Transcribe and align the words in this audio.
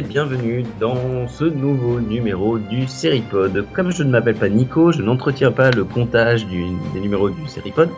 et 0.00 0.02
bienvenue 0.02 0.64
dans 0.80 1.28
ce 1.28 1.44
nouveau 1.44 2.00
numéro 2.00 2.58
du 2.58 2.86
Seripod. 2.86 3.66
Comme 3.74 3.90
je 3.92 4.02
ne 4.02 4.10
m'appelle 4.10 4.34
pas 4.34 4.48
Nico, 4.48 4.92
je 4.92 5.02
n'entretiens 5.02 5.52
pas 5.52 5.70
le 5.70 5.84
comptage 5.84 6.46
du- 6.46 6.64
des 6.94 7.00
numéros 7.00 7.28
du 7.28 7.46
Seripod. 7.46 7.90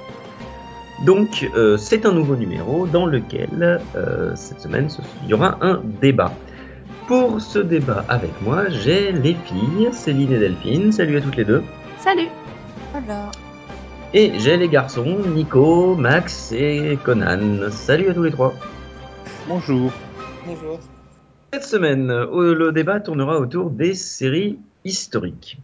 Donc 1.07 1.49
euh, 1.57 1.77
c'est 1.77 2.05
un 2.05 2.11
nouveau 2.13 2.35
numéro 2.35 2.87
dans 2.89 3.07
lequel 3.07 3.81
euh, 3.95 4.33
cette 4.35 4.61
semaine 4.61 4.89
ce- 4.91 5.01
il 5.25 5.31
y 5.31 5.35
aura 5.35 5.59
un 5.61 5.81
débat. 6.01 6.33
Pour 7.07 7.41
ce 7.41 7.61
débat 7.61 8.05
avec 8.09 8.33
moi, 8.43 8.69
j'ai 8.69 9.13
les 9.13 9.35
filles, 9.35 9.89
Céline 9.93 10.33
et 10.33 10.39
Delphine. 10.39 10.91
Salut 10.91 11.17
à 11.19 11.21
toutes 11.21 11.37
les 11.37 11.45
deux. 11.45 11.63
Salut. 11.99 12.29
Et 14.15 14.33
j'ai 14.41 14.57
les 14.57 14.69
garçons, 14.69 15.19
Nico, 15.35 15.95
Max 15.95 16.51
et 16.53 16.99
Conan. 17.05 17.71
Salut 17.71 18.11
à 18.11 18.15
tous 18.15 18.23
les 18.25 18.31
trois. 18.33 18.55
Bonjour. 19.49 19.91
Bonjour. 20.47 20.81
Cette 21.55 21.65
semaine, 21.65 22.11
euh, 22.11 22.55
le 22.55 22.73
débat 22.73 22.99
tournera 22.99 23.39
autour 23.39 23.71
des 23.71 23.93
séries 23.93 24.59
historiques. 24.87 25.59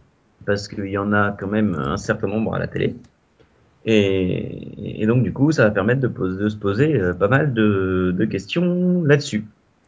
Parce 0.45 0.67
qu'il 0.67 0.85
y 0.85 0.99
en 0.99 1.13
a 1.13 1.31
quand 1.31 1.47
même 1.47 1.73
un 1.73 1.97
certain 1.97 2.27
nombre 2.27 2.53
à 2.53 2.59
la 2.59 2.67
télé. 2.67 2.95
Et, 3.85 5.03
donc, 5.07 5.23
du 5.23 5.33
coup, 5.33 5.51
ça 5.51 5.63
va 5.63 5.71
permettre 5.71 6.01
de, 6.01 6.47
se 6.47 6.55
poser 6.57 6.93
euh, 6.93 7.15
pas 7.15 7.27
mal 7.27 7.53
de, 7.55 8.27
questions 8.29 9.03
là-dessus. 9.03 9.45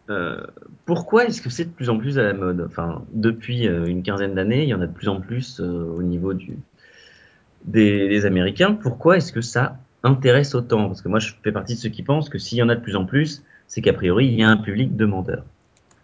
Euh, 0.10 0.42
pourquoi 0.86 1.26
est-ce 1.26 1.40
que 1.40 1.52
c'est 1.52 1.66
de 1.66 1.70
plus 1.70 1.92
en 1.92 2.00
plus 2.00 2.18
à 2.18 2.24
la 2.24 2.34
mode? 2.34 2.66
Enfin, 2.66 3.04
depuis 3.14 3.68
une 3.68 4.02
quinzaine 4.02 4.34
d'années, 4.34 4.64
il 4.64 4.70
y 4.70 4.74
en 4.74 4.82
a 4.82 4.88
de 4.88 4.94
plus 4.94 5.08
en 5.08 5.22
plus 5.22 5.60
au 5.60 6.02
niveau 6.02 6.34
des, 6.34 8.08
des 8.10 8.26
Américains. 8.26 8.74
Pourquoi 8.74 9.18
est-ce 9.18 9.32
que 9.32 9.42
ça 9.42 9.78
intéresse 10.02 10.56
autant? 10.56 10.88
Parce 10.88 11.04
que 11.04 11.10
moi, 11.10 11.20
je 11.20 11.34
fais 11.44 11.52
partie 11.52 11.76
de 11.76 11.80
ceux 11.80 11.90
qui 11.90 12.02
pensent 12.02 12.30
que 12.30 12.40
s'il 12.40 12.58
y 12.58 12.64
en 12.64 12.70
a 12.70 12.76
de 12.76 12.82
plus 12.82 12.96
en 12.96 13.06
plus, 13.06 13.44
c'est 13.68 13.84
qu'a 13.84 13.94
priori, 13.94 14.26
il 14.26 14.34
y 14.34 14.42
a 14.42 14.50
un 14.50 14.58
public 14.58 14.98
demandeur. 14.98 15.44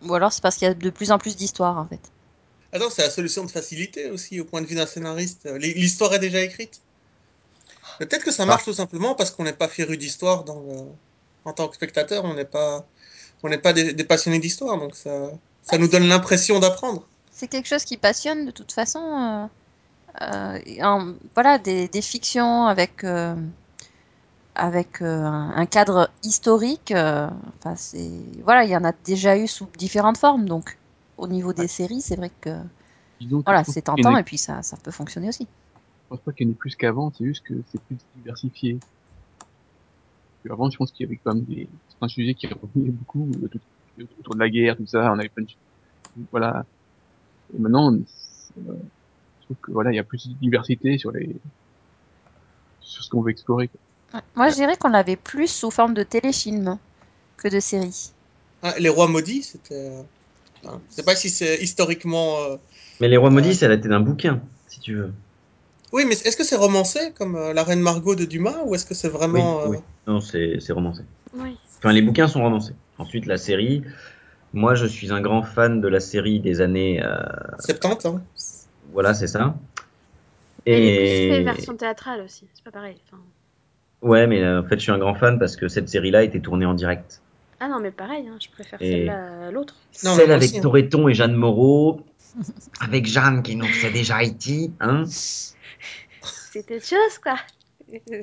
Ou 0.03 0.13
alors 0.13 0.31
c'est 0.33 0.41
parce 0.41 0.55
qu'il 0.57 0.67
y 0.67 0.71
a 0.71 0.73
de 0.73 0.89
plus 0.89 1.11
en 1.11 1.19
plus 1.19 1.35
d'histoires 1.35 1.77
en 1.77 1.85
fait. 1.87 2.01
Attends, 2.73 2.89
c'est 2.89 3.01
la 3.03 3.09
solution 3.09 3.43
de 3.45 3.51
facilité 3.51 4.09
aussi 4.11 4.39
au 4.39 4.45
point 4.45 4.61
de 4.61 4.67
vue 4.67 4.75
d'un 4.75 4.85
scénariste. 4.85 5.47
L'histoire 5.59 6.13
est 6.13 6.19
déjà 6.19 6.41
écrite. 6.41 6.81
Peut-être 7.99 8.23
que 8.23 8.31
ça 8.31 8.45
marche 8.45 8.65
tout 8.65 8.73
simplement 8.73 9.15
parce 9.15 9.31
qu'on 9.31 9.43
n'est 9.43 9.53
pas 9.53 9.67
féru 9.67 9.97
d'histoire 9.97 10.43
dans 10.43 10.59
le... 10.59 10.77
en 11.45 11.53
tant 11.53 11.67
que 11.67 11.75
spectateur, 11.75 12.25
on 12.25 12.33
n'est 12.33 12.45
pas 12.45 12.85
on 13.43 13.49
n'est 13.49 13.57
pas 13.59 13.73
des, 13.73 13.93
des 13.93 14.03
passionnés 14.03 14.39
d'histoire, 14.39 14.77
donc 14.77 14.95
ça 14.95 15.31
ça 15.63 15.77
nous 15.77 15.87
donne 15.87 16.07
l'impression 16.07 16.59
d'apprendre. 16.59 17.07
C'est 17.31 17.47
quelque 17.47 17.67
chose 17.67 17.83
qui 17.85 17.97
passionne 17.97 18.45
de 18.45 18.51
toute 18.51 18.71
façon. 18.71 18.99
euh, 19.01 19.47
euh, 20.21 20.59
en- 20.83 21.13
voilà, 21.35 21.57
des, 21.59 21.87
des 21.87 22.01
fictions 22.01 22.65
avec, 22.67 23.03
euh, 23.03 23.35
avec 24.57 25.01
euh, 25.01 25.23
un, 25.23 25.65
cadre 25.65 26.09
historique. 26.23 26.91
euh, 26.91 27.29
Enfin, 27.57 27.75
c'est 27.75 28.11
voilà, 28.43 28.63
il 28.63 28.69
y 28.69 28.77
en 28.77 28.83
a 28.83 28.91
déjà 29.05 29.37
eu 29.37 29.47
sous 29.47 29.67
différentes 29.77 30.17
formes. 30.17 30.45
Donc, 30.47 30.77
au 31.17 31.27
niveau 31.27 31.53
des 31.53 31.67
séries, 31.67 32.01
c'est 32.01 32.15
vrai 32.15 32.31
que 32.41 32.49
Disons 33.19 33.41
voilà, 33.45 33.63
c'est 33.63 33.81
tentant 33.81 34.17
et 34.17 34.23
puis 34.23 34.37
ça, 34.37 34.61
ça 34.61 34.77
peut 34.77 34.91
fonctionner 34.91 35.29
aussi. 35.29 35.43
Je 35.43 36.09
pense 36.09 36.19
pas 36.21 36.31
qu'il 36.31 36.47
y 36.47 36.49
en 36.49 36.53
ait 36.53 36.55
plus 36.55 36.75
qu'avant, 36.75 37.11
c'est 37.11 37.25
juste 37.25 37.43
que 37.45 37.53
c'est 37.71 37.81
plus 37.81 37.97
diversifié. 38.15 38.77
Puis 40.43 40.51
Avant, 40.51 40.69
je 40.69 40.77
pense 40.77 40.91
qu'il 40.91 41.05
y 41.05 41.09
avait 41.09 41.19
quand 41.23 41.33
même 41.33 41.43
des, 41.43 41.67
un 42.01 42.07
sujet 42.07 42.33
qui 42.33 42.47
revenait 42.47 42.91
beaucoup 42.91 43.29
euh, 43.43 44.05
autour 44.19 44.35
de 44.35 44.39
la 44.39 44.49
guerre, 44.49 44.77
tout 44.77 44.85
ça, 44.85 45.11
on 45.11 45.19
avait 45.19 45.29
plein 45.29 45.43
de, 45.43 45.49
voilà. 46.31 46.65
Et 47.55 47.59
maintenant, 47.59 47.93
euh, 47.93 47.99
je 48.57 49.45
trouve 49.45 49.57
que 49.61 49.71
voilà, 49.71 49.91
il 49.91 49.95
y 49.95 49.99
a 49.99 50.03
plus 50.03 50.27
de 50.29 50.33
diversité 50.35 50.97
sur 50.97 51.11
les, 51.11 51.35
sur 52.81 53.03
ce 53.03 53.09
qu'on 53.09 53.21
veut 53.21 53.31
explorer. 53.31 53.67
quoi. 53.67 53.79
Ouais. 54.17 54.23
Moi, 54.35 54.49
je 54.49 54.55
dirais 54.55 54.75
qu'on 54.77 54.89
l'avait 54.89 55.15
plus 55.15 55.47
sous 55.47 55.71
forme 55.71 55.93
de 55.93 56.03
téléfilm 56.03 56.77
que 57.37 57.47
de 57.47 57.59
série. 57.59 58.11
Ah, 58.63 58.73
les 58.79 58.89
rois 58.89 59.07
maudits, 59.07 59.43
c'était 59.43 59.91
euh, 59.91 60.01
je 60.63 60.95
sais 60.95 61.03
pas 61.03 61.15
si 61.15 61.29
c'est 61.29 61.57
historiquement 61.57 62.37
euh, 62.41 62.57
Mais 62.99 63.07
Les 63.07 63.17
Rois 63.17 63.29
Maudits, 63.29 63.49
Ouais. 63.49 63.53
c'est 63.53 63.65
adapté 63.65 63.87
d'un 63.87 63.99
bouquin, 63.99 64.41
si 64.67 64.79
tu 64.79 64.95
veux. 64.95 65.13
Oui, 65.93 66.03
mais 66.05 66.13
est-ce 66.13 66.35
que 66.35 66.43
c'est 66.43 66.55
romancé 66.55 67.13
comme 67.17 67.35
euh, 67.35 67.53
La 67.53 67.63
Reine 67.63 67.79
Margot 67.79 68.15
de 68.15 68.25
Dumas 68.25 68.63
ou 68.65 68.75
est-ce 68.75 68.85
que 68.85 68.93
c'est 68.93 69.07
vraiment 69.07 69.59
oui, 69.59 69.63
euh, 69.63 69.69
oui. 69.69 69.77
Non, 70.07 70.19
c'est 70.19 70.59
c'est 70.59 70.73
romancé. 70.73 71.03
Oui. 71.33 71.57
Enfin, 71.77 71.93
les 71.93 72.01
bouquins 72.01 72.27
sont 72.27 72.41
romancés. 72.41 72.73
Ensuite, 72.97 73.25
la 73.25 73.37
série. 73.37 73.83
Moi, 74.53 74.75
je 74.75 74.85
suis 74.85 75.11
un 75.11 75.21
grand 75.21 75.43
fan 75.43 75.81
de 75.81 75.87
la 75.87 75.99
série 75.99 76.39
des 76.39 76.61
années. 76.61 77.03
euh, 77.03 77.17
70 77.59 78.05
hein 78.07 78.21
voilà, 78.93 79.13
c'est 79.13 79.27
ça. 79.27 79.55
Et... 80.65 81.27
Et. 81.27 81.43
version 81.43 81.75
théâtrale 81.75 82.21
aussi, 82.21 82.47
c'est 82.53 82.63
pas 82.63 82.71
pareil. 82.71 82.97
Enfin... 83.05 83.21
Ouais, 84.01 84.27
mais 84.27 84.41
euh, 84.43 84.61
en 84.61 84.67
fait, 84.67 84.75
je 84.75 84.81
suis 84.83 84.91
un 84.91 84.97
grand 84.99 85.15
fan 85.15 85.39
parce 85.39 85.55
que 85.55 85.67
cette 85.67 85.89
série-là 85.89 86.23
était 86.23 86.39
tournée 86.39 86.65
en 86.65 86.73
direct. 86.73 87.21
Ah 87.59 87.67
non, 87.67 87.79
mais 87.79 87.91
pareil, 87.91 88.27
hein, 88.27 88.37
je 88.39 88.49
préfère 88.49 88.79
Et- 88.81 88.91
celle-là 88.91 89.47
à 89.47 89.51
l'autre. 89.51 89.75
Non, 90.03 90.11
mais 90.11 90.17
Celle 90.17 90.27
moi 90.27 90.35
avec 90.35 90.49
aussi, 90.49 90.57
hein. 90.59 90.61
Toretton 90.61 91.07
et 91.07 91.13
Jeanne 91.15 91.33
Moreau. 91.33 92.01
avec 92.81 93.07
Jeanne 93.07 93.41
qui 93.41 93.55
nous 93.55 93.65
fait 93.65 93.89
déjà 93.89 94.17
Haïti, 94.17 94.71
hein. 94.79 95.05
C'était 96.51 96.75
autre 96.77 96.85
chose, 96.85 97.17
quoi. 97.21 97.35
C'était 97.91 98.19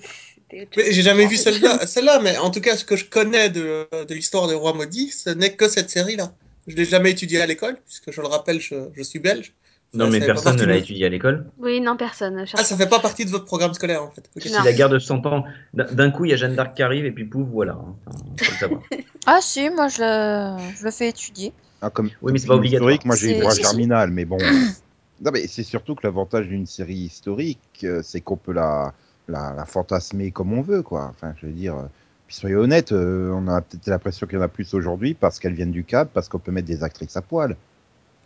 autre 0.62 0.70
Mais 0.76 0.84
chose. 0.84 0.92
j'ai 0.94 1.02
jamais 1.02 1.26
vu 1.26 1.36
celle-là, 1.36 1.86
celle-là, 1.86 2.20
mais 2.20 2.36
en 2.38 2.50
tout 2.50 2.60
cas, 2.60 2.76
ce 2.76 2.84
que 2.84 2.96
je 2.96 3.06
connais 3.06 3.50
de, 3.50 3.88
de 4.08 4.14
l'histoire 4.14 4.46
des 4.46 4.54
rois 4.54 4.72
maudits, 4.74 5.10
ce 5.10 5.30
n'est 5.30 5.54
que 5.56 5.68
cette 5.68 5.90
série-là. 5.90 6.32
Je 6.66 6.76
l'ai 6.76 6.84
jamais 6.84 7.10
étudiée 7.10 7.40
à 7.42 7.46
l'école, 7.46 7.76
puisque 7.84 8.10
je 8.12 8.20
le 8.20 8.26
rappelle, 8.28 8.60
je, 8.60 8.74
je 8.94 9.02
suis 9.02 9.18
belge. 9.18 9.52
Non, 9.94 10.08
mais 10.10 10.20
personne 10.20 10.56
ne 10.56 10.64
l'a 10.64 10.76
étudié 10.76 11.06
à 11.06 11.08
l'école. 11.08 11.46
Oui, 11.58 11.80
non, 11.80 11.96
personne. 11.96 12.44
Ah, 12.54 12.64
ça 12.64 12.76
fait 12.76 12.88
pas 12.88 13.00
partie 13.00 13.24
de 13.24 13.30
votre 13.30 13.44
programme 13.44 13.74
scolaire, 13.74 14.02
en 14.02 14.10
fait. 14.10 14.28
Si 14.40 14.48
la 14.50 14.72
guerre 14.72 14.88
de 14.88 14.98
100 14.98 15.24
ans, 15.26 15.44
d'un 15.72 16.10
coup, 16.10 16.24
il 16.24 16.30
y 16.30 16.34
a 16.34 16.36
Jeanne 16.36 16.54
d'Arc 16.56 16.74
qui 16.74 16.82
arrive 16.82 17.04
et 17.04 17.12
puis 17.12 17.24
pouf, 17.24 17.48
voilà. 17.48 17.72
hein. 17.74 17.94
Enfin, 18.06 18.18
faut 18.42 18.52
le 18.52 18.58
savoir. 18.58 18.82
Ah 19.26 19.38
si, 19.40 19.70
moi 19.70 19.88
je 19.88 20.02
le, 20.02 20.74
je 20.78 20.84
le 20.84 20.90
fais 20.90 21.08
étudier. 21.08 21.54
Ah, 21.80 21.88
comme, 21.88 22.10
Oui, 22.20 22.32
mais 22.32 22.38
c'est 22.38 22.46
pas 22.46 22.56
obligatoire. 22.56 22.90
historique, 22.90 23.06
moi 23.06 23.16
j'ai 23.16 23.30
eu 23.30 23.40
droit 23.40 23.54
germinal, 23.54 24.10
mais 24.10 24.26
bon. 24.26 24.36
non, 25.22 25.30
mais 25.32 25.46
c'est 25.46 25.62
surtout 25.62 25.94
que 25.94 26.06
l'avantage 26.06 26.46
d'une 26.46 26.66
série 26.66 26.94
historique, 26.96 27.58
euh, 27.84 28.02
c'est 28.02 28.20
qu'on 28.20 28.36
peut 28.36 28.52
la, 28.52 28.92
la, 29.28 29.54
la 29.56 29.64
fantasmer 29.64 30.30
comme 30.30 30.52
on 30.52 30.60
veut, 30.60 30.82
quoi. 30.82 31.06
Enfin, 31.08 31.34
je 31.40 31.46
veux 31.46 31.52
dire. 31.52 31.74
euh, 31.74 31.84
Puis 32.26 32.36
soyez 32.36 32.54
honnête, 32.56 32.92
euh, 32.92 33.30
on 33.32 33.48
a 33.48 33.62
peut-être 33.62 33.86
l'impression 33.86 34.26
qu'il 34.26 34.36
y 34.36 34.40
en 34.42 34.44
a 34.44 34.48
plus 34.48 34.74
aujourd'hui 34.74 35.14
parce 35.14 35.38
qu'elles 35.38 35.54
viennent 35.54 35.70
du 35.72 35.84
câble, 35.84 36.10
parce 36.12 36.28
qu'on 36.28 36.38
peut 36.38 36.52
mettre 36.52 36.68
des 36.68 36.82
actrices 36.84 37.16
à 37.16 37.22
poil. 37.22 37.56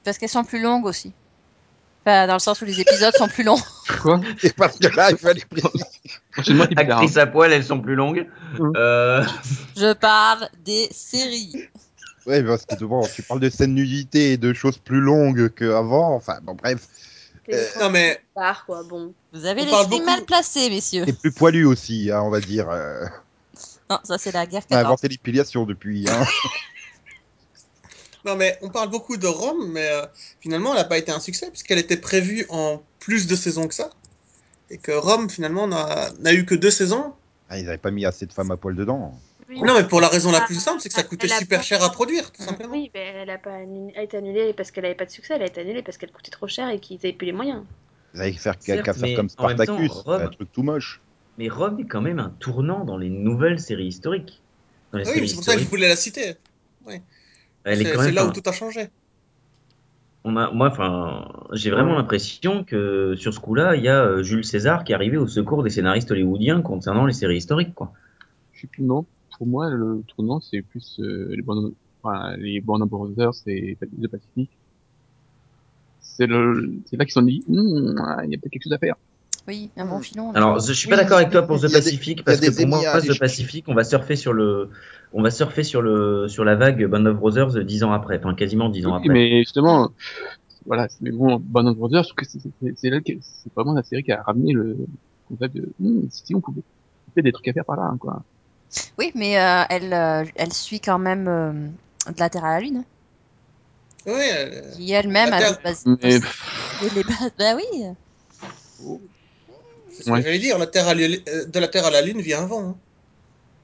Parce 0.02 0.18
qu'elles 0.18 0.28
sont 0.28 0.42
plus 0.42 0.60
longues 0.60 0.86
aussi. 0.86 1.12
Enfin, 2.08 2.26
dans 2.26 2.32
le 2.34 2.38
sens 2.38 2.62
où 2.62 2.64
les 2.64 2.80
épisodes 2.80 3.14
sont 3.14 3.28
plus 3.28 3.44
longs. 3.44 3.58
Quoi? 4.00 4.20
Et 4.42 4.50
parce 4.50 4.78
que 4.78 4.88
là, 4.96 5.10
il 5.10 5.18
fallait 5.18 5.42
préciser. 5.50 5.84
C'est. 6.42 6.78
Actrices 6.78 7.16
à 7.18 7.26
poil, 7.26 7.52
elles 7.52 7.64
sont 7.64 7.80
plus 7.80 7.96
longues. 7.96 8.26
Mhm. 8.58 8.72
Euh, 8.76 9.22
Je 9.76 9.92
parle 9.92 10.48
des 10.64 10.88
séries. 10.90 11.68
Ouais, 12.26 12.42
parce 12.42 12.64
que 12.64 12.82
bon, 12.84 13.06
tu 13.14 13.22
parles 13.22 13.40
de 13.40 13.50
scènes 13.50 13.74
nudité 13.74 14.32
et 14.32 14.36
de 14.38 14.52
choses 14.54 14.78
plus 14.78 15.00
longues 15.00 15.52
qu'avant. 15.54 16.14
Enfin, 16.14 16.38
bon, 16.42 16.54
bref. 16.54 16.86
Euh, 17.52 17.66
Non, 17.80 17.90
mais 17.90 18.20
quoi, 18.34 18.82
bon. 18.88 19.12
Vous 19.34 19.44
avez 19.44 19.62
On 19.62 19.64
les 19.82 19.86
beaucoup- 19.88 20.04
mal 20.04 20.24
placés, 20.24 20.70
messieurs. 20.70 21.04
Et 21.06 21.12
plus 21.12 21.32
poilu 21.32 21.64
aussi, 21.66 22.10
hein, 22.10 22.22
on 22.22 22.30
va 22.30 22.40
dire. 22.40 22.68
euh, 22.70 23.04
Non, 23.90 23.98
ça 24.04 24.16
c'est 24.18 24.32
la 24.32 24.46
guerre 24.46 24.62
on 24.70 24.74
a 24.74 24.78
14. 24.78 24.86
inventé 24.86 25.08
l'épilation 25.08 25.64
depuis. 25.66 26.06
Hein. 26.08 26.24
Non, 28.24 28.36
mais 28.36 28.58
on 28.62 28.68
parle 28.68 28.90
beaucoup 28.90 29.16
de 29.16 29.26
Rome, 29.26 29.70
mais 29.72 29.88
euh, 29.90 30.04
finalement, 30.40 30.72
elle 30.72 30.78
n'a 30.80 30.84
pas 30.84 30.98
été 30.98 31.12
un 31.12 31.20
succès, 31.20 31.48
puisqu'elle 31.50 31.78
était 31.78 31.96
prévue 31.96 32.46
en 32.48 32.82
plus 32.98 33.26
de 33.26 33.36
saisons 33.36 33.68
que 33.68 33.74
ça. 33.74 33.90
Et 34.70 34.78
que 34.78 34.92
Rome, 34.92 35.30
finalement, 35.30 35.66
n'a 35.66 36.10
n'a 36.20 36.32
eu 36.34 36.44
que 36.44 36.54
deux 36.54 36.70
saisons. 36.70 37.14
Ah, 37.48 37.58
ils 37.58 37.64
n'avaient 37.64 37.78
pas 37.78 37.90
mis 37.90 38.04
assez 38.04 38.26
de 38.26 38.32
femmes 38.32 38.50
à 38.50 38.56
poil 38.56 38.74
dedans. 38.74 39.18
Oui, 39.48 39.62
Non, 39.62 39.74
mais 39.78 39.84
pour 39.88 40.00
la 40.02 40.08
raison 40.08 40.30
la 40.30 40.42
Ah, 40.42 40.46
plus 40.46 40.60
simple, 40.60 40.80
c'est 40.80 40.90
que 40.90 40.94
ça 40.94 41.02
coûtait 41.04 41.32
a 41.32 41.38
super 41.38 41.60
pas- 41.60 41.64
cher 41.64 41.82
à 41.82 41.90
produire, 41.90 42.30
tout 42.32 42.42
simplement. 42.42 42.74
Oui, 42.74 42.90
mais 42.92 43.00
elle 43.00 43.30
a 43.30 43.38
pas 43.38 43.52
annu- 43.62 43.94
a 43.96 44.02
été 44.02 44.18
annulée 44.18 44.52
parce 44.52 44.70
qu'elle 44.70 44.84
avait 44.84 44.94
pas 44.94 45.06
de 45.06 45.10
succès, 45.10 45.34
elle 45.36 45.42
a 45.42 45.46
été 45.46 45.62
annulée 45.62 45.82
parce 45.82 45.96
qu'elle 45.96 46.12
coûtait 46.12 46.30
trop 46.30 46.46
cher 46.48 46.68
et 46.68 46.80
qu'ils 46.80 46.98
avaient 46.98 47.14
plus 47.14 47.24
les 47.26 47.32
moyens. 47.32 47.64
Ils 48.12 48.20
avaient 48.20 48.32
faire 48.32 48.58
qu'à 48.58 48.92
faire 48.92 48.94
mais 49.00 49.14
comme 49.14 49.26
même 49.26 49.28
temps, 49.28 49.54
Spartacus, 49.78 49.90
Rome- 49.90 50.20
un 50.22 50.28
truc 50.28 50.52
tout 50.52 50.62
moche. 50.62 51.00
mais 51.38 51.48
Rome 51.48 51.80
est 51.80 51.86
quand 51.86 52.02
même 52.02 52.18
un 52.18 52.28
tournant 52.40 52.84
dans 52.84 52.98
les 52.98 53.08
nouvelles 53.08 53.60
séries 53.60 53.86
historiques. 53.86 54.42
Dans 54.92 54.98
les 54.98 55.08
Ah 55.08 55.12
oui, 55.14 55.26
c'est 55.28 55.34
pour 55.36 55.44
ça 55.44 55.54
que 55.54 55.60
je 55.60 55.64
voulais 55.66 55.88
la 55.88 55.96
citer. 55.96 56.34
est 56.88 57.02
C'est 57.76 58.12
là 58.12 58.26
où 58.26 58.32
tout 58.32 58.42
a 58.46 58.52
changé. 58.52 58.88
on 60.24 60.36
a, 60.36 60.50
moi, 60.50 60.68
enfin, 60.68 61.28
j'ai 61.52 61.70
vraiment 61.70 61.94
l'impression 61.96 62.64
que 62.64 63.14
sur 63.16 63.32
ce 63.32 63.40
coup-là, 63.40 63.76
il 63.76 63.82
y 63.84 63.88
a 63.88 64.02
euh, 64.02 64.22
Jules 64.22 64.44
César 64.44 64.84
qui 64.84 64.92
est 64.92 64.94
arrivé 64.94 65.16
au 65.16 65.26
secours 65.26 65.62
des 65.62 65.70
scénaristes 65.70 66.10
hollywoodiens 66.10 66.62
concernant 66.62 67.06
les 67.06 67.12
séries 67.12 67.36
historiques, 67.38 67.74
quoi. 67.74 67.92
Je 68.52 68.62
sais 68.62 68.66
plus, 68.66 68.82
non. 68.82 69.06
Pour 69.36 69.46
moi, 69.46 69.70
le 69.70 70.02
tournant, 70.08 70.40
c'est 70.40 70.62
plus 70.62 70.98
euh, 71.00 71.34
les 71.34 71.42
Band 71.42 71.70
enfin, 72.02 72.36
les 72.36 72.60
Brothers 72.60 73.32
et 73.46 73.76
The 73.80 74.08
Pacific. 74.08 74.50
c'est 76.00 76.26
le, 76.26 76.72
c'est 76.86 76.96
là 76.96 77.04
qu'ils 77.04 77.12
se 77.12 77.20
sont 77.20 77.26
dit, 77.26 77.44
Hum, 77.48 77.94
il 78.24 78.30
y 78.30 78.34
a 78.34 78.38
peut-être 78.38 78.50
quelque 78.52 78.64
chose 78.64 78.72
à 78.72 78.78
faire. 78.78 78.96
Oui, 79.48 79.70
un 79.78 79.86
bon 79.86 80.00
filon. 80.00 80.30
là. 80.32 80.38
Alors, 80.38 80.60
je 80.60 80.72
suis 80.72 80.88
pas 80.88 80.96
Oui, 80.96 81.02
d'accord 81.02 81.18
avec 81.18 81.30
toi 81.30 81.42
pour 81.42 81.58
The 81.58 81.72
Pacific 81.72 82.22
parce 82.24 82.40
que 82.40 82.50
pour 82.50 82.66
moi, 82.66 82.86
aller 82.90 83.08
The. 83.08 83.18
Pacific, 83.18 83.64
on 83.68 83.74
va 83.74 83.82
surfer 83.82 84.14
sur 84.14 84.32
le, 84.34 84.68
on 85.12 85.22
va 85.22 85.30
surfer 85.30 85.62
sur 85.64 85.80
le, 85.80 86.28
sur 86.28 86.44
la 86.44 86.54
vague 86.54 86.84
Band 86.86 87.06
of 87.06 87.16
Brothers 87.16 87.64
dix 87.64 87.82
ans 87.82 87.92
après, 87.92 88.18
enfin 88.18 88.34
quasiment 88.34 88.68
dix 88.68 88.86
ans 88.86 88.94
Oui, 88.94 89.08
après. 89.08 89.14
mais 89.14 89.38
justement, 89.38 89.90
voilà, 90.66 90.86
mais 91.00 91.10
bon, 91.10 91.38
Band 91.40 91.66
of 91.66 91.76
Brothers, 91.76 92.02
je 92.04 92.08
trouve 92.08 92.16
que 92.16 92.26
c'est, 92.26 92.38
c'est, 92.40 92.74
c'est 92.76 92.90
là 92.90 93.00
que 93.00 93.12
c'est 93.22 93.52
vraiment 93.56 93.72
la 93.72 93.82
série 93.82 94.02
qui 94.02 94.12
a 94.12 94.22
ramené 94.22 94.52
le 94.52 94.76
concept 95.24 95.56
de, 95.56 95.72
Hum, 95.82 96.06
si 96.10 96.34
on 96.34 96.40
pouvait, 96.42 96.62
il 97.08 97.12
y 97.16 97.20
a 97.20 97.22
des 97.22 97.32
trucs 97.32 97.48
à 97.48 97.52
faire 97.54 97.64
par 97.64 97.76
là, 97.76 97.84
hein, 97.84 97.96
quoi. 97.98 98.22
Oui, 98.98 99.12
mais 99.14 99.38
euh, 99.38 99.62
elle, 99.70 99.94
euh, 99.94 100.24
elle 100.36 100.52
suit 100.52 100.80
quand 100.80 100.98
même 100.98 101.26
euh, 101.26 101.52
de 102.12 102.18
la 102.20 102.28
Terre 102.28 102.44
à 102.44 102.54
la 102.54 102.60
Lune, 102.60 102.84
Oui, 104.06 104.12
euh, 104.14 104.60
qui 104.72 104.92
elle-même 104.92 105.30
La 105.30 105.36
a 105.36 105.54
des 105.54 105.62
bases. 105.64 105.86
Mais, 105.86 106.20
les 106.90 107.02
bases- 107.02 107.32
Bah 107.38 107.54
oui. 107.56 107.84
C'est 109.98 110.04
ce 110.04 110.10
Ouais. 110.10 110.18
que 110.20 110.24
j'allais 110.26 110.38
dire. 110.38 110.58
La 110.58 110.66
terre 110.66 110.88
à 110.88 110.94
l'I- 110.94 111.22
euh, 111.28 111.44
de 111.46 111.58
la 111.58 111.68
Terre 111.68 111.84
à 111.86 111.90
la 111.90 112.00
Lune 112.02 112.20
vient 112.20 112.42
avant. 112.44 112.60
hein. 112.70 112.76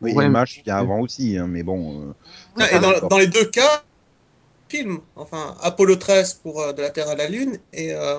Oui, 0.01 0.13
Ouais, 0.13 0.29
Match 0.29 0.61
vient 0.65 0.77
avant 0.77 1.01
aussi, 1.01 1.39
hein, 1.39 1.47
mais 1.49 1.63
bon. 1.63 2.13
euh, 2.59 2.65
et 2.71 2.79
dans, 3.09 3.17
les 3.19 3.29
deux 3.29 3.45
cas, 3.47 3.83
film. 4.69 4.99
Enfin, 5.17 5.55
Apollo 5.63 5.97
13 5.97 6.35
pour 6.43 6.61
euh, 6.61 6.73
de 6.73 6.83
la 6.83 6.91
Terre 6.91 7.09
à 7.09 7.15
la 7.15 7.29
Lune 7.29 7.59
et 7.73 7.95
euh, 7.95 8.19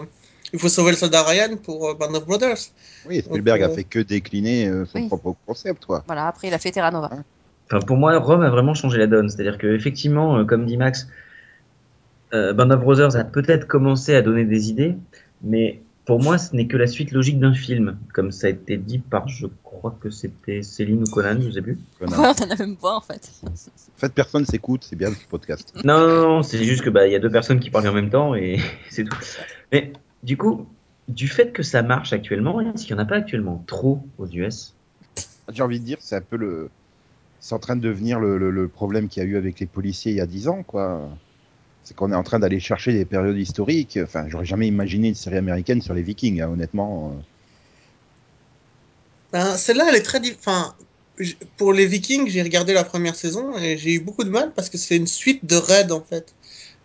il 0.54 0.60
faut 0.60 0.70
sauver 0.70 0.92
le 0.92 0.98
soldat 0.98 1.24
Ryan 1.24 1.58
pour 1.62 1.90
euh, 1.90 1.94
Band 1.94 2.14
of 2.14 2.26
Brothers. 2.26 2.58
Oui, 3.06 3.22
Spielberg 3.22 3.62
Donc, 3.62 3.72
a 3.72 3.76
fait 3.76 3.84
que 3.84 4.00
décliner 4.00 4.68
euh, 4.68 4.86
son 4.86 5.00
Oui. 5.00 5.08
propre 5.08 5.36
concept, 5.46 5.86
quoi. 5.86 6.04
Voilà, 6.08 6.28
après 6.28 6.48
il 6.48 6.54
a 6.54 6.60
fait 6.60 6.72
Terra 6.72 6.90
Nova. 6.92 7.10
Enfin, 7.70 7.80
pour 7.86 7.98
moi, 7.98 8.18
Rome 8.18 8.42
a 8.44 8.50
vraiment 8.50 8.74
changé 8.74 8.98
la 8.98 9.08
donne. 9.08 9.30
C'est-à-dire 9.30 9.58
que 9.58 9.68
effectivement, 9.76 10.38
euh, 10.38 10.46
comme 10.46 10.66
dit 10.66 10.78
Max, 10.78 11.08
euh, 12.34 12.54
Band 12.54 12.70
of 12.72 12.80
Brothers 12.82 13.16
a 13.16 13.24
peut-être 13.26 13.68
commencé 13.68 14.16
à 14.16 14.22
donner 14.22 14.46
des 14.46 14.70
idées, 14.70 14.96
mais 15.44 15.82
pour 16.06 16.22
moi, 16.22 16.38
ce 16.38 16.56
n'est 16.56 16.68
que 16.68 16.78
la 16.78 16.88
suite 16.88 17.12
logique 17.12 17.40
d'un 17.40 17.54
film, 17.54 17.98
comme 18.14 18.32
ça 18.32 18.48
a 18.48 18.52
été 18.52 18.78
dit 18.78 19.00
par, 19.00 19.28
je 19.28 19.48
crois 19.64 19.98
que 20.00 20.10
c'était 20.10 20.62
Céline 20.62 21.02
ou 21.02 21.06
Conan, 21.12 21.40
je 21.42 21.50
sais 21.52 21.62
plus. 21.62 21.80
Connard. 22.00 22.20
Ouais, 22.20 22.28
on 22.42 22.44
en 22.46 22.52
a 22.52 22.56
même 22.58 22.76
pas 22.78 22.96
en 22.96 23.02
fait. 23.02 23.30
En 23.46 23.50
fait, 23.98 24.14
personne 24.14 24.46
s'écoute, 24.46 24.86
c'est 24.88 24.96
bien 24.96 25.10
ce 25.12 25.28
podcast. 25.30 25.74
Non, 25.84 26.00
non, 26.00 26.22
non, 26.22 26.44
c'est 26.44 26.64
juste 26.64 26.84
que 26.84 26.90
bah 26.90 27.08
il 27.08 27.12
y 27.14 27.16
a 27.16 27.20
deux 27.20 27.32
personnes 27.32 27.60
qui 27.60 27.70
parlent 27.72 27.88
en 27.88 27.94
même 27.94 28.10
temps 28.10 28.36
et 28.36 28.60
c'est 28.90 29.04
tout. 29.04 29.18
Mais 29.72 29.94
du 30.24 30.38
coup, 30.38 30.68
du 31.08 31.28
fait 31.28 31.52
que 31.52 31.64
ça 31.64 31.82
marche 31.82 32.14
actuellement, 32.14 32.62
est-ce 32.62 32.86
qu'il 32.86 32.96
n'y 32.96 33.02
en 33.02 33.04
a 33.04 33.08
pas 33.08 33.18
actuellement 33.18 33.64
trop 33.68 34.06
aux 34.18 34.28
US 34.28 34.74
J'ai 35.52 35.64
envie 35.64 35.80
de 35.80 35.86
dire, 35.86 35.98
c'est 36.02 36.16
un 36.16 36.22
peu 36.22 36.38
le. 36.38 36.70
C'est 37.40 37.54
en 37.54 37.60
train 37.60 37.76
de 37.76 37.82
devenir 37.82 38.20
le, 38.20 38.38
le- 38.40 38.50
le 38.50 38.68
problème 38.68 39.08
qu'il 39.08 39.22
y 39.22 39.26
a 39.26 39.30
eu 39.30 39.38
avec 39.38 39.60
les 39.60 39.68
policiers 39.68 40.12
il 40.12 40.16
y 40.18 40.22
a 40.22 40.26
10 40.26 40.48
ans, 40.48 40.64
quoi. 40.64 41.08
C'est 41.86 41.96
qu'on 41.96 42.12
est 42.12 42.16
en 42.16 42.24
train 42.24 42.40
d'aller 42.40 42.60
chercher 42.60 42.94
des 42.94 43.06
périodes 43.06 43.38
historiques. 43.38 44.00
Enfin, 44.02 44.26
j'aurais 44.28 44.46
jamais 44.46 44.68
imaginé 44.68 45.10
une 45.10 45.16
série 45.16 45.38
américaine 45.38 45.82
sur 45.82 45.94
les 45.94 46.02
Vikings, 46.02 46.42
hein, 46.42 46.50
honnêtement. 46.50 47.14
Ben, 49.32 49.56
celle-là, 49.56 49.86
elle 49.90 49.96
est 49.96 50.02
très. 50.02 50.20
Enfin, 50.40 50.74
pour 51.58 51.74
les 51.74 51.86
Vikings, 51.86 52.28
j'ai 52.28 52.42
regardé 52.42 52.74
la 52.74 52.84
première 52.84 53.16
saison 53.16 53.56
et 53.58 53.78
j'ai 53.78 53.94
eu 53.94 54.00
beaucoup 54.00 54.24
de 54.24 54.30
mal 54.30 54.52
parce 54.56 54.70
que 54.70 54.78
c'est 54.78 54.98
une 54.98 55.08
suite 55.08 55.46
de 55.46 55.56
raids 55.56 55.92
en 55.92 56.02
fait. 56.02 56.34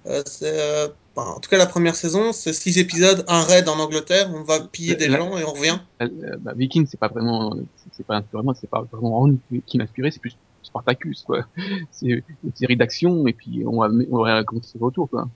Euh, 0.06 0.22
c'est, 0.26 0.52
euh, 0.60 0.88
ben, 1.16 1.22
en 1.22 1.40
tout 1.40 1.50
cas, 1.50 1.58
la 1.58 1.66
première 1.66 1.96
saison, 1.96 2.32
c'est 2.32 2.52
six 2.52 2.78
épisodes, 2.78 3.24
un 3.28 3.42
raid 3.42 3.68
en 3.68 3.78
Angleterre, 3.78 4.30
on 4.34 4.42
va 4.42 4.60
piller 4.60 4.94
des 4.96 5.08
La- 5.08 5.18
gens 5.18 5.36
et 5.36 5.44
on 5.44 5.52
revient. 5.52 5.78
Bah, 5.98 6.52
Viking, 6.56 6.86
c'est 6.86 6.98
pas 6.98 7.08
vraiment, 7.08 7.54
c'est- 7.76 7.90
c'est 7.92 8.06
pas 8.06 8.22
vraiment, 8.32 8.54
c'est 8.54 8.70
pas 8.70 8.82
vraiment 8.92 9.18
Ron 9.18 9.38
qui 9.66 9.78
m'a 9.78 9.84
inspiré, 9.84 10.10
c'est 10.10 10.20
plus 10.20 10.36
Spartacus, 10.70 11.22
quoi. 11.24 11.44
C'est 11.90 12.06
une 12.06 12.54
série 12.54 12.76
d'action, 12.76 13.26
et 13.26 13.32
puis 13.32 13.64
on 13.66 13.80
va, 13.80 13.88
on 14.10 14.22
va 14.24 14.34
raconter 14.34 14.66
ses 14.66 14.78
retours, 14.78 15.08
quoi. 15.10 15.28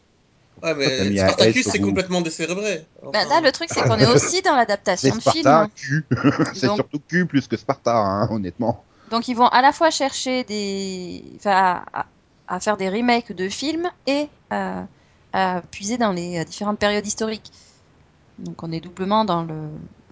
Ouais, 0.62 0.74
mais 0.74 1.16
Spartacus, 1.16 1.66
c'est 1.68 1.80
complètement 1.80 2.20
décérébré. 2.22 2.86
Bah, 3.12 3.24
là, 3.28 3.40
le 3.42 3.50
truc, 3.52 3.68
c'est 3.70 3.82
qu'on 3.82 3.96
est 3.98 4.06
aussi 4.06 4.40
dans 4.40 4.54
l'adaptation 4.56 5.14
de 5.16 5.20
film. 5.20 5.42
Sparta, 5.42 5.68
cul. 5.74 6.06
c'est 6.54 6.66
Donc- 6.68 6.76
surtout 6.76 7.00
cul 7.08 7.26
plus 7.26 7.46
que 7.48 7.56
Sparta, 7.56 7.94
hein, 7.96 8.28
honnêtement. 8.30 8.82
Donc, 9.10 9.28
ils 9.28 9.34
vont 9.34 9.48
à 9.48 9.60
la 9.60 9.72
fois 9.72 9.90
chercher 9.90 10.44
des. 10.44 11.22
Enfin, 11.36 11.82
à, 11.92 12.06
à 12.48 12.60
faire 12.60 12.76
des 12.76 12.88
remakes 12.88 13.32
de 13.32 13.48
films 13.48 13.90
et 14.06 14.28
à, 14.50 14.86
à 15.32 15.60
puiser 15.70 15.98
dans 15.98 16.12
les 16.12 16.38
euh, 16.38 16.44
différentes 16.44 16.78
périodes 16.78 17.06
historiques. 17.06 17.50
Donc, 18.38 18.62
on 18.62 18.72
est 18.72 18.80
doublement 18.80 19.24
dans 19.24 19.42
le, 19.42 19.54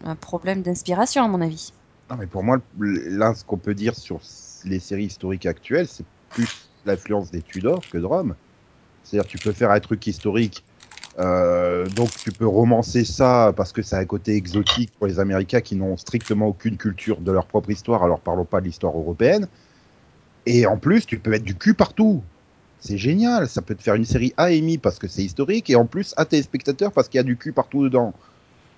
un 0.04 0.16
problème 0.16 0.62
d'inspiration, 0.62 1.24
à 1.24 1.28
mon 1.28 1.40
avis. 1.40 1.72
Non, 2.10 2.16
mais 2.18 2.26
pour 2.26 2.42
moi, 2.42 2.58
là, 2.78 3.32
ce 3.34 3.44
qu'on 3.44 3.56
peut 3.58 3.74
dire 3.74 3.94
sur 3.96 4.20
les 4.64 4.80
séries 4.80 5.06
historiques 5.06 5.46
actuelles, 5.46 5.88
c'est 5.88 6.06
plus 6.32 6.72
l'influence 6.84 7.30
des 7.30 7.42
Tudors 7.42 7.88
que 7.88 7.98
de 7.98 8.04
Rome. 8.04 8.36
C'est-à-dire, 9.02 9.26
tu 9.26 9.38
peux 9.38 9.52
faire 9.52 9.70
un 9.70 9.80
truc 9.80 10.06
historique, 10.06 10.66
euh, 11.18 11.90
donc 11.90 12.20
tu 12.20 12.32
peux 12.32 12.46
romancer 12.46 13.04
ça 13.04 13.52
parce 13.56 13.72
que 13.72 13.82
c'est 13.82 13.96
un 13.96 14.06
côté 14.06 14.36
exotique 14.36 14.92
pour 14.98 15.06
les 15.06 15.20
Américains 15.20 15.60
qui 15.60 15.76
n'ont 15.76 15.96
strictement 15.96 16.46
aucune 16.48 16.78
culture 16.78 17.20
de 17.20 17.32
leur 17.32 17.46
propre 17.48 17.70
histoire, 17.70 18.04
alors 18.04 18.20
parlons 18.22 18.46
pas 18.46 18.60
de 18.60 18.66
l'histoire 18.66 18.96
européenne. 18.96 19.48
Et 20.46 20.66
en 20.66 20.78
plus, 20.78 21.06
tu 21.06 21.20
peux 21.20 21.30
mettre 21.30 21.44
du 21.44 21.56
cul 21.56 21.74
partout. 21.74 22.24
C'est 22.78 22.98
génial, 22.98 23.48
ça 23.48 23.62
peut 23.62 23.76
te 23.76 23.82
faire 23.82 23.94
une 23.94 24.04
série 24.04 24.34
à 24.36 24.44
Amy 24.46 24.78
parce 24.78 24.98
que 24.98 25.06
c'est 25.08 25.22
historique, 25.24 25.70
et 25.70 25.76
en 25.76 25.86
plus 25.86 26.14
à 26.16 26.24
tes 26.26 26.42
spectateurs 26.42 26.92
parce 26.92 27.08
qu'il 27.08 27.18
y 27.18 27.20
a 27.20 27.24
du 27.24 27.38
cul 27.38 27.52
partout 27.52 27.84
dedans. 27.84 28.14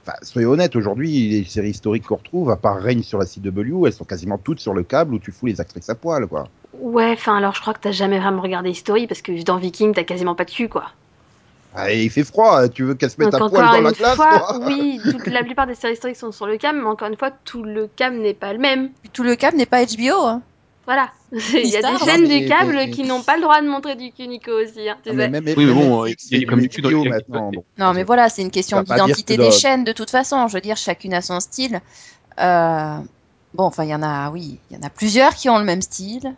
Enfin, 0.06 0.18
soyez 0.22 0.46
honnête, 0.46 0.76
aujourd'hui, 0.76 1.30
les 1.30 1.44
séries 1.44 1.70
historiques 1.70 2.04
qu'on 2.04 2.16
retrouve, 2.16 2.50
à 2.50 2.56
part 2.56 2.76
Règne 2.76 3.02
sur 3.02 3.18
la 3.18 3.24
CW, 3.24 3.86
elles 3.86 3.92
sont 3.92 4.04
quasiment 4.04 4.36
toutes 4.36 4.60
sur 4.60 4.74
le 4.74 4.82
câble 4.82 5.14
où 5.14 5.18
tu 5.18 5.32
fous 5.32 5.46
les 5.46 5.62
actrices 5.62 5.88
à 5.88 5.94
poil, 5.94 6.26
quoi. 6.26 6.48
Ouais, 6.78 7.12
enfin 7.12 7.36
alors 7.36 7.54
je 7.54 7.60
crois 7.60 7.72
que 7.72 7.80
t'as 7.80 7.92
jamais 7.92 8.18
vraiment 8.18 8.42
regardé 8.42 8.68
History 8.68 9.06
parce 9.06 9.22
que 9.22 9.42
dans 9.44 9.58
Viking 9.58 9.94
t'as 9.94 10.02
quasiment 10.02 10.34
pas 10.34 10.44
de 10.44 10.50
cul 10.50 10.68
quoi. 10.68 10.86
Ah, 11.74 11.92
et 11.92 12.04
il 12.04 12.10
fait 12.10 12.24
froid, 12.24 12.68
tu 12.68 12.84
veux 12.84 12.94
qu'elles 12.94 13.10
se 13.10 13.20
mettent 13.20 13.30
Donc 13.30 13.42
à 13.42 13.48
poil 13.48 13.64
encore 13.64 13.76
dans 13.76 13.80
la 13.82 13.90
une 13.90 13.96
glace, 13.96 14.14
fois, 14.14 14.38
quoi 14.38 14.58
oui, 14.66 15.00
toute, 15.02 15.26
la 15.26 15.42
plupart 15.42 15.66
des 15.66 15.74
séries 15.74 15.94
historiques 15.94 16.16
sont 16.16 16.32
sur 16.32 16.46
le 16.46 16.56
cam, 16.56 16.76
mais 16.76 16.84
encore 16.84 17.08
une 17.08 17.16
fois, 17.16 17.30
tout 17.44 17.64
le 17.64 17.88
cam 17.96 18.20
n'est 18.20 18.34
pas 18.34 18.52
le 18.52 18.58
même. 18.58 18.90
Tout 19.12 19.24
le 19.24 19.34
câble 19.34 19.56
n'est 19.56 19.66
pas 19.66 19.84
HBO. 19.84 20.26
Hein. 20.26 20.42
Voilà. 20.86 21.10
Il 21.32 21.66
y 21.68 21.76
a 21.76 21.82
des 21.82 21.98
chaînes 22.04 22.28
du 22.28 22.46
câble 22.46 22.90
qui 22.90 23.02
n'ont 23.04 23.22
pas 23.22 23.36
le 23.36 23.42
droit 23.42 23.60
de 23.62 23.66
montrer 23.68 23.96
du 23.96 24.12
cul 24.12 24.26
Nico 24.28 24.50
aussi, 24.52 24.88
hein, 24.88 24.96
mais 25.06 25.10
sais. 25.12 25.28
même 25.28 25.44
Oui, 25.56 25.64
mais 25.64 25.72
bon, 25.72 26.04
il 26.06 26.10
y 26.10 26.12
a 26.12 26.16
c'est 26.18 26.44
comme 26.44 26.60
du 26.60 26.68
du 26.68 26.74
cul 26.76 26.82
dans 26.82 26.90
HBO 26.90 27.04
les- 27.04 27.10
maintenant. 27.10 27.50
Non, 27.78 27.92
mais 27.94 28.04
voilà, 28.04 28.28
c'est 28.28 28.42
une 28.42 28.50
question 28.50 28.82
d'identité 28.82 29.36
des 29.36 29.50
chaînes 29.50 29.84
de 29.84 29.92
toute 29.92 30.10
façon. 30.10 30.46
Je 30.48 30.54
veux 30.54 30.60
dire, 30.60 30.76
chacune 30.76 31.14
a 31.14 31.22
son 31.22 31.40
style. 31.40 31.80
Euh, 32.40 32.98
bon, 33.54 33.64
enfin, 33.64 33.84
il 33.84 33.90
y 33.90 33.94
en 33.94 34.02
a, 34.02 34.30
oui, 34.30 34.58
il 34.70 34.76
y 34.76 34.80
en 34.80 34.82
a 34.86 34.90
plusieurs 34.90 35.34
qui 35.34 35.48
ont 35.48 35.58
le 35.58 35.64
même 35.64 35.82
style. 35.82 36.34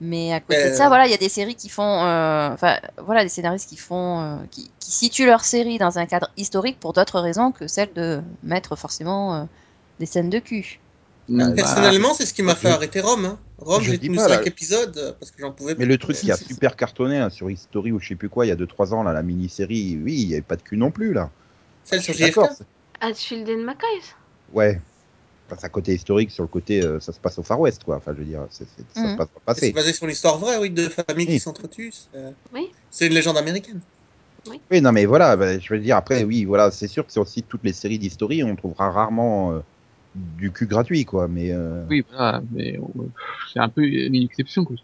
Mais 0.00 0.32
à 0.32 0.38
côté 0.40 0.70
de 0.70 0.74
ça, 0.76 0.84
Euh. 0.84 0.88
voilà, 0.88 1.06
il 1.06 1.10
y 1.10 1.14
a 1.14 1.18
des 1.18 1.28
séries 1.28 1.56
qui 1.56 1.68
font, 1.68 1.82
euh, 2.04 2.50
enfin, 2.52 2.78
voilà, 2.98 3.24
des 3.24 3.28
scénaristes 3.28 3.68
qui 3.68 3.76
font, 3.76 4.20
euh, 4.20 4.36
qui, 4.52 4.70
qui 4.78 4.92
situent 4.92 5.26
leur 5.26 5.44
série 5.44 5.78
dans 5.78 5.98
un 5.98 6.06
cadre 6.06 6.30
historique 6.36 6.78
pour 6.78 6.92
d'autres 6.92 7.18
raisons 7.18 7.50
que 7.50 7.66
celle 7.66 7.92
de 7.94 8.22
mettre 8.44 8.76
forcément 8.76 9.34
euh, 9.34 9.44
des 9.98 10.06
scènes 10.06 10.30
de 10.30 10.38
cul. 10.38 10.78
Bah, 11.28 11.50
Personnellement, 11.52 12.14
c'est 12.14 12.24
ce 12.26 12.32
qui 12.32 12.42
m'a 12.42 12.52
je- 12.54 12.58
fait 12.60 12.68
arrêter 12.70 13.00
Rome. 13.00 13.24
Hein. 13.26 13.38
Rome, 13.58 13.82
j'ai 13.82 13.98
tenu 13.98 14.16
pas, 14.16 14.28
5 14.28 14.40
là. 14.40 14.46
épisodes 14.46 14.96
euh, 14.96 15.12
parce 15.18 15.30
que 15.30 15.40
j'en 15.42 15.52
pouvais 15.52 15.74
Mais 15.78 15.84
le 15.84 15.98
truc 15.98 16.16
qui 16.16 16.30
a 16.32 16.36
super 16.36 16.74
cartonné 16.76 17.18
hein, 17.18 17.28
sur 17.28 17.50
History 17.50 17.92
ou 17.92 18.00
je 18.00 18.08
sais 18.08 18.14
plus 18.14 18.28
quoi, 18.30 18.46
il 18.46 18.48
y 18.48 18.52
a 18.52 18.56
2-3 18.56 18.94
ans, 18.94 19.02
là, 19.02 19.12
la 19.12 19.22
mini-série, 19.22 19.98
oui, 20.02 20.14
il 20.22 20.26
n'y 20.28 20.32
avait 20.34 20.42
pas 20.42 20.56
de 20.56 20.62
cul 20.62 20.76
non 20.78 20.90
plus, 20.90 21.12
là. 21.12 21.30
Celle 21.84 22.00
sur 22.02 22.14
JFK. 22.14 22.40
Hatfield 23.00 23.48
and 23.48 23.64
McCoy. 23.64 23.88
Ouais. 24.54 24.80
Enfin, 25.46 25.56
c'est 25.60 25.66
un 25.66 25.70
côté 25.70 25.94
historique 25.94 26.30
sur 26.30 26.42
le 26.44 26.48
côté, 26.48 26.82
euh, 26.82 27.00
ça 27.00 27.12
se 27.12 27.20
passe 27.20 27.38
au 27.38 27.42
Far 27.42 27.60
West, 27.60 27.84
quoi. 27.84 27.96
Enfin, 27.96 28.12
je 28.14 28.18
veux 28.18 28.24
dire, 28.26 28.46
c'est- 28.50 28.64
ça 28.94 29.00
Mhm. 29.02 29.12
se 29.12 29.16
passe 29.16 29.28
dans 29.46 29.52
le 29.52 29.58
C'est 29.58 29.72
basé 29.72 29.92
sur 29.92 30.06
l'histoire 30.06 30.38
vraie, 30.38 30.58
oui, 30.58 30.70
de 30.70 30.88
familles 30.88 31.26
Oui. 31.26 31.34
qui 31.34 31.40
s'entretuent. 31.40 31.92
C'est 31.92 32.18
Oui. 32.54 32.70
c'est 32.90 33.06
une 33.06 33.14
légende 33.14 33.36
américaine. 33.36 33.80
Oui, 34.70 34.80
non, 34.80 34.92
mais 34.92 35.04
voilà, 35.04 35.36
bah, 35.36 35.58
je 35.58 35.74
veux 35.74 35.80
dire, 35.80 35.96
après, 35.96 36.24
oui, 36.24 36.44
voilà, 36.46 36.70
c'est 36.70 36.88
sûr 36.88 37.04
que 37.06 37.12
c'est 37.12 37.20
aussi 37.20 37.42
toutes 37.42 37.64
les 37.64 37.72
séries 37.74 37.98
d'historie, 37.98 38.42
on 38.42 38.56
trouvera 38.56 38.90
rarement 38.90 39.52
euh, 39.52 39.60
du 40.14 40.52
cul 40.52 40.66
gratuit, 40.66 41.04
quoi. 41.04 41.28
Mais 41.28 41.52
euh, 41.52 41.84
Oui, 41.88 42.02
voilà, 42.08 42.42
mais 42.50 42.78
on- 42.80 43.10
c'est 43.52 43.60
un 43.60 43.68
peu 43.68 43.82
une 43.84 44.14
exception, 44.14 44.64
quoi, 44.64 44.76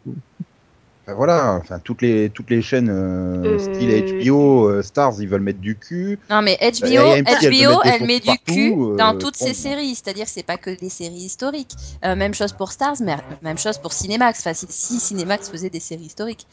enfin, 1.07 1.15
voilà, 1.17 1.55
enfin, 1.55 1.79
toutes 1.81 2.03
les, 2.03 2.31
toutes 2.31 2.51
les 2.51 2.63
chaînes 2.63 2.89
euh, 2.89 3.55
Euh. 3.55 3.59
style 3.59 3.91
HBO, 3.91 4.69
euh, 4.69 4.83
Stars, 4.83 5.21
ils 5.21 5.29
veulent 5.29 5.43
mettre 5.43 5.61
du 5.61 5.79
cul. 5.79 6.19
Non, 6.31 6.41
mais 6.43 6.57
HBO, 6.61 7.13
AMC, 7.13 7.51
HBO, 7.51 7.83
elle 7.85 8.07
met 8.07 8.21
du 8.21 8.27
partout, 8.27 8.43
cul 8.47 8.73
euh, 8.73 8.97
dans 8.97 9.13
toutes 9.19 9.39
bon. 9.39 9.47
ses 9.47 9.55
séries. 9.55 9.95
C'est-à-dire 9.95 10.25
que 10.25 10.31
c'est 10.31 10.43
pas 10.43 10.57
que 10.57 10.71
des 10.71 10.89
séries 10.89 11.15
historiques. 11.17 11.73
Euh, 12.05 12.17
même 12.17 12.33
chose 12.35 12.53
pour 12.53 12.73
Stars, 12.73 12.97
mais 13.01 13.17
même 13.43 13.59
chose 13.59 13.79
pour 13.79 13.93
Cinemax. 13.93 14.41
Enfin, 14.41 14.55
si, 14.55 14.67
si 14.71 15.01
Cinemax 15.01 15.51
faisait 15.51 15.71
des 15.71 15.81
séries 15.81 16.07
historiques, 16.07 16.47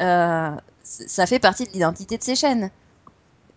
Euh, 0.00 0.56
ça 0.82 1.26
fait 1.26 1.38
partie 1.40 1.64
de 1.66 1.70
l'identité 1.72 2.16
de 2.18 2.22
ces 2.22 2.34
chaînes. 2.36 2.70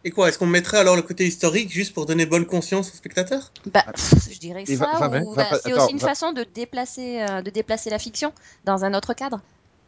Et 0.05 0.11
quoi, 0.11 0.27
est-ce 0.27 0.37
qu'on 0.37 0.47
mettrait 0.47 0.79
alors 0.79 0.95
le 0.95 1.01
côté 1.01 1.25
historique 1.25 1.71
juste 1.71 1.93
pour 1.93 2.05
donner 2.05 2.25
bonne 2.25 2.45
conscience 2.45 2.91
aux 2.91 2.95
spectateurs? 2.95 3.51
Bah, 3.73 3.85
je 3.95 4.37
dirais 4.37 4.65
ça. 4.65 4.85
va- 4.99 5.07
va- 5.07 5.19
ou 5.21 5.29
va 5.31 5.37
bah, 5.37 5.45
pas- 5.51 5.59
c'est 5.59 5.73
aussi 5.73 5.91
une 5.91 5.99
va- 5.99 6.07
façon 6.09 6.33
de 6.33 6.43
déplacer, 6.43 7.21
euh, 7.21 7.41
de 7.41 7.49
déplacer 7.49 7.89
la 7.89 7.99
fiction 7.99 8.33
dans 8.65 8.83
un 8.83 8.93
autre 8.93 9.13
cadre. 9.13 9.39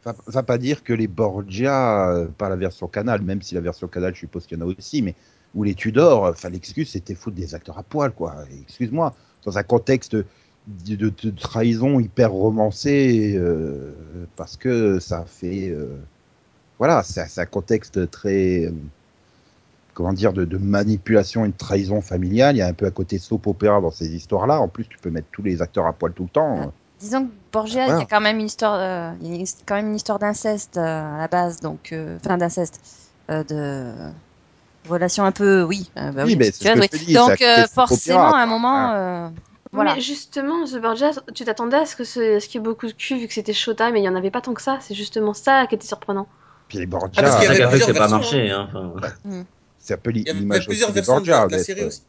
Va, 0.05 0.15
va 0.27 0.43
pas 0.43 0.57
dire 0.57 0.83
que 0.83 0.93
les 0.93 1.07
Borgia, 1.07 2.09
euh, 2.11 2.27
pas 2.27 2.47
la 2.47 2.55
version 2.55 2.87
Canal, 2.87 3.21
même 3.23 3.41
si 3.41 3.55
la 3.55 3.61
version 3.61 3.87
Canal, 3.87 4.13
je 4.13 4.19
suppose 4.19 4.45
qu'il 4.45 4.57
y 4.57 4.61
en 4.61 4.65
a 4.67 4.73
aussi, 4.77 5.01
mais 5.01 5.15
ou 5.53 5.63
les 5.63 5.73
Tudors, 5.73 6.23
enfin 6.23 6.49
l'excuse 6.49 6.89
c'était 6.91 7.15
foutre 7.15 7.35
des 7.35 7.55
acteurs 7.55 7.77
à 7.77 7.83
poil, 7.83 8.11
quoi. 8.13 8.35
Excuse-moi, 8.63 9.15
dans 9.43 9.57
un 9.57 9.63
contexte 9.63 10.15
de, 10.15 10.25
de- 10.67 11.09
de 11.23 11.29
trahison 11.31 11.99
hyper 11.99 12.31
romancé, 12.31 13.33
euh, 13.35 13.91
parce 14.35 14.57
que 14.57 14.99
ça 14.99 15.25
fait, 15.25 15.69
euh, 15.69 15.97
voilà, 16.79 17.03
c'est 17.03 17.27
c'est 17.27 17.41
un 17.41 17.45
contexte 17.45 18.09
très, 18.11 18.65
euh, 18.65 18.71
comment 19.95 20.13
dire, 20.13 20.33
de, 20.33 20.45
de 20.45 20.57
manipulation 20.59 21.45
et 21.45 21.47
de 21.47 21.57
trahison 21.57 22.01
familiale. 22.01 22.55
Il 22.55 22.59
y 22.59 22.61
a 22.61 22.67
un 22.67 22.73
peu 22.73 22.85
à 22.85 22.91
côté 22.91 23.17
soap 23.17 23.47
opéra 23.47 23.81
dans 23.81 23.89
ces 23.89 24.13
histoires-là. 24.13 24.59
En 24.61 24.67
plus, 24.67 24.85
tu 24.87 24.99
peux 24.99 25.09
mettre 25.09 25.27
tous 25.31 25.41
les 25.41 25.63
acteurs 25.63 25.87
à 25.87 25.93
poil 25.93 26.13
tout 26.13 26.23
le 26.23 26.29
temps. 26.29 26.71
Disons 26.99 27.25
que 27.25 27.31
Borgia, 27.51 27.87
il 27.87 27.99
y 27.99 28.01
a 28.03 28.05
quand 28.05 28.21
même 28.21 28.37
une 28.39 28.45
histoire, 28.45 28.75
euh, 28.79 29.11
il 29.21 29.35
y 29.35 29.41
a 29.41 29.45
quand 29.65 29.75
même 29.75 29.87
une 29.87 29.95
histoire 29.95 30.19
d'inceste 30.19 30.77
euh, 30.77 31.15
à 31.15 31.17
la 31.17 31.27
base, 31.27 31.59
donc, 31.59 31.91
euh, 31.91 32.17
enfin 32.23 32.37
d'inceste, 32.37 32.79
euh, 33.29 33.43
de 33.43 33.91
relation 34.89 35.23
un 35.23 35.31
peu, 35.31 35.63
oui, 35.63 35.89
bah 35.95 36.11
Oui, 36.17 36.23
oui, 36.25 36.35
mais 36.35 36.51
c'est 36.51 36.63
ce 36.63 36.69
incestueuse, 36.69 36.79
que 36.79 36.79
oui. 36.81 36.87
je 36.91 36.99
te 36.99 37.05
dis, 37.05 37.13
Donc 37.63 37.69
forcément, 37.69 38.27
opéra, 38.27 38.39
à 38.39 38.43
un 38.43 38.45
moment, 38.45 38.91
euh, 38.93 39.29
voilà. 39.71 39.95
Mais 39.95 40.01
justement, 40.01 40.65
The 40.65 40.81
Borgia, 40.81 41.11
tu 41.33 41.43
t'attendais 41.43 41.77
à 41.77 41.85
ce 41.85 41.95
que 41.95 42.03
ce, 42.03 42.39
ce 42.39 42.47
qu'il 42.47 42.61
y 42.61 42.63
ait 42.63 42.65
beaucoup 42.65 42.87
de 42.87 42.93
cul 42.93 43.17
vu 43.19 43.27
que 43.27 43.33
c'était 43.33 43.53
Showtime, 43.53 43.91
mais 43.93 44.01
il 44.01 44.05
y 44.05 44.09
en 44.09 44.15
avait 44.15 44.31
pas 44.31 44.41
tant 44.41 44.53
que 44.53 44.61
ça. 44.61 44.77
C'est 44.79 44.95
justement 44.95 45.33
ça 45.33 45.67
qui 45.67 45.75
était 45.75 45.87
surprenant. 45.87 46.27
Puis 46.69 46.79
les 46.79 46.87
Ah, 46.93 46.99
parce 46.99 47.11
qu'il 47.11 47.23
y 47.23 47.27
ça 47.27 47.35
avait 47.35 47.55
qui 47.57 47.61
a 47.61 47.69
fait 47.69 47.79
que 47.79 47.83
plusieurs 47.83 47.87
c'est 47.87 47.93
pas 47.93 48.07
marché. 48.07 48.49
Hein. 48.51 48.69
Enfin, 48.69 48.93
c'est 49.85 49.93
un 49.93 49.97
peu 49.97 50.11
Il 50.11 50.27
y 50.27 50.33
l'image 50.33 50.65
plusieurs 50.65 50.89
aussi 50.89 50.93
des 50.95 51.01
versions 51.01 51.13
de 51.21 51.25
Borgia. 51.27 51.39
la, 51.41 51.45
de 51.47 51.51
la 51.51 51.57
d'être- 51.57 51.65
série 51.65 51.83
aussi. 51.85 52.01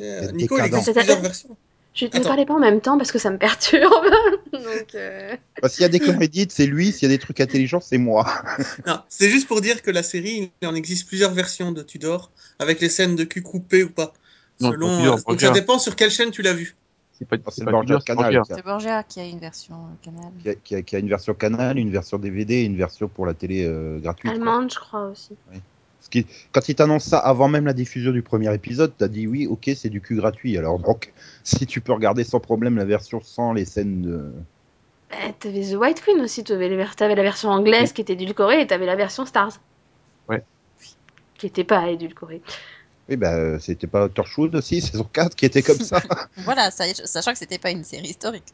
Euh, 0.00 0.32
Nico, 0.32 0.58
il 0.58 0.64
existe 0.64 0.92
plusieurs 0.92 1.20
versions. 1.20 1.56
Je 1.94 2.06
ne 2.06 2.10
parlais 2.24 2.46
pas 2.46 2.54
en 2.54 2.58
même 2.58 2.80
temps 2.80 2.96
parce 2.96 3.12
que 3.12 3.18
ça 3.18 3.30
me 3.30 3.36
perturbe. 3.38 3.92
Donc, 4.52 4.94
euh, 4.94 5.36
Parce 5.60 5.74
qu'il 5.74 5.82
y 5.82 5.84
a 5.84 5.90
des 5.90 6.00
comédies, 6.00 6.46
c'est 6.50 6.66
lui. 6.66 6.90
S'il 6.90 7.02
y 7.02 7.12
a 7.12 7.14
des 7.14 7.18
trucs 7.20 7.38
intelligents, 7.40 7.80
c'est 7.80 7.98
moi. 7.98 8.26
C'est 9.10 9.28
juste 9.28 9.46
pour 9.46 9.60
dire 9.60 9.82
que 9.82 9.90
la 9.90 10.02
série, 10.02 10.50
il 10.62 10.66
en 10.68 10.74
existe 10.74 11.06
plusieurs 11.06 11.32
versions 11.32 11.70
de 11.70 11.82
Tudor, 11.82 12.30
avec 12.58 12.80
les 12.80 12.88
scènes 12.88 13.14
de 13.14 13.24
cul 13.24 13.42
coupées 13.42 13.84
ou 13.84 13.90
pas. 13.90 14.14
Non, 14.60 14.70
Selon, 14.72 14.98
Tudor, 14.98 15.18
euh, 15.18 15.22
donc 15.28 15.40
ça 15.40 15.50
dépend 15.50 15.78
sur 15.78 15.94
quelle 15.94 16.10
chaîne 16.10 16.30
tu 16.30 16.40
l'as 16.40 16.54
vu. 16.54 16.74
C'est 17.12 17.26
pas, 17.28 17.36
Borgia 17.70 17.98
Canal. 18.00 18.42
C'est 18.48 19.04
qui 19.08 19.20
a 19.20 19.24
une 19.26 19.38
version 19.38 19.74
euh, 19.74 19.94
canal. 20.02 20.32
Qui 20.42 20.48
a, 20.48 20.54
qui 20.54 20.74
a- 20.74 20.82
qui 20.82 20.96
a 20.96 20.98
une 20.98 21.08
version 21.08 21.34
canal, 21.34 21.78
une 21.78 21.90
version 21.90 22.18
DVD 22.18 22.54
et 22.54 22.64
une 22.64 22.76
version 22.76 23.06
pour 23.06 23.26
la 23.26 23.34
télé 23.34 23.64
euh, 23.66 23.98
gratuite. 24.00 24.32
quoi. 24.32 24.40
allemande, 24.42 24.72
je 24.72 24.78
crois 24.80 25.08
aussi. 25.08 25.36
Ce 26.02 26.10
qui- 26.10 26.26
Quand 26.52 26.68
il 26.68 26.74
t'annonce 26.74 27.04
ça 27.04 27.18
avant 27.18 27.48
même 27.48 27.64
la 27.64 27.72
diffusion 27.72 28.10
du 28.12 28.22
premier 28.22 28.52
épisode, 28.54 28.92
t'as 28.98 29.08
dit 29.08 29.26
oui, 29.26 29.46
ok, 29.46 29.70
c'est 29.76 29.88
du 29.88 30.00
cul 30.00 30.16
gratuit. 30.16 30.58
Alors 30.58 30.78
donc, 30.78 31.12
si 31.44 31.64
tu 31.66 31.80
peux 31.80 31.92
regarder 31.92 32.24
sans 32.24 32.40
problème 32.40 32.76
la 32.76 32.84
version 32.84 33.20
sans 33.22 33.52
les 33.54 33.64
scènes 33.64 34.02
de... 34.02 34.30
Bah, 35.10 35.16
t'avais 35.38 35.62
The 35.70 35.74
White 35.76 36.02
Queen 36.04 36.20
aussi. 36.20 36.42
T'avais 36.44 36.68
la 36.68 37.22
version 37.22 37.50
anglaise 37.50 37.88
Oui. 37.90 37.94
qui 37.94 38.00
était 38.02 38.14
édulcorée 38.14 38.60
et 38.60 38.66
t'avais 38.66 38.86
la 38.86 38.96
version 38.96 39.24
Stars. 39.26 39.60
Ouais. 40.28 40.42
Qui 41.38 41.46
était 41.46 41.64
pas 41.64 41.88
édulcorée. 41.90 42.42
Oui, 43.08 43.16
bah, 43.16 43.58
c'était 43.58 43.86
pas 43.88 44.08
Torchwood 44.08 44.54
aussi, 44.54 44.80
saison 44.80 45.04
4, 45.12 45.34
qui 45.36 45.44
était 45.44 45.62
comme 45.62 45.78
ça, 45.80 46.00
Voilà, 46.38 46.70
sachant 46.70 47.32
que 47.32 47.38
c'était 47.38 47.58
pas 47.58 47.70
une 47.70 47.84
série 47.84 48.08
historique. 48.08 48.44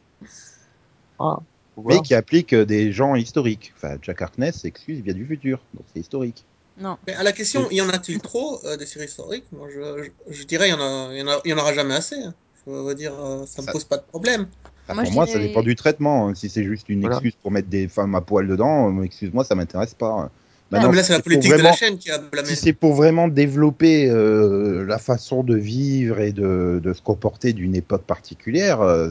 Ah, 1.19 1.37
faut 1.75 1.83
mais 1.83 1.93
voir. 1.95 2.03
qui 2.03 2.13
applique 2.15 2.53
des 2.55 2.91
gens 2.91 3.15
historiques. 3.15 3.71
Enfin, 3.77 3.97
Jack 4.01 4.21
Harkness, 4.21 4.65
excuse, 4.65 5.01
vient 5.01 5.13
du 5.13 5.25
futur, 5.25 5.59
donc 5.73 5.85
c'est 5.93 5.99
historique. 6.01 6.43
Non. 6.79 6.97
Mais 7.07 7.13
à 7.15 7.23
la 7.23 7.31
question, 7.31 7.69
y 7.71 7.81
en 7.81 7.89
a-t-il 7.89 8.19
trop 8.19 8.59
euh, 8.65 8.77
des 8.77 8.85
séries 8.85 9.05
historiques? 9.05 9.45
Moi, 9.51 9.67
je, 9.73 10.03
je, 10.29 10.33
je 10.33 10.43
dirais, 10.45 10.69
il 10.69 10.71
y 10.71 10.73
en 10.73 10.79
a, 10.79 11.09
il 11.13 11.19
y 11.19 11.21
en 11.23 11.27
a, 11.27 11.39
il 11.43 11.51
y 11.51 11.53
en 11.53 11.57
aura 11.57 11.73
jamais 11.73 11.95
assez. 11.95 12.15
hein. 12.15 12.33
Je 12.65 12.71
veux 12.71 12.95
dire, 12.95 13.13
euh, 13.19 13.45
ça 13.45 13.61
me 13.61 13.65
Ça- 13.67 13.71
pose 13.73 13.83
pas 13.83 13.97
de 13.97 14.03
problème. 14.03 14.47
Moi, 14.87 15.03
pour 15.03 15.11
moi, 15.13 15.25
dirais- 15.25 15.37
ça 15.39 15.43
dépend 15.45 15.61
du 15.61 15.75
traitement. 15.75 16.27
hein. 16.29 16.35
Si 16.35 16.49
c'est 16.49 16.63
juste 16.63 16.89
une 16.89 17.01
Voilà. 17.01 17.17
excuse 17.17 17.35
pour 17.41 17.51
mettre 17.51 17.67
des 17.67 17.87
femmes 17.87 18.15
à 18.15 18.21
poil 18.21 18.47
dedans, 18.47 18.95
euh, 18.97 19.03
excuse-moi, 19.03 19.43
ça 19.43 19.55
m'intéresse 19.55 19.93
pas. 19.93 20.31
Non, 20.71 20.89
mais 20.89 20.97
là, 20.97 21.03
c'est 21.03 21.13
la 21.13 21.21
politique 21.21 21.51
de 21.51 21.57
la 21.57 21.73
chaîne 21.73 21.97
qui 21.97 22.11
a 22.11 22.19
blâmé. 22.19 22.47
Si 22.47 22.55
c'est 22.55 22.73
pour 22.73 22.93
vraiment 22.93 23.27
développer 23.27 24.07
euh, 24.09 24.85
la 24.85 24.99
façon 24.99 25.43
de 25.43 25.55
vivre 25.55 26.19
et 26.19 26.31
de, 26.31 26.79
de 26.83 26.93
se 26.93 27.01
comporter 27.01 27.53
d'une 27.53 27.75
époque 27.75 28.03
particulière, 28.03 28.81
euh, 28.81 29.09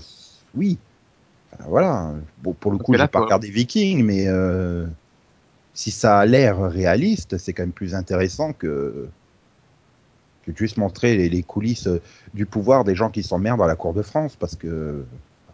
oui. 0.54 0.78
Enfin, 1.54 1.64
voilà. 1.68 2.14
Bon, 2.42 2.52
pour 2.52 2.70
le 2.70 2.78
coup, 2.78 2.94
j'ai 2.96 3.08
pas 3.08 3.20
regardé 3.20 3.50
Viking, 3.50 4.04
mais 4.04 4.26
euh, 4.28 4.86
si 5.80 5.90
ça 5.92 6.18
a 6.18 6.26
l'air 6.26 6.54
réaliste, 6.80 7.38
c'est 7.38 7.52
quand 7.54 7.62
même 7.62 7.72
plus 7.82 7.94
intéressant 7.94 8.52
que 8.52 9.08
que 10.44 10.50
de 10.52 10.56
juste 10.56 10.76
montrer 10.78 11.16
les, 11.16 11.28
les 11.28 11.42
coulisses 11.52 11.86
euh, 11.86 12.00
du 12.34 12.46
pouvoir 12.46 12.84
des 12.84 12.94
gens 13.00 13.10
qui 13.10 13.22
s'emmerdent 13.22 13.62
à 13.62 13.66
la 13.66 13.76
cour 13.76 13.92
de 13.94 14.02
France, 14.02 14.34
parce 14.42 14.56
que 14.56 15.04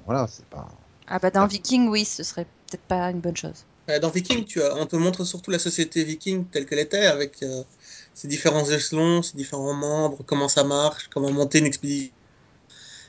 voilà, 0.06 0.26
c'est 0.28 0.46
pas. 0.46 0.66
Ah 1.06 1.18
bah 1.18 1.30
dans 1.30 1.46
Viking, 1.46 1.88
oui, 1.88 2.04
ce 2.04 2.22
serait 2.22 2.46
peut-être 2.66 2.86
pas 2.94 3.10
une 3.10 3.20
bonne 3.20 3.36
chose. 3.36 3.60
Euh, 3.90 3.98
Dans 3.98 4.08
Viking, 4.08 4.44
tu 4.44 4.62
as, 4.62 4.74
on 4.76 4.86
te 4.86 4.96
montre 4.96 5.24
surtout 5.24 5.50
la 5.50 5.58
société 5.58 6.04
viking 6.04 6.46
telle 6.50 6.64
qu'elle 6.64 6.78
était, 6.78 7.06
avec 7.16 7.42
euh, 7.42 7.62
ses 8.14 8.28
différents 8.28 8.64
échelons, 8.64 9.20
ses 9.20 9.36
différents 9.36 9.74
membres, 9.74 10.18
comment 10.24 10.48
ça 10.48 10.64
marche, 10.64 11.08
comment 11.12 11.30
monter 11.30 11.58
une 11.58 11.66
expédition. 11.66 12.12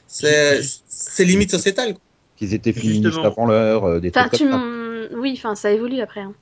C'est 0.07 0.62
c'est 0.88 1.25
limite 1.25 1.51
sociétal. 1.51 1.95
Qu'ils 2.38 2.53
étaient 2.53 2.74
féministes 2.74 3.03
Justement. 3.05 3.25
avant 3.31 3.45
l'heure, 3.45 3.86
euh, 3.86 4.00
des 4.01 4.10
Enfin, 4.10 4.27
trucs 4.27 4.41
comme 4.50 4.60
ça. 4.60 5.17
Oui, 5.17 5.34
enfin, 5.38 5.55
ça 5.55 5.72
évolue 5.72 6.01
après. 6.01 6.22
hein. 6.22 6.34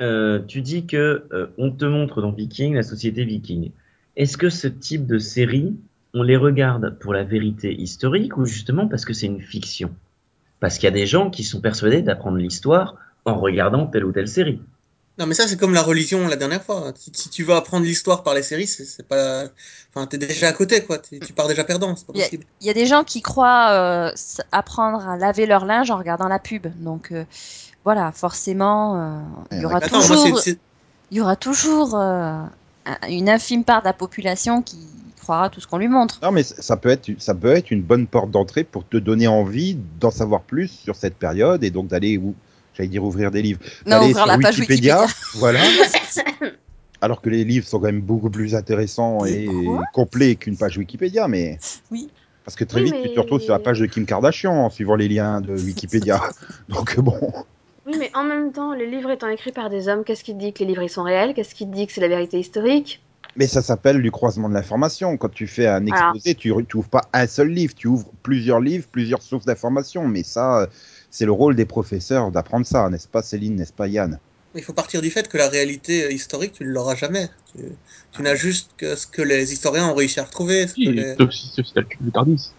Euh, 0.00 0.40
tu 0.46 0.60
dis 0.60 0.86
que 0.86 1.24
euh, 1.32 1.46
on 1.56 1.70
te 1.70 1.84
montre 1.84 2.20
dans 2.20 2.30
Viking 2.30 2.74
la 2.74 2.82
société 2.82 3.24
viking. 3.24 3.70
Est-ce 4.16 4.36
que 4.36 4.50
ce 4.50 4.68
type 4.68 5.06
de 5.06 5.18
série, 5.18 5.76
on 6.12 6.22
les 6.22 6.36
regarde 6.36 6.98
pour 6.98 7.14
la 7.14 7.24
vérité 7.24 7.74
historique 7.74 8.36
ou 8.36 8.44
justement 8.44 8.88
parce 8.88 9.04
que 9.04 9.12
c'est 9.12 9.26
une 9.26 9.40
fiction? 9.40 9.94
Parce 10.60 10.78
qu'il 10.78 10.84
y 10.84 10.88
a 10.88 10.94
des 10.94 11.06
gens 11.06 11.30
qui 11.30 11.44
sont 11.44 11.60
persuadés 11.60 12.02
d'apprendre 12.02 12.38
l'histoire 12.38 12.96
en 13.24 13.36
regardant 13.36 13.86
telle 13.86 14.04
ou 14.04 14.12
telle 14.12 14.28
série. 14.28 14.60
Non, 15.18 15.26
mais 15.26 15.34
ça, 15.34 15.48
c'est 15.48 15.56
comme 15.56 15.72
la 15.72 15.82
religion 15.82 16.28
la 16.28 16.36
dernière 16.36 16.62
fois. 16.62 16.92
Si, 16.96 17.10
si 17.14 17.30
tu 17.30 17.42
veux 17.42 17.54
apprendre 17.54 17.86
l'histoire 17.86 18.22
par 18.22 18.34
les 18.34 18.42
séries, 18.42 18.66
c'est 18.66 19.06
pas. 19.08 19.44
Enfin, 19.94 20.06
t'es 20.06 20.18
déjà 20.18 20.48
à 20.48 20.52
côté, 20.52 20.82
quoi. 20.84 20.98
Tu 20.98 21.32
pars 21.34 21.48
déjà 21.48 21.64
perdant, 21.64 21.96
c'est 21.96 22.06
pas 22.06 22.12
Il 22.14 22.18
y 22.18 22.22
a- 22.22 22.26
possible. 22.26 22.44
Il 22.60 22.66
y 22.66 22.70
a 22.70 22.74
des 22.74 22.86
gens 22.86 23.02
qui 23.02 23.22
croient 23.22 23.70
euh, 23.70 24.12
apprendre 24.52 25.08
à 25.08 25.16
laver 25.16 25.46
leur 25.46 25.64
linge 25.64 25.90
en 25.90 25.96
regardant 25.96 26.28
la 26.28 26.38
pub. 26.38 26.66
Donc 26.82 27.12
euh, 27.12 27.24
voilà, 27.84 28.12
forcément, 28.12 28.96
euh, 29.00 29.20
il 29.52 29.62
y 29.62 29.64
aura 29.64 29.78
Attends, 29.78 30.00
toujours, 30.00 30.40
il 31.10 31.16
y 31.16 31.20
aura 31.20 31.36
toujours 31.36 31.94
un- 31.96 32.50
une 33.08 33.28
infime 33.28 33.64
part 33.64 33.80
de 33.80 33.86
la 33.86 33.92
population 33.94 34.60
qui 34.62 34.78
croira 35.20 35.48
tout 35.50 35.60
ce 35.60 35.66
qu'on 35.66 35.78
lui 35.78 35.88
montre. 35.88 36.18
Non, 36.22 36.30
mais 36.30 36.42
ça 36.44 36.76
peut 36.76 36.88
être, 36.90 37.10
ça 37.18 37.34
peut 37.34 37.52
être 37.56 37.70
une 37.70 37.82
bonne 37.82 38.06
porte 38.06 38.30
d'entrée 38.30 38.64
pour 38.64 38.86
te 38.86 38.96
donner 38.96 39.26
envie 39.26 39.76
d'en 39.98 40.10
savoir 40.10 40.42
plus 40.42 40.68
sur 40.68 40.94
cette 40.94 41.16
période 41.16 41.64
et 41.64 41.70
donc 41.70 41.88
d'aller 41.88 42.16
où, 42.18 42.34
j'allais 42.76 42.88
dire 42.88 43.04
ouvrir 43.04 43.30
des 43.30 43.42
livres, 43.42 43.60
Non, 43.86 44.12
sur 44.12 44.26
la 44.26 44.38
page 44.38 44.58
Wikipédia. 44.58 45.06
voilà. 45.34 45.60
Alors 47.00 47.20
que 47.20 47.28
les 47.28 47.44
livres 47.44 47.66
sont 47.66 47.78
quand 47.78 47.86
même 47.86 48.00
beaucoup 48.00 48.30
plus 48.30 48.54
intéressants 48.54 49.24
et 49.24 49.48
complets 49.92 50.36
qu'une 50.36 50.56
page 50.56 50.78
Wikipédia, 50.78 51.28
mais 51.28 51.58
Oui. 51.90 52.10
parce 52.44 52.56
que 52.56 52.64
très 52.64 52.80
Oui, 52.82 52.90
vite 52.92 53.02
tu 53.02 53.14
te 53.14 53.20
retrouves 53.20 53.40
sur 53.40 53.52
la 53.52 53.58
page 53.58 53.80
de 53.80 53.86
Kim 53.86 54.06
Kardashian 54.06 54.52
en 54.52 54.70
suivant 54.70 54.94
les 54.96 55.08
liens 55.08 55.40
de 55.40 55.54
Wikipédia. 55.54 56.22
donc 56.68 56.98
bon, 57.00 57.18
Oui, 57.86 57.94
mais 57.98 58.10
en 58.14 58.24
même 58.24 58.52
temps, 58.52 58.72
les 58.72 58.86
livres 58.86 59.10
étant 59.10 59.28
écrits 59.28 59.52
par 59.52 59.68
des 59.70 59.88
hommes, 59.88 60.04
qu'est-ce 60.04 60.24
qui 60.24 60.32
te 60.32 60.38
dit 60.38 60.52
que 60.52 60.60
les 60.60 60.66
livres 60.66 60.82
ils 60.82 60.88
sont 60.90 61.02
réels? 61.02 61.34
Qu'est-ce 61.34 61.54
qui 61.54 61.66
te 61.66 61.74
dit 61.74 61.86
que 61.86 61.92
c'est 61.92 62.00
la 62.00 62.08
vérité 62.08 62.38
historique? 62.40 63.02
Mais 63.36 63.46
ça 63.46 63.60
s'appelle 63.60 64.00
du 64.00 64.10
croisement 64.10 64.48
de 64.48 64.54
l'information. 64.54 65.16
Quand 65.18 65.28
tu 65.28 65.46
fais 65.46 65.66
un 65.66 65.84
Voilà. 65.84 66.08
exposé, 66.12 66.34
tu, 66.34 66.52
tu 66.66 66.76
ouvres 66.78 66.88
pas 66.88 67.02
un 67.12 67.26
seul 67.26 67.48
livre, 67.48 67.74
tu 67.74 67.86
ouvres 67.86 68.10
plusieurs 68.22 68.60
livres, 68.60 68.86
plusieurs 68.90 69.20
sources 69.22 69.44
d'information. 69.44 70.08
Mais 70.08 70.22
ça, 70.22 70.62
euh, 70.62 70.66
c'est 71.16 71.24
le 71.24 71.32
rôle 71.32 71.56
des 71.56 71.64
professeurs 71.64 72.30
d'apprendre 72.30 72.66
ça, 72.66 72.90
n'est-ce 72.90 73.08
pas 73.08 73.22
Céline, 73.22 73.56
n'est-ce 73.56 73.72
pas 73.72 73.88
Yann? 73.88 74.18
Il 74.54 74.62
faut 74.62 74.74
partir 74.74 75.00
du 75.00 75.10
fait 75.10 75.28
que 75.28 75.38
la 75.38 75.48
réalité 75.48 76.12
historique, 76.12 76.52
tu 76.52 76.64
ne 76.64 76.68
l'auras 76.68 76.94
jamais. 76.94 77.30
Tu, 77.52 77.62
tu 78.12 78.20
n'as 78.20 78.34
juste 78.34 78.72
que 78.76 78.96
ce 78.96 79.06
que 79.06 79.22
les 79.22 79.50
historiens 79.50 79.88
ont 79.88 79.94
réussi 79.94 80.20
à 80.20 80.24
retrouver. 80.24 80.66
ce 80.66 80.74
que 80.74 80.82
Si, 80.82 80.92
les- 80.92 81.14
sauf 81.16 81.30
si 81.32 81.46
sauf 81.46 81.64
si 81.64 81.72
t'as 81.72 81.80
le 81.80 81.86
cul 81.86 81.98
de 82.02 82.10
Tardis. 82.10 82.52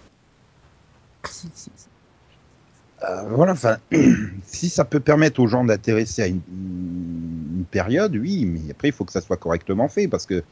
Euh, 3.04 3.30
voilà, 3.30 3.52
enfin, 3.52 3.78
si 4.48 4.70
ça 4.70 4.86
peut 4.86 5.00
permettre 5.02 5.40
aux 5.40 5.48
gens 5.48 5.64
d'intéresser 5.64 6.24
à 6.24 6.28
une, 6.28 6.42
une 6.50 7.66
période, 7.70 8.16
oui, 8.16 8.46
mais 8.46 8.72
après, 8.72 8.88
il 8.88 8.92
faut 8.92 9.06
que 9.06 9.12
ça 9.12 9.22
soit 9.22 9.38
correctement 9.38 9.88
fait, 9.88 10.08
parce 10.08 10.26
que, 10.26 10.44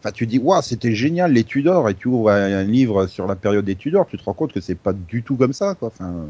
enfin, 0.00 0.12
tu 0.12 0.28
dis, 0.28 0.38
waouh, 0.38 0.62
c'était 0.62 0.94
génial, 0.94 1.32
les 1.32 1.42
Tudors, 1.42 1.88
et 1.90 1.94
tu 1.96 2.06
ouvres 2.06 2.30
un, 2.30 2.52
un 2.52 2.62
livre 2.62 3.08
sur 3.08 3.26
la 3.26 3.34
période 3.34 3.64
des 3.64 3.74
Tudors, 3.74 4.06
tu 4.06 4.16
te 4.16 4.22
rends 4.22 4.32
compte 4.34 4.52
que 4.52 4.60
c'est 4.60 4.76
pas 4.76 4.92
du 4.92 5.24
tout 5.24 5.34
comme 5.36 5.52
ça, 5.52 5.74
quoi, 5.74 5.88
enfin, 5.88 6.28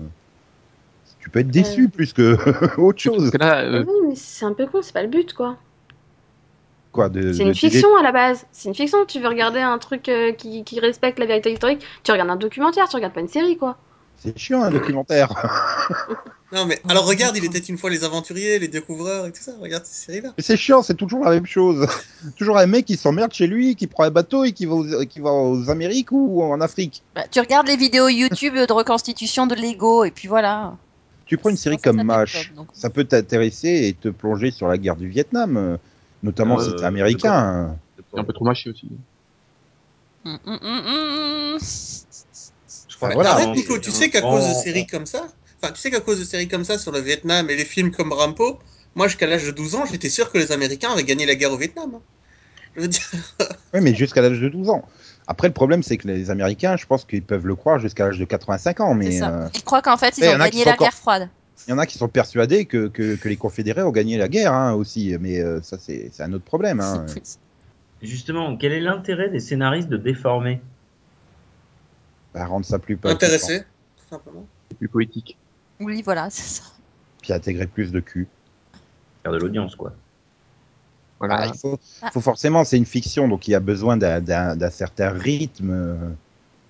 tu 1.23 1.31
peux 1.31 1.39
être 1.39 1.49
déçu 1.49 1.85
Euh. 1.85 1.89
plus 1.89 2.13
que 2.13 2.37
autre 2.81 2.99
chose, 3.01 3.17
Parce 3.19 3.31
que 3.31 3.39
là, 3.39 3.61
euh, 3.63 3.85
Oui, 3.87 3.95
mais 4.11 4.15
c'est 4.17 4.45
un 4.45 4.53
peu 4.53 4.67
con, 4.67 4.83
c'est 4.83 4.93
pas 4.93 5.03
le 5.03 5.09
but, 5.09 5.33
quoi. 5.33 5.57
quoi, 6.93 7.09
de, 7.09 7.33
C'est 7.33 7.45
de- 7.45 7.49
une 7.49 7.55
fiction 7.55 7.97
à 7.97 8.03
la 8.03 8.13
base. 8.13 8.45
C'est 8.53 8.69
une 8.69 8.75
fiction. 8.75 8.99
Tu 9.07 9.19
veux 9.21 9.29
regarder 9.29 9.61
un 9.61 9.79
truc 9.79 10.09
euh, 10.09 10.33
qui, 10.33 10.63
qui 10.65 10.79
respecte 10.81 11.19
la 11.19 11.27
vérité 11.27 11.51
historique, 11.53 11.81
tu 12.05 12.13
regardes 12.13 12.29
un 12.31 12.37
documentaire, 12.37 12.89
tu 12.89 12.97
regardes 12.97 13.15
pas 13.15 13.21
une 13.21 13.29
série, 13.29 13.57
quoi. 13.57 13.79
C'est 14.19 14.37
chiant, 14.39 14.63
un 14.63 14.71
documentaire. 14.71 15.31
Non, 16.55 16.67
mais 16.67 16.83
alors 16.87 17.07
regarde, 17.07 17.35
il 17.39 17.47
était 17.47 17.61
une 17.61 17.79
fois 17.79 17.89
les 17.89 18.05
aventuriers, 18.05 18.59
les 18.59 18.69
découvreurs 18.69 19.25
et 19.25 19.33
tout 19.33 19.41
ça. 19.41 19.53
Regarde 19.59 19.87
ces 19.87 20.05
séries-là. 20.05 20.35
Mais 20.37 20.43
c'est 20.43 20.59
chiant, 20.59 20.83
c'est 20.83 20.93
toujours 20.93 21.25
la 21.25 21.31
même 21.31 21.47
chose. 21.47 21.87
toujours 22.37 22.59
un 22.59 22.67
mec 22.67 22.85
qui 22.85 22.99
s'emmerde 22.99 23.33
chez 23.33 23.47
lui, 23.47 23.75
qui 23.75 23.87
prend 23.87 24.03
un 24.05 24.11
bateau 24.11 24.45
et 24.45 24.53
qui 24.53 24.67
va 24.67 24.75
aux, 24.75 25.07
qui 25.07 25.21
va 25.21 25.31
aux 25.33 25.71
Amériques 25.71 26.13
ou 26.13 26.43
en 26.43 26.61
Afrique. 26.61 27.03
Bah, 27.15 27.23
tu 27.31 27.41
regardes 27.41 27.69
les 27.69 27.79
vidéos 27.79 28.07
YouTube 28.09 28.53
de 28.55 28.71
reconstitution 28.71 29.47
de 29.47 29.55
Lego 29.55 30.05
et 30.05 30.11
puis 30.11 30.29
voilà. 30.29 30.75
Tu 31.33 31.39
prends 31.39 31.49
une 31.49 31.57
série 31.57 31.79
comme 31.79 32.03
MASH, 32.03 32.53
ça 32.75 32.91
peut 32.91 33.05
t'intéresser 33.05 33.87
et 33.87 33.95
te 33.95 34.09
plonger 34.11 34.51
sur 34.51 34.69
la 34.69 34.77
guerre 34.77 34.97
du 34.97 35.09
Vietnam, 35.09 35.57
euh, 35.57 35.77
notamment 36.23 36.61
Euh, 36.61 36.63
si 36.63 36.77
t'es 36.77 36.85
américain. 36.85 37.75
c'est 37.97 38.21
un 38.21 38.25
peu 38.25 38.35
trop 38.35 38.45
mâché 38.45 38.69
aussi. 38.69 38.87
Hum, 40.27 40.39
hum, 40.45 40.59
hum. 40.63 41.59
Je 41.59 42.97
crois 42.97 43.15
voilà. 43.15 43.31
Arrête, 43.31 43.55
Nico, 43.55 43.79
tu 43.79 43.91
sais 43.91 44.11
qu'à 44.11 44.21
cause 44.21 44.47
de 44.47 44.53
séries 44.53 44.87
comme 44.87 45.07
ça, 45.07 45.27
enfin, 45.63 45.73
tu 45.73 45.81
sais 45.81 45.91
qu'à 45.91 46.03
cause 46.03 46.19
de 46.21 46.25
séries 46.25 46.49
comme 46.49 46.65
ça 46.65 46.77
sur 46.77 46.93
le 46.93 47.01
Vietnam 47.01 47.49
et 47.49 47.57
les 47.57 47.65
films 47.65 47.93
comme 47.93 48.13
Rampo, 48.13 48.59
moi, 48.95 49.09
jusqu'à 49.09 49.27
l'âge 49.27 49.47
de 49.47 49.53
12 49.53 49.75
ans, 49.75 49.87
j'étais 49.91 50.11
sûr 50.11 50.31
que 50.31 50.37
les 50.37 50.53
Américains 50.53 50.91
avaient 50.93 51.03
gagné 51.03 51.25
la 51.25 51.35
guerre 51.35 51.53
au 51.53 51.57
Vietnam. 51.57 51.93
hein. 51.95 52.03
Je 52.77 52.83
veux 52.83 52.89
dire, 52.89 53.11
Oui, 53.73 53.81
mais 53.81 53.95
jusqu'à 53.95 54.21
l'âge 54.21 54.39
de 54.39 54.51
12 54.51 54.69
ans. 54.69 54.87
Après, 55.33 55.49
le 55.49 55.55
problème, 55.55 55.83
c'est 55.83 55.97
que 55.97 56.07
les 56.07 56.29
Américains, 56.31 56.77
je 56.77 56.85
pense 56.85 57.07
qu'ils 57.07 57.23
peuvent 57.23 57.47
le 57.47 57.55
croire 57.55 57.79
jusqu'à 57.79 58.05
l'âge 58.05 58.19
de 58.19 58.25
85 58.27 58.81
ans, 58.81 58.93
mais 58.95 59.13
ça. 59.13 59.31
euh, 59.31 59.49
Ils 59.55 59.65
croient 59.65 59.81
qu'en 59.81 59.97
fait, 59.97 60.19
ils 60.19 60.25
y 60.25 60.29
ont 60.29 60.33
en 60.35 60.41
a 60.41 60.51
qui 60.51 60.59
gagné 60.59 60.65
la 60.67 60.73
encore- 60.73 60.87
guerre 60.89 60.93
froide. 60.95 61.29
il 61.67 61.71
y 61.71 61.73
en 61.73 61.79
a 61.79 61.87
qui 61.87 61.97
sont 61.97 62.09
persuadés 62.09 62.67
que, 62.67 62.89
que, 62.89 63.17
que 63.17 63.29
les 63.31 63.39
Confédérés 63.39 63.83
ont 63.83 63.93
gagné 63.93 64.19
la 64.19 64.29
guerre 64.29 64.53
hein, 64.53 64.75
aussi. 64.75 65.17
Mais 65.19 65.41
euh, 65.41 65.63
ça, 65.63 65.79
c'est 65.79 66.11
un 66.21 66.33
autre 66.35 66.45
problème. 66.45 66.81
Hein. 66.81 67.07
Justement, 68.03 68.59
quel 68.59 68.73
est 68.73 68.81
l'intérêt 68.81 69.31
des 69.31 69.41
scénaristes 69.41 69.89
de 69.89 69.97
déformer? 69.97 70.61
Bah, 72.35 72.45
rendre 72.45 72.67
ça 72.67 72.79
plus 72.79 72.99
intéressé, 73.05 73.61
tout 73.97 74.05
simplement. 74.11 74.47
C'est 74.71 74.77
plus 74.77 74.89
poétique. 74.89 75.39
Oui, 75.81 76.03
voilà, 76.03 76.29
c'est 76.29 76.61
ça. 76.61 76.65
puis 77.23 77.33
intégrer 77.33 77.67
plus 77.67 77.91
de 77.91 78.01
cul. 78.01 78.29
Faire 79.23 79.33
de 79.33 79.39
l'audience, 79.39 79.77
quoi. 79.77 79.95
Voilà. 81.27 81.45
Ah, 81.45 81.51
il 81.53 81.59
faut, 81.59 81.79
Ah. 82.03 82.11
faut 82.13 82.21
forcément, 82.21 82.65
c'est 82.65 82.77
une 82.77 82.87
fiction, 82.87 83.29
donc 83.29 83.47
il 83.49 83.53
y 83.53 83.55
a 83.55 83.61
besoin 83.61 83.97
d'un- 83.97 84.21
d'un 84.21 84.57
d'un 84.57 84.71
certain 84.71 85.11
rythme, 85.11 85.71
euh, 85.71 85.97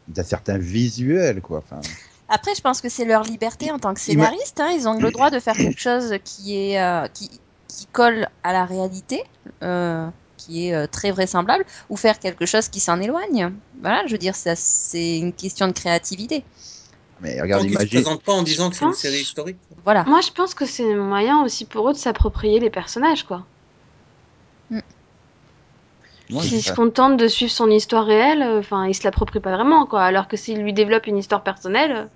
d'un 0.09 0.23
certain 0.25 0.59
visuel, 0.59 1.41
quoi. 1.41 1.59
Enfin, 1.59 1.81
Après, 2.29 2.55
je 2.55 2.61
pense 2.63 2.81
que 2.81 2.89
c'est 2.89 3.05
leur 3.05 3.23
liberté 3.25 3.71
en 3.71 3.79
tant 3.79 3.93
que 3.95 4.01
scénariste. 4.01 4.59
hein. 4.61 4.71
Ils 4.75 4.89
ont 4.89 4.99
le 4.99 5.11
droit 5.11 5.31
de 5.31 5.39
faire 5.39 5.55
quelque 5.57 5.81
chose 5.81 6.15
qui 6.25 6.57
est 6.57 6.81
euh, 6.81 7.07
qui, 7.13 7.31
qui 7.69 7.87
colle 7.93 8.29
à 8.43 8.53
la 8.53 8.65
réalité, 8.65 9.23
euh, 9.63 10.07
qui 10.39 10.69
est 10.69 10.75
euh, 10.75 10.87
très 10.87 11.11
vraisemblable, 11.11 11.65
ou 11.91 11.97
faire 11.97 12.19
quelque 12.19 12.47
chose 12.47 12.69
qui 12.69 12.81
s'en 12.81 13.01
éloigne. 13.01 13.53
Voilà, 13.81 14.03
je 14.07 14.13
veux 14.13 14.19
dire, 14.19 14.35
ça, 14.35 14.55
c'est 14.57 15.19
une 15.19 15.33
question 15.33 15.67
de 15.69 15.73
créativité. 15.73 16.43
mais 17.21 17.41
regarde, 17.41 17.63
se 17.63 17.69
imagine. 17.69 17.89
présentent 18.03 18.23
pas 18.25 18.33
en 18.33 18.43
disant 18.43 18.69
que 18.71 18.77
c'est 18.77 18.85
une 18.85 18.91
pense- 18.91 18.99
série 18.99 19.21
historique. 19.21 19.57
Voilà. 19.85 20.03
Moi, 20.05 20.21
je 20.23 20.31
pense 20.33 20.55
que 20.55 20.67
c'est 20.67 20.91
un 20.93 20.97
moyen 20.97 21.43
aussi 21.45 21.65
pour 21.65 21.89
eux 21.89 21.93
de 21.93 21.99
s'approprier 21.99 22.59
les 22.61 22.71
personnages, 22.71 23.23
quoi. 23.25 23.47
Ça- 26.41 26.61
se 26.61 26.73
contentent 26.73 27.17
de 27.17 27.29
suivre 27.29 27.53
son 27.53 27.71
histoire 27.71 28.07
réelle, 28.07 28.43
euh, 28.43 28.59
enfin, 28.61 28.87
ils 28.87 28.95
se 28.95 29.05
l'approprient 29.05 29.41
pas 29.41 29.53
vraiment, 29.53 29.87
quoi. 29.87 30.03
Alors 30.03 30.29
que 30.29 30.37
s'ils 30.37 30.63
lui 30.63 30.73
développent 30.73 31.07
une 31.07 31.19
histoire 31.19 31.43
personnelle, 31.43 32.09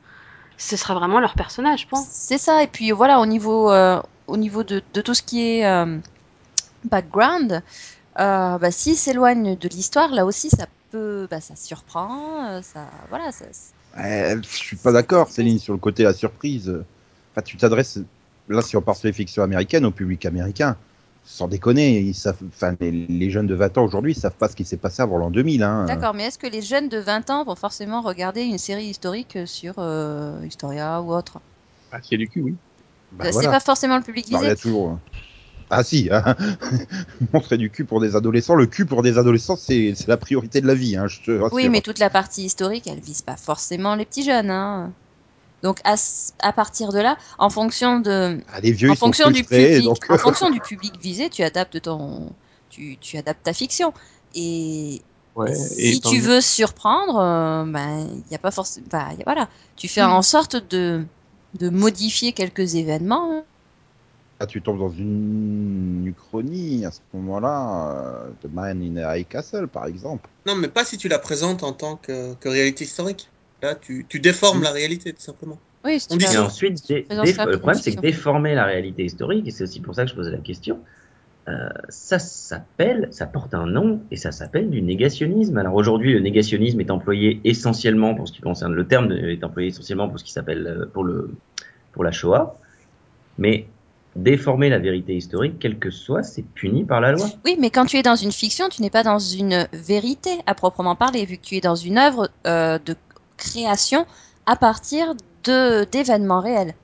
ce 0.57 0.77
sera 0.77 0.95
vraiment 0.95 1.21
leur 1.21 1.35
personnage, 1.35 1.83
je 1.83 1.89
pense. 1.89 2.07
C'est 2.11 2.39
ça. 2.39 2.63
Et 2.63 2.67
puis 2.67 2.91
voilà, 2.93 3.21
au 3.21 3.27
niveau, 3.27 3.71
euh, 3.71 4.01
au 4.27 4.37
niveau 4.37 4.63
de, 4.63 4.83
de 4.95 5.01
tout 5.01 5.15
ce 5.15 5.23
qui 5.23 5.43
est 5.43 5.67
euh, 5.67 5.99
background, 6.85 7.63
euh, 8.19 8.59
bah, 8.59 8.71
s'ils 8.71 8.97
s'éloignent 8.97 9.57
de 9.57 9.69
l'histoire, 9.69 10.11
là 10.13 10.25
aussi, 10.25 10.49
ça 10.51 10.67
peut, 10.91 11.27
bah, 11.31 11.41
ça 11.41 11.55
surprend, 11.57 12.63
ça, 12.63 12.87
voilà, 13.11 13.33
ça, 13.33 13.45
je 13.99 14.39
suis 14.43 14.77
pas 14.77 14.93
d'accord, 14.93 15.29
Céline, 15.29 15.59
sur 15.59 15.73
le 15.73 15.79
côté 15.79 16.03
la 16.03 16.13
surprise. 16.13 16.73
Enfin, 17.33 17.43
tu 17.43 17.57
t'adresses, 17.57 17.99
là, 18.49 18.63
si 18.63 18.77
on 18.77 18.83
part 18.83 18.97
sur 18.97 19.07
les 19.07 19.13
fictions 19.13 19.43
américaines, 19.43 19.85
au 19.85 19.91
public 19.91 20.25
américain, 20.27 20.77
sans 21.27 21.49
déconner, 21.49 21.99
ils 21.99 22.15
savent, 22.15 22.39
enfin, 22.49 22.77
les, 22.81 22.91
les 22.93 23.31
jeunes 23.31 23.49
de 23.49 23.55
20 23.55 23.77
ans 23.79 23.85
aujourd'hui, 23.85 24.13
ils 24.13 24.19
savent 24.19 24.37
pas 24.37 24.49
ce 24.49 24.55
qui 24.57 24.65
s'est 24.65 24.77
passé 24.77 25.03
avant 25.03 25.19
l'an 25.19 25.31
2000, 25.31 25.63
hein. 25.63 25.85
D'accord, 25.87 26.15
mais 26.15 26.25
est-ce 26.25 26.39
que 26.39 26.47
les 26.47 26.63
jeunes 26.63 26.89
de 26.89 26.99
20 26.99 27.29
ans 27.31 27.45
vont 27.45 27.57
forcément 27.57 28.01
regarder 28.01 28.43
une 28.43 28.59
série 28.59 28.87
historique 28.87 29.39
sur 29.47 29.75
euh, 29.79 30.41
Historia 30.47 31.03
ou 31.03 31.13
autre? 31.13 31.41
Ah, 31.91 32.01
s'il 32.03 32.19
y 32.21 32.23
a 32.23 32.25
du 32.25 32.31
cul, 32.31 32.41
oui. 32.43 32.57
Bah, 33.13 33.25
C'est 33.27 33.33
voilà. 33.33 33.51
pas 33.51 33.61
forcément 33.61 33.97
le 33.97 34.03
public 34.03 34.27
Non, 34.31 34.39
il 34.39 34.43
y 34.43 34.45
visé. 34.45 34.53
a 34.53 34.57
toujours. 34.57 34.99
Ah 35.69 35.83
si, 35.83 36.09
hein. 36.13 36.37
montrer 37.33 37.59
du 37.59 37.71
cul 37.71 37.85
pour 37.85 38.01
des 38.01 38.15
adolescents. 38.17 38.55
Le 38.55 38.67
cul 38.67 38.87
pour 38.87 39.03
des 39.03 39.19
adolescents, 39.19 39.57
c'est 39.57 39.95
la 40.07 40.17
priorité 40.17 40.61
de 40.61 40.67
la 40.67 40.75
vie, 40.75 40.97
hein, 40.97 41.09
je 41.09 41.21
te 41.23 41.31
rassure. 41.33 41.57
Oui, 41.57 41.69
mais 41.69 41.81
toute 41.81 41.99
la 41.99 42.11
partie 42.11 42.45
historique, 42.45 42.87
elle 42.87 43.01
vise 43.01 43.23
pas 43.23 43.37
forcément 43.37 43.95
les 43.97 44.05
petits 44.05 44.25
jeunes. 44.25 44.51
Hein. 44.51 44.93
Donc 45.63 45.81
à, 45.85 46.53
partir 46.53 46.93
de 46.93 46.99
là, 47.01 47.17
en 47.39 47.51
fonction 47.51 48.01
de, 48.01 48.41
Ah, 48.53 48.61
les 48.61 48.73
vieux, 48.73 48.91
en 48.91 48.95
fonction 48.95 49.31
du 49.31 49.43
public, 49.45 49.85
donc. 49.85 50.05
en 50.11 50.19
fonction 50.19 50.51
du 50.51 50.61
public 50.61 50.99
visé, 51.01 51.31
tu 51.31 51.43
adaptes 51.43 51.81
ton, 51.83 52.31
tu, 52.71 52.97
tu 53.01 53.17
adaptes 53.17 53.43
ta 53.43 53.53
fiction. 53.53 53.93
Et, 54.35 55.03
Ouais. 55.35 55.55
si 55.55 56.01
tu 56.01 56.19
veux 56.19 56.41
surprendre, 56.41 57.19
euh, 57.19 57.65
ben 57.67 58.09
il 58.27 58.33
y 58.33 58.35
a 58.35 58.39
pas 58.39 58.51
forcément, 58.51 58.87
a- 58.93 59.13
voilà, 59.25 59.51
tu 59.77 59.87
fais 59.87 60.03
en 60.03 60.23
sorte 60.23 60.57
de 60.57 61.05
de 61.59 61.69
modifier 61.69 62.33
quelques 62.33 62.75
événements. 62.75 63.45
Ah, 64.39 64.47
tu 64.47 64.61
tombes 64.61 64.79
dans 64.79 64.91
une 64.91 66.05
uchronie 66.07 66.85
à 66.85 66.91
ce 66.91 67.01
moment-là, 67.15 67.93
euh, 67.97 68.31
The 68.43 68.53
Man 68.53 68.83
in 68.83 68.97
a 69.03 69.17
High 69.17 69.27
Castle, 69.27 69.67
par 69.67 69.87
exemple. 69.87 70.29
Non, 70.47 70.55
mais 70.55 70.69
pas 70.69 70.85
si 70.85 70.99
tu 70.99 71.09
la 71.09 71.19
présentes 71.19 71.63
en 71.63 71.73
tant 71.73 71.97
que, 71.97 72.35
que 72.35 72.49
réalité 72.49 72.85
historique. 72.85 73.29
Là, 73.63 73.75
tu, 73.75 74.07
tu 74.09 74.21
déformes 74.21 74.59
Oui. 74.59 74.65
la 74.65 74.73
réalité, 74.73 75.13
tout 75.13 75.23
simplement. 75.23 75.59
Oui, 75.85 76.01
si 76.01 76.09
On 76.11 76.17
dit 76.17 76.27
ensuite, 76.37 76.79
le 76.89 77.57
problème, 77.57 77.81
c'est 77.81 77.95
que 77.95 78.01
déformer 78.01 78.55
la 78.55 78.65
réalité 78.65 79.05
historique, 79.05 79.47
et 79.47 79.51
c'est 79.51 79.65
aussi 79.65 79.81
pour 79.81 79.95
ça 79.95 80.05
que 80.05 80.11
je 80.11 80.15
posais 80.15 80.31
la 80.31 80.39
question, 80.39 80.81
euh, 81.49 81.69
ça 81.89 82.19
s'appelle, 82.19 83.09
ça 83.13 83.27
porte 83.27 83.55
un 83.55 83.67
nom, 83.67 84.01
et 84.11 84.17
ça 84.17 84.33
s'appelle 84.33 84.69
du 84.69 84.83
négationnisme. 84.83 85.57
Alors 85.59 85.75
aujourd'hui, 85.75 86.13
le 86.13 86.21
négationnisme 86.21 86.81
est 86.81 86.91
employé 86.91 87.41
essentiellement, 87.45 88.15
pour 88.15 88.27
ce 88.29 88.33
qui 88.33 88.41
concerne 88.41 88.75
le 88.75 88.87
terme, 88.87 89.09
de- 89.09 89.17
est 89.17 89.45
employé 89.45 89.69
essentiellement 89.69 90.09
pour 90.09 90.19
ce 90.19 90.25
qui 90.25 90.33
s'appelle, 90.33 90.67
euh, 90.67 90.87
pour 90.93 91.05
le, 91.05 91.31
pour 91.93 92.03
la 92.05 92.11
Shoah, 92.13 92.59
mais 93.39 93.67
déformer 94.17 94.71
la 94.71 94.79
vérité 94.79 95.15
historique, 95.15 95.55
quel 95.61 95.79
que 95.79 95.91
soit, 95.91 96.23
c'est 96.23 96.43
puni 96.43 96.85
par 96.85 97.01
la 97.01 97.13
loi. 97.13 97.29
Oui, 97.45 97.57
mais 97.61 97.71
quand 97.71 97.85
tu 97.85 97.97
es 97.97 98.03
dans 98.03 98.17
une 98.17 98.33
fiction, 98.33 98.69
tu 98.69 98.83
n'es 98.83 98.91
pas 98.91 99.03
dans 99.03 99.19
une 99.19 99.69
vérité 99.73 100.31
à 100.47 100.55
proprement 100.55 100.97
parler, 100.97 101.27
vu 101.27 101.37
que 101.37 101.43
tu 101.43 101.57
es 101.57 101.61
dans 101.61 101.75
une 101.77 101.99
œuvre 101.99 102.31
euh, 102.47 102.79
de 102.85 102.97
création 103.37 104.07
à 104.47 104.57
partir 104.57 105.15
de 105.45 105.85
d'événements 105.91 106.41
réels. 106.41 106.75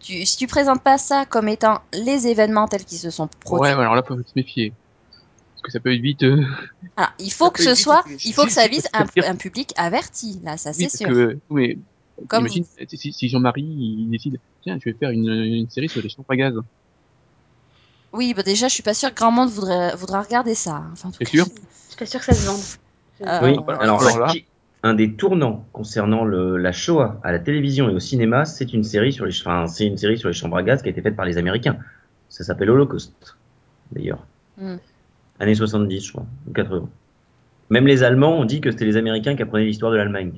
Tu, 0.00 0.26
si 0.26 0.36
tu 0.36 0.46
présentes 0.46 0.82
pas 0.82 0.98
ça 0.98 1.24
comme 1.26 1.48
étant 1.48 1.80
les 1.92 2.26
événements 2.26 2.66
tels 2.66 2.84
qu'ils 2.84 2.98
se 2.98 3.10
sont 3.10 3.28
produits, 3.28 3.62
Ouais, 3.62 3.74
ouais, 3.74 3.80
alors 3.80 3.94
là, 3.94 4.02
faut 4.02 4.16
se 4.16 4.32
méfier. 4.34 4.72
Parce 5.10 5.62
que 5.62 5.70
ça 5.70 5.80
peut 5.80 5.94
être 5.94 6.00
vite. 6.00 6.24
euh, 6.24 6.44
ah, 6.96 7.12
il 7.20 7.32
faut 7.32 7.46
Ça 7.46 7.50
que 7.52 7.62
ce 7.62 7.68
vite 7.70 7.78
soit, 7.78 8.04
il 8.24 8.32
faut 8.34 8.44
que 8.44 8.50
ça 8.50 8.66
vise 8.66 8.88
un, 8.92 9.36
public 9.36 9.72
averti. 9.76 10.40
Là, 10.42 10.56
ça 10.56 10.72
c'est 10.72 10.88
sûr. 10.88 11.08
que, 11.08 11.38
oui, 11.50 11.78
Comme- 12.26 12.40
imagine, 12.46 12.64
si, 12.88 13.12
si 13.12 13.28
Jean-Marie, 13.28 13.62
il 13.62 14.10
décide, 14.10 14.40
tiens, 14.62 14.76
je 14.84 14.90
vais 14.90 14.96
faire 14.96 15.10
une, 15.10 15.28
une 15.28 15.70
série 15.70 15.88
sur 15.88 16.02
les 16.02 16.08
chambres 16.08 16.26
à 16.30 16.36
gaz. 16.36 16.54
Oui, 18.12 18.34
bah 18.34 18.42
déjà, 18.42 18.68
je 18.68 18.74
suis 18.74 18.82
pas 18.82 18.92
sûre 18.94 19.10
que 19.10 19.14
grand 19.14 19.30
monde 19.30 19.48
voudrait, 19.48 19.94
voudra 19.96 20.20
regarder 20.20 20.54
ça. 20.54 20.72
hein. 20.76 20.90
Enfin, 20.92 21.08
en 21.08 21.12
tout 21.12 21.18
C'est 21.18 21.24
cas, 21.24 21.30
sûr 21.30 21.46
Je 21.46 21.88
suis 21.88 21.96
pas 21.98 22.06
sûre 22.06 22.20
que 22.20 22.26
ça 22.26 22.34
se 22.34 22.46
vende. 22.46 22.60
Euh, 23.22 23.40
oui, 23.42 23.52
alors, 23.68 24.02
Alors 24.02 24.18
là- 24.18 24.32
qui- 24.32 24.46
un 24.82 24.94
des 24.94 25.14
tournants 25.14 25.64
concernant 25.72 26.24
le, 26.24 26.56
la 26.56 26.72
Shoah 26.72 27.20
à 27.22 27.30
la 27.30 27.38
télévision 27.38 27.88
et 27.88 27.94
au 27.94 28.00
cinéma, 28.00 28.44
c'est 28.44 28.72
une 28.72 28.82
série 28.82 29.12
sur 29.12 29.26
les, 29.26 29.40
enfin, 29.40 29.66
c'est 29.66 29.86
une 29.86 29.96
série 29.96 30.18
sur 30.18 30.28
les 30.28 30.34
chambres 30.34 30.56
à 30.56 30.62
gaz 30.62 30.82
qui 30.82 30.88
a 30.88 30.90
été 30.90 31.02
faite 31.02 31.14
par 31.14 31.24
les 31.24 31.38
Américains. 31.38 31.76
Ça 32.28 32.44
s'appelle 32.44 32.70
Holocaust, 32.70 33.36
d'ailleurs. 33.92 34.26
Hmm. 34.58 34.76
Années 35.38 35.54
70, 35.54 36.04
je 36.06 36.12
crois, 36.12 36.26
ou 36.48 36.52
80. 36.52 36.88
Même 37.70 37.86
les 37.86 38.02
Allemands 38.02 38.38
ont 38.38 38.44
dit 38.44 38.60
que 38.60 38.70
c'était 38.70 38.84
les 38.84 38.96
Américains 38.96 39.36
qui 39.36 39.42
apprenaient 39.42 39.64
l'histoire 39.64 39.92
de 39.92 39.96
l'Allemagne. 39.96 40.32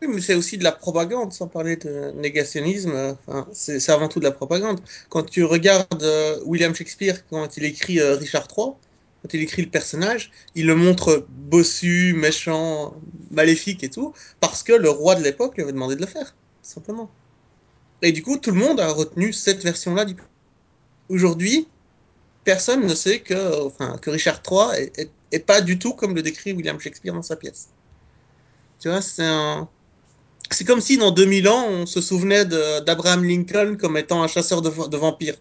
Oui, 0.00 0.08
mais 0.14 0.20
c'est 0.20 0.34
aussi 0.34 0.58
de 0.58 0.64
la 0.64 0.72
propagande, 0.72 1.32
sans 1.32 1.48
parler 1.48 1.76
de 1.76 2.12
négationnisme. 2.16 3.16
Enfin, 3.26 3.46
c'est 3.52 3.80
c'est 3.80 3.92
avant 3.92 4.08
tout 4.08 4.20
de 4.20 4.24
la 4.24 4.32
propagande. 4.32 4.80
Quand 5.08 5.22
tu 5.22 5.44
regardes 5.44 6.02
euh, 6.02 6.38
William 6.44 6.74
Shakespeare, 6.74 7.26
quand 7.28 7.56
il 7.56 7.64
écrit 7.64 8.00
euh, 8.00 8.16
Richard 8.16 8.48
III, 8.56 8.72
quand 9.24 9.32
il 9.32 9.40
écrit 9.40 9.62
le 9.62 9.70
personnage, 9.70 10.30
il 10.54 10.66
le 10.66 10.76
montre 10.76 11.26
bossu, 11.30 12.12
méchant, 12.12 12.94
maléfique 13.30 13.82
et 13.82 13.88
tout, 13.88 14.12
parce 14.38 14.62
que 14.62 14.74
le 14.74 14.90
roi 14.90 15.14
de 15.14 15.22
l'époque 15.22 15.56
lui 15.56 15.62
avait 15.62 15.72
demandé 15.72 15.96
de 15.96 16.02
le 16.02 16.06
faire, 16.06 16.34
simplement. 16.60 17.10
Et 18.02 18.12
du 18.12 18.22
coup, 18.22 18.36
tout 18.36 18.50
le 18.50 18.58
monde 18.58 18.80
a 18.80 18.92
retenu 18.92 19.32
cette 19.32 19.64
version-là 19.64 20.04
du. 20.04 20.14
Aujourd'hui, 21.08 21.68
personne 22.44 22.86
ne 22.86 22.94
sait 22.94 23.20
que, 23.20 23.70
Richard 24.10 24.42
III 24.46 24.90
est, 25.32 25.38
pas 25.38 25.62
du 25.62 25.78
tout 25.78 25.94
comme 25.94 26.14
le 26.14 26.20
décrit 26.20 26.52
William 26.52 26.78
Shakespeare 26.78 27.14
dans 27.14 27.22
sa 27.22 27.36
pièce. 27.36 27.68
Tu 28.78 28.90
vois, 28.90 29.00
c'est 29.00 29.24
un. 29.24 29.70
Comme 30.66 30.82
si 30.82 30.98
dans 30.98 31.12
2000 31.12 31.48
ans, 31.48 31.66
on 31.66 31.86
se 31.86 32.02
souvenait 32.02 32.44
d'Abraham 32.44 33.24
Lincoln 33.24 33.78
comme 33.78 33.96
étant 33.96 34.22
un 34.22 34.28
chasseur 34.28 34.60
de, 34.60 34.68
va- 34.68 34.88
de 34.88 34.96
vampires, 34.98 35.36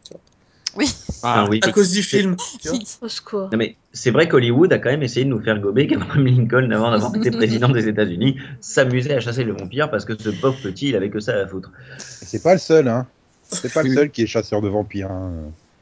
Oui. 0.75 0.91
Ah, 1.21 1.45
oui, 1.49 1.59
à 1.63 1.71
cause 1.71 1.91
du 1.91 2.01
film. 2.03 2.35
Tu 2.61 2.69
vois. 2.69 2.79
Au 3.01 3.07
secours. 3.07 3.49
Non, 3.51 3.57
mais 3.57 3.75
c'est 3.93 4.11
vrai 4.11 4.27
qu'Hollywood 4.27 4.73
a 4.73 4.79
quand 4.79 4.89
même 4.89 5.03
essayé 5.03 5.23
de 5.25 5.29
nous 5.29 5.39
faire 5.41 5.59
gober 5.59 5.87
qu'Abraham 5.87 6.25
Lincoln, 6.25 6.71
avant 6.71 6.91
d'avoir 6.91 7.15
été 7.15 7.31
président 7.31 7.69
des 7.69 7.87
États-Unis, 7.87 8.37
s'amusait 8.59 9.13
à 9.15 9.19
chasser 9.19 9.43
le 9.43 9.53
vampire 9.53 9.91
parce 9.91 10.03
que 10.05 10.17
ce 10.19 10.29
pauvre 10.29 10.57
petit, 10.61 10.89
il 10.89 10.95
avait 10.95 11.09
que 11.09 11.19
ça 11.19 11.33
à 11.37 11.47
foutre. 11.47 11.71
C'est 11.97 12.41
pas 12.41 12.53
le 12.53 12.59
seul, 12.59 12.87
hein. 12.87 13.05
C'est 13.51 13.71
pas 13.71 13.83
le 13.83 13.93
seul 13.93 14.09
qui 14.09 14.23
est 14.23 14.27
chasseur 14.27 14.61
de 14.61 14.67
vampires. 14.69 15.11
hein. 15.11 15.31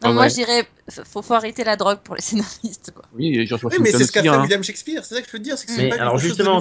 Non, 0.04 0.10
Ah 0.10 0.14
moi 0.14 0.24
ouais. 0.24 0.30
je 0.30 0.36
dirais, 0.36 0.68
faut, 1.06 1.22
faut 1.22 1.34
arrêter 1.36 1.64
la 1.64 1.76
drogue 1.76 2.00
pour 2.04 2.16
les 2.16 2.22
scénaristes. 2.22 2.92
Quoi. 2.94 3.06
Oui, 3.16 3.48
mais 3.80 3.92
c'est 3.92 4.04
ce 4.04 4.12
qu'a 4.12 4.22
fait 4.24 4.28
hein. 4.28 4.42
William 4.42 4.64
Shakespeare, 4.64 5.06
c'est 5.06 5.16
ça 5.16 5.22
que 5.22 5.28
je 5.28 5.34
veux 5.34 5.44
dire, 5.44 5.56
que 5.56 5.78
Mais 5.78 5.90
pas 5.90 5.96
alors 5.98 6.18
justement, 6.18 6.60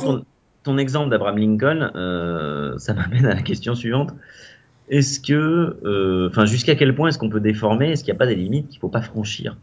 ton 0.63 0.77
exemple 0.79 1.11
d'Abraham 1.11 1.39
Lincoln, 1.39 1.91
euh, 1.95 2.77
ça 2.79 2.93
m'amène 2.93 3.27
à 3.27 3.35
la 3.35 3.43
question 3.43 3.75
suivante. 3.75 4.11
Est-ce 4.91 5.21
que, 5.21 5.79
euh, 5.85 6.29
enfin, 6.31 6.45
jusqu'à 6.45 6.75
quel 6.75 6.95
point 6.95 7.09
est-ce 7.09 7.19
qu'on 7.19 7.31
peut 7.31 7.41
déformer? 7.41 7.93
Est-ce 7.93 8.03
qu'il 8.03 8.13
n'y 8.13 8.17
a 8.17 8.19
pas 8.19 8.27
des 8.27 8.35
limites 8.35 8.69
qu'il 8.69 8.81
faut 8.81 8.89
pas 8.89 9.03
franchir? 9.03 9.57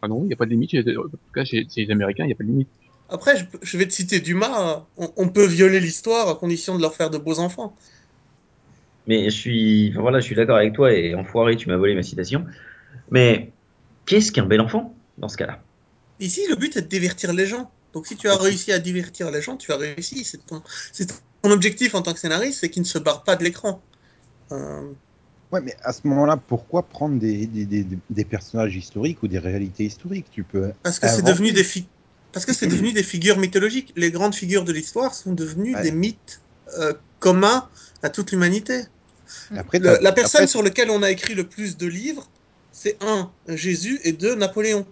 Ah 0.00 0.08
non, 0.08 0.20
il 0.22 0.28
n'y 0.28 0.32
a 0.32 0.36
pas 0.36 0.46
de 0.46 0.50
limite. 0.50 0.74
En 0.74 0.82
tout 0.82 1.18
cas, 1.34 1.44
chez, 1.44 1.66
chez 1.68 1.84
les 1.84 1.90
Américains, 1.90 2.24
il 2.24 2.28
n'y 2.28 2.32
a 2.32 2.36
pas 2.36 2.44
de 2.44 2.48
limite. 2.48 2.68
Après, 3.08 3.34
je, 3.62 3.76
vais 3.76 3.86
te 3.86 3.92
citer 3.92 4.20
Dumas, 4.20 4.86
on, 4.96 5.12
on 5.16 5.28
peut 5.28 5.46
violer 5.46 5.80
l'histoire 5.80 6.28
à 6.28 6.34
condition 6.36 6.76
de 6.76 6.82
leur 6.82 6.94
faire 6.94 7.10
de 7.10 7.18
beaux 7.18 7.40
enfants. 7.40 7.76
Mais 9.06 9.24
je 9.24 9.36
suis, 9.36 9.90
enfin, 9.90 10.00
voilà, 10.00 10.20
je 10.20 10.24
suis 10.24 10.36
d'accord 10.36 10.56
avec 10.56 10.72
toi 10.72 10.92
et 10.92 11.14
enfoiré, 11.14 11.56
tu 11.56 11.68
m'as 11.68 11.76
volé 11.76 11.94
ma 11.94 12.02
citation. 12.02 12.46
Mais 13.10 13.50
qu'est-ce 14.06 14.30
qu'un 14.32 14.46
bel 14.46 14.60
enfant 14.60 14.94
dans 15.18 15.28
ce 15.28 15.36
cas-là? 15.36 15.62
Ici, 16.20 16.42
le 16.48 16.56
but 16.56 16.76
est 16.76 16.82
de 16.82 16.86
divertir 16.86 17.32
les 17.32 17.46
gens. 17.46 17.70
Donc, 17.92 18.06
si 18.06 18.16
tu 18.16 18.28
as 18.28 18.36
réussi 18.36 18.72
à 18.72 18.78
divertir 18.78 19.30
les 19.30 19.42
gens, 19.42 19.56
tu 19.56 19.72
as 19.72 19.76
réussi. 19.76 20.24
C'est 20.24 20.46
ton, 20.46 20.62
c'est 20.92 21.06
ton 21.42 21.50
objectif 21.50 21.94
en 21.94 22.02
tant 22.02 22.12
que 22.12 22.20
scénariste, 22.20 22.60
c'est 22.60 22.70
qu'il 22.70 22.82
ne 22.82 22.86
se 22.86 22.98
barre 22.98 23.24
pas 23.24 23.36
de 23.36 23.42
l'écran. 23.42 23.82
Euh, 24.52 24.92
Ouais, 25.50 25.60
mais 25.60 25.76
à 25.82 25.92
ce 25.92 26.06
moment-là, 26.06 26.38
pourquoi 26.38 26.88
prendre 26.88 27.18
des, 27.18 27.46
des, 27.46 27.66
des, 27.66 27.86
des 28.08 28.24
personnages 28.24 28.74
historiques 28.74 29.22
ou 29.22 29.28
des 29.28 29.38
réalités 29.38 29.84
historiques? 29.84 30.28
Tu 30.30 30.44
peux. 30.44 30.72
parce 30.82 30.98
que 30.98 31.08
c'est 31.08 31.22
devenu 31.22 31.52
des 31.52 31.62
fi- 31.62 31.86
parce 32.32 32.46
que 32.46 32.54
c'est 32.54 32.66
devenu 32.66 32.92
des 32.92 33.02
figures 33.02 33.36
mythologiques. 33.36 33.92
Les 33.94 34.10
grandes 34.10 34.34
figures 34.34 34.64
de 34.64 34.72
l'histoire 34.72 35.14
sont 35.14 35.34
devenues 35.34 35.74
Ouais. 35.74 35.82
des 35.82 35.92
mythes 35.92 36.40
euh, 36.78 36.94
communs 37.18 37.68
à 38.02 38.08
toute 38.08 38.32
l'humanité. 38.32 38.84
Après, 39.54 39.78
Le- 39.78 39.84
t'as- 39.84 40.00
la 40.00 40.12
personne 40.12 40.42
après, 40.42 40.46
sur 40.46 40.62
laquelle 40.62 40.90
on 40.90 41.02
a 41.02 41.10
écrit 41.10 41.34
le 41.34 41.46
plus 41.46 41.76
de 41.76 41.86
livres, 41.86 42.30
c'est 42.70 42.96
un, 43.02 43.30
Jésus, 43.48 44.00
et 44.04 44.12
deux, 44.12 44.34
Napoléon. 44.34 44.86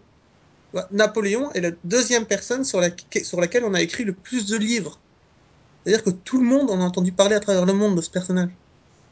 Ouais, 0.74 0.82
Napoléon 0.90 1.50
est 1.52 1.62
la 1.62 1.70
deuxième 1.84 2.26
personne 2.26 2.64
sur, 2.64 2.82
la- 2.82 2.90
sur 3.24 3.40
laquelle 3.40 3.64
on 3.64 3.72
a 3.72 3.80
écrit 3.80 4.04
le 4.04 4.12
plus 4.12 4.46
de 4.46 4.56
livres. 4.58 5.00
C'est-à-dire 5.84 6.04
que 6.04 6.10
tout 6.10 6.38
le 6.38 6.44
monde 6.46 6.70
en 6.70 6.80
a 6.80 6.84
entendu 6.84 7.12
parler 7.12 7.34
à 7.34 7.40
travers 7.40 7.64
le 7.64 7.72
monde 7.72 7.96
de 7.96 8.02
ce 8.02 8.10
personnage. 8.10 8.50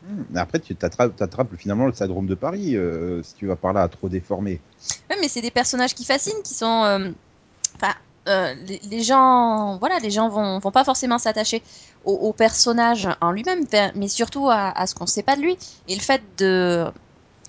Hmm, 0.03 0.37
après, 0.37 0.61
tu 0.61 0.77
t'attrapes, 0.77 1.57
finalement 1.57 1.87
le 1.87 1.93
syndrome 1.93 2.27
de 2.27 2.35
Paris 2.35 2.77
euh, 2.77 3.23
si 3.23 3.35
tu 3.35 3.47
vas 3.47 3.57
par 3.57 3.73
là 3.73 3.89
trop 3.89 4.09
déformer. 4.09 4.61
Ouais, 5.11 5.17
mais 5.21 5.29
c'est 5.29 5.41
des 5.41 5.51
personnages 5.51 5.95
qui 5.95 6.05
fascinent, 6.05 6.43
qui 6.45 6.55
sont. 6.55 6.85
euh, 6.85 7.11
Enfin, 7.77 7.95
euh, 8.29 8.55
les, 8.91 9.03
gens, 9.03 9.79
voilà, 9.79 9.99
les 10.01 10.11
gens 10.11 10.29
vont, 10.29 10.61
pas 10.61 10.85
forcément 10.85 11.19
s'attacher 11.19 11.63
au, 12.05 12.33
personnage 12.33 13.09
en 13.21 13.31
lui-même, 13.31 13.65
mais 13.95 14.09
surtout 14.09 14.49
à, 14.51 14.87
ce 14.87 14.95
qu'on 14.95 15.07
sait 15.07 15.23
pas 15.23 15.37
de 15.37 15.43
lui. 15.43 15.57
Et 15.87 15.95
le 15.95 16.01
fait 16.01 16.23
de, 16.39 16.87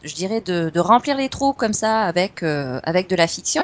je 0.03 0.13
dirais, 0.13 0.41
de, 0.41 0.69
de 0.69 0.79
remplir 0.79 1.17
les 1.17 1.29
trous 1.29 1.53
comme 1.53 1.73
ça 1.73 2.01
avec 2.01 2.43
avec 2.43 3.09
de 3.09 3.15
la 3.15 3.27
fiction, 3.27 3.63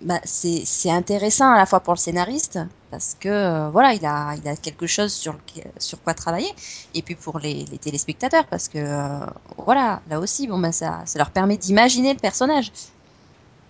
bah, 0.00 0.20
c'est 0.24 0.62
c'est 0.64 0.90
intéressant 0.90 1.50
à 1.52 1.56
la 1.56 1.66
fois 1.66 1.80
pour 1.80 1.92
le 1.94 1.98
scénariste 1.98 2.58
parce 2.90 3.14
que 3.14 3.28
euh, 3.28 3.70
voilà, 3.70 3.94
il 3.94 4.04
a 4.06 4.34
il 4.36 4.46
a 4.48 4.56
quelque 4.56 4.86
chose 4.86 5.12
sur 5.12 5.32
lequel- 5.34 5.72
sur 5.78 6.00
quoi 6.02 6.14
travailler, 6.14 6.48
et 6.94 7.02
puis 7.02 7.16
pour 7.16 7.38
les, 7.40 7.64
les 7.66 7.78
téléspectateurs 7.78 8.46
parce 8.46 8.68
que 8.68 8.78
euh, 8.78 9.26
voilà, 9.58 10.00
là 10.08 10.20
aussi, 10.20 10.46
bon 10.46 10.58
ben 10.58 10.72
ça 10.72 11.02
ça 11.06 11.18
leur 11.18 11.30
permet 11.32 11.56
d'imaginer 11.56 12.12
le 12.14 12.20
personnage. 12.20 12.72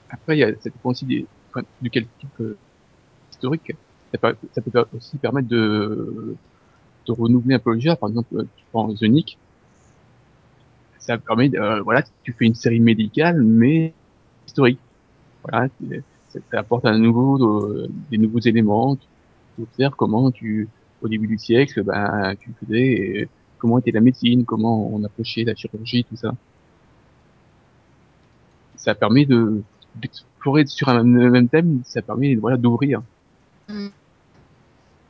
Après, 0.08 0.36
il 0.36 0.40
y 0.40 0.44
a, 0.44 0.52
ça 0.60 0.70
dépend 0.70 0.90
aussi 0.90 1.06
des, 1.06 1.28
enfin, 1.54 1.66
de 1.80 1.88
quel 1.88 2.08
type 2.18 2.40
euh, 2.40 2.60
historique. 3.32 3.72
Ça 4.12 4.18
peut, 4.18 4.38
ça 4.52 4.62
peut 4.62 4.70
aussi 4.92 5.18
permettre 5.18 5.48
de, 5.48 6.38
de 7.06 7.12
renouveler 7.12 7.56
un 7.56 7.60
peu 7.60 7.74
le 7.74 7.80
genre. 7.80 7.98
Par 7.98 8.10
exemple, 8.10 8.34
euh, 8.36 8.50
tu 8.56 8.66
prends 8.72 8.94
The 8.94 9.02
Nick. 9.04 9.40
Ça 10.98 11.18
permet, 11.18 11.50
euh, 11.56 11.80
voilà, 11.82 12.02
tu 12.22 12.32
fais 12.34 12.44
une 12.46 12.54
série 12.54 12.80
médicale, 12.80 13.42
mais 13.42 13.96
historique. 14.46 14.82
Voilà, 15.44 15.68
ça, 16.28 16.38
ça 16.50 16.58
apporte 16.60 16.86
un 16.86 16.98
nouveau, 16.98 17.38
euh, 17.64 17.88
des 18.10 18.18
nouveaux 18.18 18.40
éléments. 18.40 18.96
Tu 18.96 19.62
observes 19.62 19.94
comment 19.96 20.30
tu, 20.30 20.68
au 21.02 21.08
début 21.08 21.26
du 21.26 21.38
siècle, 21.38 21.82
ben, 21.82 22.34
tu 22.38 22.52
faisais, 22.60 22.86
et 22.86 23.28
comment 23.58 23.78
était 23.78 23.90
la 23.90 24.00
médecine, 24.00 24.44
comment 24.44 24.92
on 24.92 25.02
approchait 25.04 25.44
la 25.44 25.54
chirurgie, 25.54 26.04
tout 26.04 26.16
ça. 26.16 26.32
Ça 28.76 28.94
permet 28.94 29.26
de, 29.26 29.62
d'explorer 29.96 30.66
sur 30.66 30.88
un 30.88 31.02
même 31.02 31.48
thème, 31.48 31.82
ça 31.84 32.02
permet, 32.02 32.36
voilà, 32.36 32.56
d'ouvrir. 32.56 33.02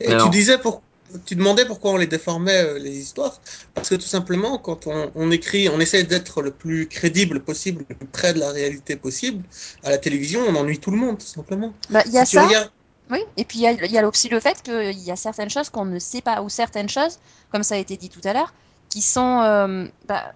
Et 0.00 0.06
Alors- 0.06 0.24
tu 0.24 0.30
disais 0.30 0.58
pour, 0.58 0.82
tu 1.24 1.34
demandais 1.36 1.64
pourquoi 1.66 1.92
on 1.92 1.96
les 1.96 2.06
déformait 2.06 2.62
euh, 2.64 2.78
les 2.78 2.96
histoires, 2.98 3.40
parce 3.74 3.88
que 3.88 3.94
tout 3.94 4.02
simplement 4.02 4.58
quand 4.58 4.86
on, 4.86 5.10
on 5.14 5.30
écrit, 5.30 5.68
on 5.68 5.80
essaie 5.80 6.04
d'être 6.04 6.42
le 6.42 6.50
plus 6.50 6.86
crédible 6.88 7.40
possible, 7.40 7.84
le 7.88 7.94
plus 7.94 8.06
près 8.08 8.34
de 8.34 8.38
la 8.40 8.50
réalité 8.50 8.96
possible. 8.96 9.44
À 9.82 9.90
la 9.90 9.98
télévision, 9.98 10.40
on 10.48 10.54
ennuie 10.54 10.78
tout 10.78 10.90
le 10.90 10.96
monde, 10.98 11.18
tout 11.18 11.26
simplement. 11.26 11.72
Bah, 11.90 12.02
il 12.06 12.12
y 12.12 12.18
a 12.18 12.24
Si 12.26 12.36
ça. 12.36 12.46
regardes- 12.46 12.70
Oui, 13.10 13.20
et 13.38 13.44
puis 13.46 13.60
il 13.60 13.62
y 13.62 13.66
a, 13.66 13.72
il 13.72 13.90
y 13.90 13.98
a 13.98 14.06
aussi 14.06 14.28
le 14.28 14.38
fait 14.38 14.62
qu'il 14.62 14.98
y 14.98 15.10
a 15.10 15.16
certaines 15.16 15.48
choses 15.48 15.70
qu'on 15.70 15.86
ne 15.86 15.98
sait 15.98 16.20
pas, 16.20 16.42
ou 16.42 16.48
certaines 16.50 16.90
choses, 16.90 17.18
comme 17.50 17.62
ça 17.62 17.76
a 17.76 17.78
été 17.78 17.96
dit 17.96 18.10
tout 18.10 18.20
à 18.24 18.32
l'heure, 18.34 18.52
qui 18.90 19.00
sont, 19.00 19.40
euh, 19.42 19.86
bah, 20.06 20.34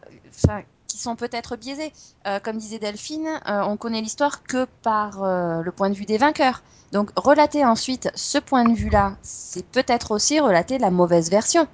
qui 0.93 0.99
sont 0.99 1.17
peut-être 1.17 1.57
biaisées. 1.57 1.91
Euh, 2.27 2.39
comme 2.39 2.59
disait 2.59 2.79
Delphine, 2.79 3.41
euh, 3.49 3.63
on 3.63 3.79
connaît 3.79 4.03
l'histoire 4.03 4.43
que 4.43 4.67
par 4.83 5.23
euh, 5.23 5.63
le 5.63 5.73
point 5.73 5.89
de 5.89 5.95
vue 5.95 6.05
des 6.05 6.19
vainqueurs. 6.19 6.63
Donc 6.93 7.09
relater 7.17 7.65
ensuite 7.65 8.11
ce 8.15 8.37
point 8.37 8.65
de 8.65 8.75
vue-là, 8.75 9.17
c'est 9.23 9.65
peut-être 9.65 10.11
aussi 10.11 10.39
relater 10.39 10.77
la 10.77 10.91
mauvaise 10.91 11.31
version. 11.31 11.67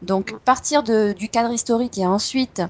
Donc 0.00 0.34
partir 0.46 0.82
du 0.82 1.28
cadre 1.28 1.52
historique 1.52 1.98
et 1.98 2.06
ensuite 2.06 2.62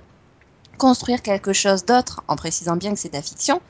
construire 0.79 1.23
quelque 1.23 1.53
chose 1.53 1.85
d'autre, 1.85 2.25
en 2.27 2.35
précisant 2.35 2.75
bien 2.75 2.93
que 2.93 2.99
c'est 2.99 3.11
de 3.11 3.15
la 3.15 3.23
fiction, 3.23 3.61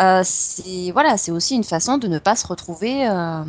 euh, 0.00 0.22
c'est 0.24 0.92
voilà, 0.92 1.16
c'est 1.16 1.32
aussi 1.32 1.56
une 1.56 1.64
façon 1.64 1.98
de 1.98 2.06
ne 2.06 2.20
pas 2.20 2.36
se 2.36 2.46
retrouver 2.46 3.04
à 3.04 3.46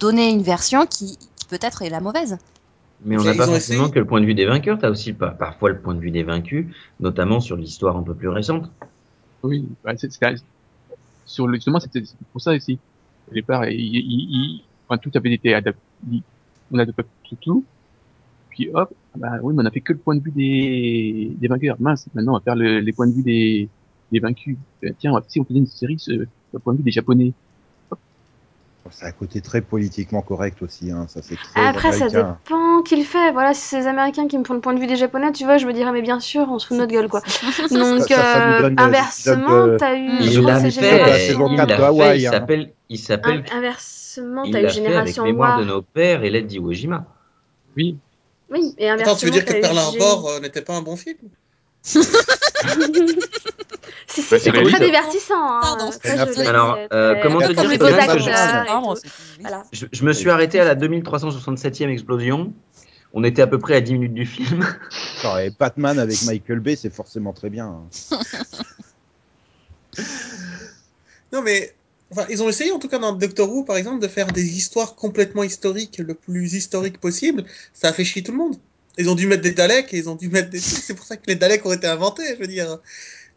donner 0.00 0.30
une 0.30 0.42
version 0.42 0.84
qui 0.86 1.16
peut-être 1.48 1.82
est 1.82 1.90
la 1.90 2.00
mauvaise. 2.00 2.38
Mais 3.04 3.16
on 3.18 3.22
n'a 3.22 3.34
pas 3.34 3.46
forcément 3.46 3.82
essayé. 3.84 3.92
que 3.92 3.98
le 3.98 4.06
point 4.06 4.20
de 4.20 4.26
vue 4.26 4.34
des 4.34 4.46
vainqueurs, 4.46 4.78
tu 4.78 4.84
as 4.86 4.90
aussi 4.90 5.12
pa- 5.12 5.30
parfois 5.30 5.70
le 5.70 5.80
point 5.80 5.94
de 5.94 6.00
vue 6.00 6.10
des 6.10 6.22
vaincus, 6.22 6.74
notamment 7.00 7.40
sur 7.40 7.56
l'histoire 7.56 7.96
un 7.96 8.02
peu 8.02 8.14
plus 8.14 8.28
récente. 8.28 8.70
Oui, 9.42 9.68
bah, 9.84 9.92
c'est, 9.96 10.10
sur 11.26 11.46
le, 11.46 11.56
justement, 11.56 11.80
c'était 11.80 12.02
pour 12.32 12.40
ça 12.40 12.52
aussi. 12.52 12.78
Au 13.30 13.34
départ, 13.34 13.66
il, 13.68 13.78
il, 13.78 14.00
il- 14.30 14.62
enfin, 14.88 14.98
tout 14.98 15.10
avait 15.14 15.32
été 15.32 15.54
adapté, 15.54 15.80
on 16.70 16.78
adapté 16.78 17.02
tout, 17.28 17.36
tout, 17.40 17.64
puis 18.50 18.70
hop, 18.72 18.92
ah 19.14 19.18
bah 19.18 19.38
oui, 19.42 19.54
mais 19.54 19.62
on 19.62 19.66
a 19.66 19.70
fait 19.70 19.80
que 19.80 19.92
le 19.92 19.98
point 19.98 20.16
de 20.16 20.22
vue 20.22 20.30
des, 20.32 21.32
des 21.38 21.48
vainqueurs. 21.48 21.76
Mince, 21.80 22.08
maintenant 22.14 22.32
on 22.32 22.38
va 22.38 22.42
faire 22.42 22.56
le- 22.56 22.80
les 22.80 22.92
points 22.92 23.06
de 23.06 23.12
vue 23.12 23.22
des, 23.22 23.68
des 24.10 24.18
vaincus. 24.20 24.56
Euh, 24.84 24.90
Tiens, 24.98 25.12
on 25.12 25.14
va- 25.14 25.24
si 25.28 25.40
on 25.40 25.44
faisait 25.44 25.58
une 25.58 25.66
série 25.66 25.98
sur 25.98 26.16
le 26.16 26.58
point 26.60 26.72
de 26.72 26.78
vue 26.78 26.84
des 26.84 26.90
japonais. 26.90 27.34
C'est 28.90 29.06
un 29.06 29.12
côté 29.12 29.40
très 29.40 29.60
politiquement 29.60 30.22
correct 30.22 30.62
aussi, 30.62 30.90
hein. 30.90 31.06
ça 31.08 31.20
c'est 31.22 31.36
très 31.36 31.66
Après, 31.66 31.92
ça 31.92 32.04
américain. 32.06 32.38
dépend 32.44 32.82
qui 32.82 32.96
le 32.96 33.04
fait. 33.04 33.32
Voilà, 33.32 33.54
si 33.54 33.60
c'est 33.62 33.80
les 33.80 33.86
Américains 33.86 34.28
qui 34.28 34.38
me 34.38 34.44
font 34.44 34.54
le 34.54 34.60
point 34.60 34.74
de 34.74 34.80
vue 34.80 34.86
des 34.86 34.96
Japonais, 34.96 35.32
tu 35.32 35.44
vois, 35.44 35.56
je 35.58 35.66
me 35.66 35.72
dirais, 35.72 35.92
mais 35.92 36.02
bien 36.02 36.20
sûr, 36.20 36.46
on 36.50 36.58
se 36.58 36.66
fout 36.66 36.76
de 36.76 36.82
notre 36.82 36.92
gueule, 36.92 37.08
quoi. 37.08 37.20
Donc, 37.70 38.02
Ça- 38.02 38.06
ça- 38.08 38.14
ça 38.16 38.58
euh, 38.60 38.70
inversement, 38.76 39.76
t'as 39.78 39.94
eu. 39.96 40.08
Il 40.20 40.30
je 40.30 40.40
Il 40.40 40.42
crois 40.42 40.58
que 40.58 40.62
l'a 40.64 40.70
c'est 40.70 40.80
fait, 40.80 40.80
la 40.80 40.96
Génération- 40.98 41.26
saison 41.26 41.48
il 41.50 41.56
4 41.56 41.68
l'a 41.68 41.76
de 41.76 41.96
fait, 41.96 42.18
il 42.18 42.26
hein. 42.26 42.30
s'appelle, 42.30 42.72
il 42.88 42.98
s'appelle, 42.98 43.44
In- 43.52 43.58
Inversement, 43.58 44.42
il 44.44 44.52
t'as 44.52 44.58
eu 44.58 44.62
fait 44.62 44.66
avec 44.66 44.74
Génération 44.74 45.24
Mémoire 45.24 45.50
War. 45.50 45.60
de 45.60 45.64
nos 45.64 45.82
pères 45.82 46.24
et 46.24 46.30
l'aide 46.30 46.46
d'Iwo 46.46 46.72
Jima. 46.72 47.04
Oui, 47.76 47.96
Oui, 48.50 48.74
et 48.78 48.88
inversement. 48.88 49.12
Attends, 49.12 49.18
tu 49.20 49.24
veux 49.26 49.32
dire 49.32 49.44
que 49.44 49.60
Pearl 49.60 49.76
Harbor 49.76 50.28
euh, 50.30 50.40
n'était 50.40 50.62
pas 50.62 50.74
un 50.74 50.82
bon 50.82 50.96
film? 50.96 51.16
c'est 54.22 54.50
très 54.72 54.78
divertissant. 54.86 55.34
Hein. 55.38 55.60
Alors, 56.48 56.74
très- 56.74 56.88
euh, 56.92 57.14
comment 57.22 57.38
te 57.40 57.52
dire 57.52 57.70
acteurs 58.10 58.18
je- 59.72 60.04
me 60.04 60.12
suis 60.12 60.30
arrêté 60.30 60.60
à 60.60 60.64
la 60.64 60.74
2367e 60.74 61.90
explosion. 61.90 62.52
On 63.12 63.24
était 63.24 63.42
à 63.42 63.46
peu 63.46 63.58
près 63.58 63.74
à 63.76 63.80
10 63.80 63.94
minutes 63.94 64.14
du 64.14 64.26
film. 64.26 64.66
Et 65.42 65.50
Batman 65.58 65.98
avec 65.98 66.22
Michael 66.24 66.60
Bay, 66.60 66.76
c'est 66.76 66.92
forcément 66.92 67.32
très 67.32 67.50
bien. 67.50 67.66
hein. 67.66 67.88
Non, 71.32 71.42
mais 71.42 71.74
enfin, 72.12 72.26
ils 72.30 72.42
ont 72.42 72.48
essayé, 72.48 72.70
en 72.72 72.78
tout 72.78 72.88
cas 72.88 72.98
dans 72.98 73.12
Doctor 73.12 73.50
Who, 73.50 73.64
par 73.64 73.76
exemple, 73.76 74.00
de 74.00 74.08
faire 74.08 74.26
des 74.28 74.56
histoires 74.56 74.94
complètement 74.94 75.42
historiques, 75.42 75.98
le 75.98 76.14
plus 76.14 76.54
historique 76.54 76.98
possible. 77.00 77.44
Ça 77.74 77.88
a 77.88 77.92
fait 77.92 78.04
chier 78.04 78.22
tout 78.22 78.32
le 78.32 78.38
monde. 78.38 78.56
Ils 78.98 79.10
ont 79.10 79.14
dû 79.14 79.26
mettre 79.26 79.42
des 79.42 79.50
Daleks 79.52 79.92
et 79.92 79.98
ils 79.98 80.08
ont 80.08 80.14
dû 80.14 80.28
mettre 80.28 80.48
des. 80.50 80.58
C'est 80.60 80.94
pour 80.94 81.04
ça 81.04 81.16
que 81.16 81.24
les 81.26 81.34
Daleks 81.34 81.66
ont 81.66 81.72
été 81.72 81.86
inventés, 81.86 82.22
je 82.34 82.40
veux 82.40 82.46
dire. 82.46 82.78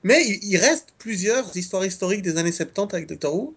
Mais 0.03 0.25
il, 0.27 0.39
il 0.43 0.57
reste 0.57 0.89
plusieurs 0.97 1.55
histoires 1.57 1.85
historiques 1.85 2.21
des 2.21 2.38
années 2.38 2.51
70 2.51 2.93
avec 2.95 3.07
Doctor 3.09 3.33
Who. 3.35 3.53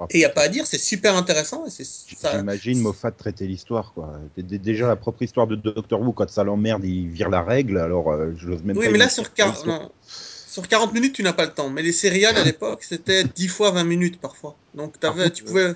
Oh, 0.00 0.06
Et 0.10 0.16
il 0.16 0.18
n'y 0.18 0.24
a 0.24 0.28
pas 0.30 0.42
à 0.42 0.48
dire, 0.48 0.66
c'est 0.66 0.78
super 0.78 1.16
intéressant. 1.16 1.66
Et 1.66 1.70
c'est 1.70 1.84
ça. 1.84 2.36
J'imagine 2.36 2.80
Moffat 2.80 3.12
traiter 3.12 3.46
l'histoire, 3.46 3.92
quoi. 3.94 4.18
Déjà, 4.36 4.88
la 4.88 4.96
propre 4.96 5.22
histoire 5.22 5.46
de 5.46 5.54
Doctor 5.54 6.00
Who, 6.00 6.12
quand 6.12 6.28
ça 6.28 6.42
l'emmerde, 6.42 6.84
il 6.84 7.08
vire 7.08 7.28
la 7.30 7.42
règle, 7.42 7.78
alors 7.78 8.10
euh, 8.10 8.32
je 8.36 8.48
n'ose 8.48 8.64
même 8.64 8.76
Oui, 8.76 8.86
pas 8.86 8.90
mais 8.92 8.98
là, 8.98 9.08
sur, 9.08 9.22
la 9.22 9.28
quar- 9.28 9.52
histoire. 9.54 9.82
non. 9.82 9.90
sur 10.02 10.66
40 10.66 10.92
minutes, 10.94 11.14
tu 11.14 11.22
n'as 11.22 11.32
pas 11.32 11.44
le 11.46 11.52
temps. 11.52 11.70
Mais 11.70 11.82
les 11.82 11.92
céréales, 11.92 12.36
à 12.36 12.42
l'époque, 12.44 12.82
c'était 12.82 13.22
10 13.22 13.46
fois 13.48 13.70
20 13.70 13.84
minutes 13.84 14.20
parfois. 14.20 14.56
Donc, 14.74 14.98
Par 14.98 15.14
contre, 15.14 15.28
tu 15.32 15.44
pouvais. 15.44 15.74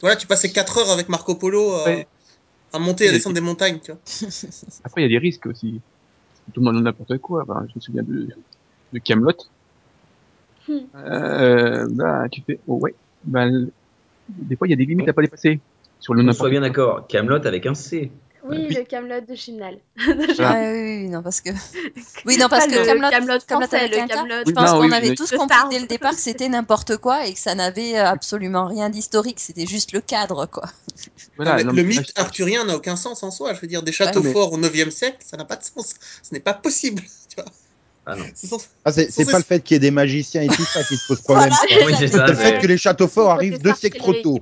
Voilà, 0.00 0.16
tu 0.16 0.26
passais 0.26 0.50
4 0.50 0.78
heures 0.78 0.90
avec 0.90 1.08
Marco 1.08 1.36
Polo 1.36 1.74
à, 1.74 1.80
Après- 1.82 2.08
à 2.72 2.78
monter 2.80 3.04
et 3.04 3.08
à 3.10 3.12
descendre 3.12 3.34
des 3.34 3.40
montagnes, 3.40 3.78
tu 3.78 3.92
vois. 3.92 4.00
après 4.82 5.02
il 5.02 5.04
y 5.04 5.06
a 5.06 5.08
des 5.08 5.18
risques 5.24 5.46
aussi. 5.46 5.80
Tout 6.52 6.60
le 6.60 6.64
monde 6.72 6.82
n'importe 6.82 7.16
quoi. 7.18 7.44
Ben, 7.46 7.64
je 7.70 7.72
me 7.76 7.80
souviens 7.80 8.02
de, 8.02 8.28
de 8.94 8.98
Camelot. 9.00 9.32
Hmm. 10.66 10.78
Euh, 10.96 11.86
bah, 11.90 12.24
tu 12.30 12.40
fais, 12.46 12.58
oh 12.66 12.76
ouais, 12.76 12.94
bah, 13.24 13.46
des 14.28 14.56
fois 14.56 14.66
il 14.66 14.70
y 14.70 14.72
a 14.72 14.76
des 14.76 14.86
limites 14.86 15.08
à 15.08 15.12
pas 15.12 15.20
dépasser 15.20 15.60
sur 16.00 16.14
le 16.14 16.26
On 16.26 16.32
soit 16.32 16.48
bien 16.48 16.62
d'accord. 16.62 17.06
Camelot 17.06 17.46
avec 17.46 17.66
un 17.66 17.74
C. 17.74 18.10
Oui, 18.46 18.66
Oui. 18.68 18.74
le 18.74 18.84
Camelot 18.84 19.20
de 19.26 19.34
Chimnal. 19.34 19.78
Ah 20.38 20.56
oui, 20.70 21.08
non, 21.08 21.22
parce 21.22 21.40
que. 21.40 21.48
Oui, 22.26 22.36
non, 22.38 22.48
parce 22.48 22.66
que 22.66 22.78
le 22.78 22.84
Camelot, 22.84 23.08
Camelot 23.10 23.38
Camelot 23.46 23.66
français, 23.66 23.78
avec 23.78 24.02
le 24.02 24.06
Camelot. 24.06 24.34
je 24.46 24.52
pense 24.52 24.70
qu'on 24.72 24.80
oui, 24.86 24.92
avait 24.94 25.14
tous 25.14 25.30
compris 25.32 25.56
dès 25.70 25.78
le 25.80 25.86
départ 25.86 26.10
que 26.12 26.20
c'était 26.20 26.48
n'importe 26.50 26.98
quoi 26.98 27.26
et 27.26 27.32
que 27.32 27.38
ça 27.38 27.54
n'avait 27.54 27.98
euh, 27.98 28.04
absolument 28.06 28.66
rien 28.66 28.90
d'historique, 28.90 29.40
c'était 29.40 29.64
juste 29.66 29.92
le 29.92 30.00
cadre, 30.02 30.44
quoi. 30.46 30.64
Voilà, 31.36 31.52
Non, 31.52 31.56
mais 31.56 31.64
non, 31.64 31.72
le 31.72 31.82
mythe 31.84 31.96
là, 32.00 32.04
je- 32.16 32.22
arthurien 32.22 32.64
n'a 32.66 32.76
aucun 32.76 32.96
sens 32.96 33.22
en 33.22 33.30
soi. 33.30 33.54
Je 33.54 33.60
veux 33.62 33.66
dire, 33.66 33.82
des 33.82 33.92
châteaux 33.92 34.22
mais- 34.22 34.32
forts 34.32 34.52
au 34.52 34.58
9e 34.58 34.90
siècle, 34.90 35.18
ça 35.20 35.36
n'a 35.38 35.44
pas 35.46 35.56
de 35.56 35.64
sens. 35.64 35.94
Ce 36.22 36.32
n'est 36.34 36.40
pas 36.40 36.54
possible. 36.54 37.02
Tu 37.28 37.36
vois. 37.36 37.46
Ah 38.06 38.16
non. 38.16 38.24
C'est 38.34 38.48
Ah, 38.84 38.92
c'est 38.92 39.10
c'est 39.10 39.24
Sans- 39.24 39.30
pas 39.32 39.38
le 39.38 39.44
fait 39.44 39.60
qu'il 39.62 39.74
y 39.74 39.76
ait 39.76 39.80
des 39.80 39.90
magiciens 39.90 40.42
et 40.42 40.48
tout 40.48 40.64
ça 40.64 40.84
qui 40.84 40.98
te 40.98 41.06
pose 41.06 41.20
problème. 41.22 41.50
Voilà. 41.70 41.86
Oui, 41.86 41.94
c'est 41.98 42.14
le 42.28 42.34
fait 42.34 42.58
que 42.60 42.66
les 42.66 42.76
châteaux 42.76 43.08
forts 43.08 43.30
arrivent 43.30 43.58
deux 43.62 43.72
siècles 43.74 43.98
trop 43.98 44.12
tôt. 44.12 44.38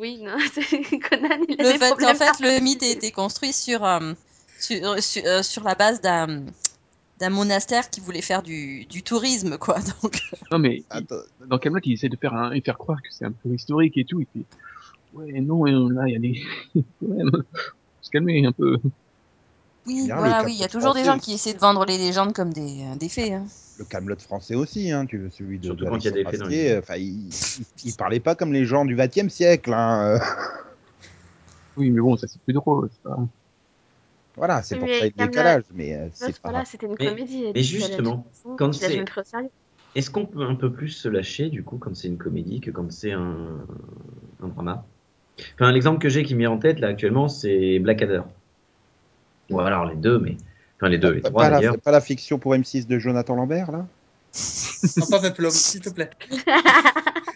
Oui, 0.00 0.18
non, 0.22 0.36
c'est- 0.52 0.98
Conan, 0.98 1.38
il 1.48 1.60
a 1.60 1.64
Le 1.64 1.72
des 1.72 1.78
fait 1.78 1.94
qu'en 1.98 2.14
fait, 2.14 2.40
le 2.40 2.60
mythe 2.62 2.82
a 2.82 2.88
été 2.88 3.10
construit 3.10 3.52
sur, 3.52 3.84
euh, 3.84 4.12
sur, 4.60 5.02
sur, 5.02 5.22
euh, 5.26 5.42
sur 5.42 5.64
la 5.64 5.74
base 5.74 6.00
d'un 6.00 6.44
d'un 7.18 7.30
monastère 7.30 7.90
qui 7.90 7.98
voulait 7.98 8.22
faire 8.22 8.44
du, 8.44 8.84
du 8.84 9.02
tourisme, 9.02 9.58
quoi. 9.58 9.78
Donc, 10.02 10.20
Non, 10.52 10.58
mais 10.60 10.76
il- 10.76 10.84
Attends, 10.90 11.16
dans 11.48 11.58
Camelot, 11.58 11.80
il 11.84 11.94
essaie 11.94 12.08
de 12.08 12.16
faire 12.16 12.32
un, 12.34 12.52
et 12.52 12.60
faire 12.60 12.78
croire 12.78 12.98
que 13.02 13.08
c'est 13.10 13.24
un 13.24 13.32
peu 13.32 13.48
historique 13.52 13.96
et 13.96 14.04
tout. 14.04 14.20
Il 14.20 14.26
fait, 14.32 14.46
ouais, 15.14 15.40
non, 15.40 15.66
et 15.66 15.72
là, 15.72 16.04
il 16.06 16.12
y 16.12 16.16
a 16.16 16.18
des, 16.20 16.40
faut 17.00 17.42
se 18.02 18.10
calmer 18.10 18.46
un 18.46 18.52
peu. 18.52 18.76
Oui, 19.88 20.04
Bien, 20.06 20.16
voilà, 20.16 20.44
oui, 20.44 20.52
il 20.54 20.60
y 20.60 20.64
a 20.64 20.68
toujours 20.68 20.94
des 20.94 21.00
français 21.02 21.16
gens 21.16 21.18
qui 21.18 21.32
essaient 21.34 21.54
de 21.54 21.58
vendre 21.58 21.84
les 21.84 21.98
légendes 21.98 22.32
comme 22.32 22.52
des, 22.52 22.82
euh, 22.84 22.96
des 22.96 23.08
faits. 23.08 23.32
hein. 23.32 23.44
le 23.78 23.84
Camelot 23.84 24.16
français 24.18 24.54
aussi, 24.54 24.90
hein, 24.92 25.06
tu 25.06 25.18
veux 25.18 25.30
celui 25.30 25.58
de, 25.58 25.64
Surtout 25.66 25.84
de 25.84 25.90
quand 25.90 25.98
il 25.98 26.04
y 26.04 26.08
a 26.08 26.10
des 26.12 26.24
faits 26.24 26.38
dans 26.40 26.46
Astier, 26.46 26.62
les- 26.64 26.70
euh, 26.72 26.78
Enfin, 26.80 26.96
il, 26.96 27.28
il, 27.28 27.64
il 27.84 27.94
parlait 27.94 28.20
pas 28.20 28.34
comme 28.34 28.52
les 28.52 28.64
gens 28.64 28.84
du 28.84 28.94
XXe 28.96 29.28
siècle. 29.28 29.72
Hein. 29.72 30.16
euh. 30.16 30.18
Oui, 31.76 31.90
mais 31.90 32.00
bon, 32.00 32.16
ça 32.16 32.26
c'est 32.28 32.40
plus 32.42 32.52
drôle. 32.54 32.90
Voilà, 34.36 34.62
c'est 34.62 34.76
pour 34.76 34.88
ça 34.88 35.04
le 35.04 35.10
décalage, 35.10 35.64
mais 35.74 35.94
euh, 35.96 36.08
c'est 36.12 36.38
pas. 36.40 36.50
voilà, 36.50 36.64
c'était 36.64 36.86
une 36.86 36.94
Mais- 36.98 37.06
comédie. 37.08 37.44
mais 37.54 37.62
justement, 37.62 38.24
quand 38.56 38.72
c'est-. 38.72 39.04
Est-ce 39.94 40.10
qu'on 40.10 40.26
peut 40.26 40.42
un 40.44 40.54
peu 40.54 40.70
plus 40.72 40.90
se 40.90 41.08
lâcher 41.08 41.48
du 41.48 41.64
coup 41.64 41.78
quand 41.78 41.96
c'est 41.96 42.08
une 42.08 42.18
comédie 42.18 42.60
que 42.60 42.70
quand 42.70 42.92
c'est 42.92 43.12
un, 43.12 43.64
un 44.42 44.48
drama? 44.48 44.84
Enfin, 45.54 45.72
l'exemple 45.72 45.98
que 45.98 46.08
j'ai 46.08 46.24
qui 46.24 46.34
m'est 46.34 46.46
en 46.46 46.58
tête 46.58 46.78
là 46.78 46.88
actuellement, 46.88 47.28
c'est 47.28 47.78
Blackadder. 47.78 48.22
Ou 49.50 49.60
alors 49.60 49.86
les 49.86 49.96
deux, 49.96 50.18
mais 50.18 50.36
enfin 50.76 50.88
les 50.88 50.98
deux, 50.98 51.12
les 51.12 51.20
Pas, 51.20 51.30
trois 51.30 51.50
d'ailleurs. 51.50 51.78
pas 51.78 51.90
la 51.90 52.00
fiction 52.00 52.38
pour 52.38 52.54
M6 52.54 52.86
de 52.86 52.98
Jonathan 52.98 53.34
Lambert 53.34 53.72
là? 53.72 53.86
Non, 54.96 55.06
pas 55.06 55.20
Peplum, 55.20 55.50
s'il 55.50 55.80
te 55.80 55.88
plaît. 55.88 56.10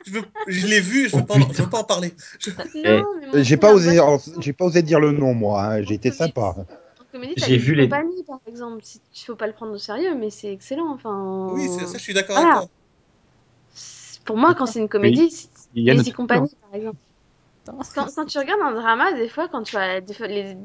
je, 0.06 0.12
veux- 0.12 0.22
je 0.46 0.66
l'ai 0.66 0.80
vu, 0.80 1.08
je 1.08 1.16
veux, 1.16 1.22
Oh, 1.22 1.26
pas, 1.26 1.34
en- 1.36 1.40
je 1.40 1.46
putain. 1.48 1.62
veux 1.64 1.70
pas 1.70 1.78
en 1.78 1.84
parler. 1.84 2.12
Non, 2.48 2.64
mais 2.74 3.26
mon 3.26 3.34
Euh, 3.34 3.42
J'ai 3.42 3.56
pas 3.56 3.72
osé, 3.72 3.98
j'ai 4.38 4.52
pas 4.52 4.64
osé 4.66 4.82
dire 4.82 5.00
le 5.00 5.12
nom 5.12 5.34
moi. 5.34 5.62
hein, 5.64 5.82
J'ai 5.82 5.94
été 5.94 6.10
sympa. 6.12 6.54
En 7.00 7.04
comédie, 7.10 7.34
t'as 7.36 7.46
J'ai 7.46 7.56
vu 7.56 7.74
les- 7.74 7.84
compagnies, 7.84 8.24
par 8.24 8.40
exemple. 8.46 8.80
Si 8.84 9.00
tu 9.12 9.26
faut 9.26 9.34
pas 9.36 9.46
le 9.46 9.52
prendre 9.54 9.72
au 9.72 9.78
sérieux, 9.78 10.14
mais 10.14 10.30
c'est 10.30 10.52
excellent. 10.52 10.92
Enfin, 10.92 11.48
Oui, 11.52 11.68
c'est 11.68 11.86
ça, 11.86 11.98
je 11.98 12.02
suis 12.02 12.14
d'accord 12.14 12.36
Voilà. 12.36 12.58
avec 12.58 12.68
toi. 12.68 12.70
Pour 14.24 14.36
moi, 14.36 14.54
quand 14.54 14.66
c'est 14.66 14.78
une 14.78 14.88
comédie, 14.88 15.30
c'est- 15.30 15.48
Il 15.74 15.90
les 15.90 16.12
compagnies, 16.12 16.54
par 16.60 16.74
exemple. 16.74 16.98
Quand, 17.64 17.78
quand 18.16 18.26
tu 18.26 18.38
regardes 18.38 18.60
un 18.60 18.72
drama, 18.72 19.12
des 19.12 19.28
fois, 19.28 19.46
quand 19.48 19.62
tu 19.62 19.76
as 19.76 20.00
des, 20.00 20.14
les, 20.26 20.56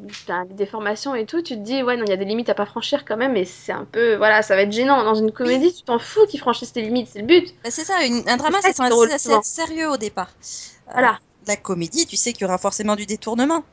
déformations 0.49 1.13
et 1.13 1.27
tout, 1.27 1.43
tu 1.43 1.53
te 1.53 1.60
dis, 1.60 1.83
ouais, 1.83 1.95
non, 1.95 2.03
il 2.05 2.10
y 2.10 2.13
a 2.13 2.17
des 2.17 2.25
limites 2.25 2.49
à 2.49 2.55
pas 2.55 2.65
franchir 2.65 3.05
quand 3.05 3.17
même, 3.17 3.38
et 3.38 3.45
c'est 3.45 3.71
un 3.71 3.86
peu, 3.86 4.15
voilà, 4.15 4.41
ça 4.41 4.55
va 4.55 4.63
être 4.63 4.71
gênant. 4.71 5.03
Dans 5.03 5.13
une 5.13 5.31
comédie, 5.31 5.71
tu 5.73 5.83
t'en 5.83 5.99
fous 5.99 6.25
qu'ils 6.27 6.39
franchissent 6.39 6.73
tes 6.73 6.81
limites, 6.81 7.10
c'est 7.13 7.19
le 7.19 7.27
but. 7.27 7.53
Bah, 7.63 7.69
c'est 7.69 7.86
ça, 7.86 8.03
une- 8.03 8.27
un 8.27 8.38
drama, 8.38 8.62
ça 8.62 8.69
c'est 8.69 8.77
censé 8.77 9.31
être 9.31 9.45
sérieux 9.45 9.89
au 9.89 9.97
départ. 9.97 10.29
Euh, 10.29 10.91
Voilà. 10.93 11.19
la 11.45 11.55
comédie, 11.55 12.07
tu 12.07 12.15
sais 12.15 12.33
qu'il 12.33 12.41
y 12.41 12.45
aura 12.45 12.57
forcément 12.57 12.95
du 12.95 13.05
détournement. 13.05 13.63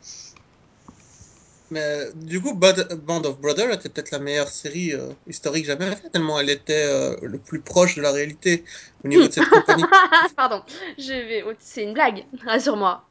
Mais 1.70 2.08
du 2.14 2.42
coup, 2.42 2.54
Band 2.54 3.22
of 3.24 3.40
Brothers 3.40 3.72
était 3.72 3.88
peut-être 3.88 4.10
la 4.10 4.18
meilleure 4.18 4.48
série 4.48 4.92
euh, 4.92 5.08
historique 5.26 5.64
jamais 5.64 5.86
faite, 5.86 6.12
tellement 6.12 6.38
elle 6.38 6.50
était 6.50 6.84
euh, 6.84 7.16
le 7.22 7.38
plus 7.38 7.60
proche 7.60 7.96
de 7.96 8.02
la 8.02 8.12
réalité 8.12 8.64
au 9.02 9.08
niveau 9.08 9.26
de 9.26 9.32
cette 9.32 9.48
compagnie. 9.48 9.84
Pardon, 10.36 10.62
je 10.98 11.12
vais, 11.12 11.42
oh, 11.42 11.52
c'est 11.58 11.82
une 11.82 11.94
blague, 11.94 12.26
rassure-moi. 12.44 13.02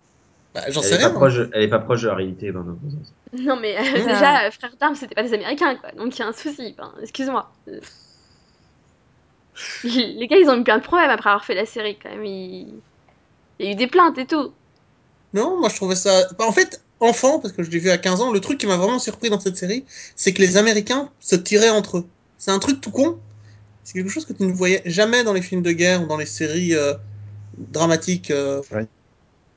Bah, 0.53 0.61
J'en 0.69 0.81
Elle 0.81 0.87
sais 0.87 0.95
est, 0.95 0.99
pas 0.99 1.09
rien. 1.09 1.09
proche, 1.09 1.33
elle 1.53 1.63
est 1.63 1.67
pas 1.69 1.79
proche 1.79 2.03
de 2.03 2.07
la 2.07 2.15
réalité, 2.15 2.51
ben, 2.51 2.63
non. 2.63 2.79
Non, 3.39 3.59
mais 3.59 3.75
euh, 3.77 4.05
déjà, 4.05 4.45
euh, 4.47 4.51
Frères 4.51 4.75
d'Armes, 4.79 4.95
c'était 4.95 5.15
pas 5.15 5.23
des 5.23 5.33
Américains, 5.33 5.75
quoi, 5.77 5.91
donc 5.93 6.15
il 6.15 6.19
y 6.19 6.21
a 6.23 6.27
un 6.27 6.33
souci, 6.33 6.75
enfin, 6.77 6.93
excuse-moi. 7.01 7.51
Euh, 7.69 7.79
Les 9.83 10.27
gars, 10.27 10.37
ils 10.37 10.49
ont 10.49 10.59
eu 10.59 10.63
plein 10.63 10.77
de 10.77 10.83
problèmes 10.83 11.09
après 11.09 11.29
avoir 11.29 11.45
fait 11.45 11.55
la 11.55 11.65
série, 11.65 11.97
quand 12.01 12.09
même. 12.09 12.25
Il 12.25 12.81
il 13.59 13.67
y 13.67 13.69
a 13.69 13.71
eu 13.73 13.75
des 13.75 13.87
plaintes 13.87 14.17
et 14.17 14.25
tout. 14.25 14.51
Non, 15.33 15.59
moi 15.59 15.69
je 15.69 15.75
trouvais 15.75 15.95
ça. 15.95 16.27
Bah, 16.39 16.45
en 16.47 16.51
fait, 16.51 16.83
enfant, 16.99 17.39
parce 17.39 17.53
que 17.53 17.61
je 17.63 17.69
l'ai 17.69 17.77
vu 17.79 17.89
à 17.91 17.97
15 17.99 18.19
ans, 18.21 18.31
le 18.31 18.39
truc 18.39 18.59
qui 18.59 18.65
m'a 18.65 18.77
vraiment 18.77 18.97
surpris 18.99 19.29
dans 19.29 19.39
cette 19.39 19.57
série, 19.57 19.85
c'est 20.15 20.33
que 20.33 20.41
les 20.41 20.57
Américains 20.57 21.09
se 21.19 21.35
tiraient 21.35 21.69
entre 21.69 21.99
eux. 21.99 22.07
C'est 22.39 22.51
un 22.51 22.59
truc 22.59 22.81
tout 22.81 22.91
con. 22.91 23.19
C'est 23.83 23.93
quelque 23.93 24.09
chose 24.09 24.25
que 24.25 24.33
tu 24.33 24.43
ne 24.43 24.51
voyais 24.53 24.81
jamais 24.85 25.23
dans 25.23 25.33
les 25.33 25.41
films 25.41 25.61
de 25.61 25.71
guerre 25.71 26.01
ou 26.01 26.07
dans 26.07 26.17
les 26.17 26.25
séries 26.25 26.73
euh, 26.75 26.93
dramatiques, 27.57 28.31
euh, 28.31 28.61
Ouais. 28.71 28.87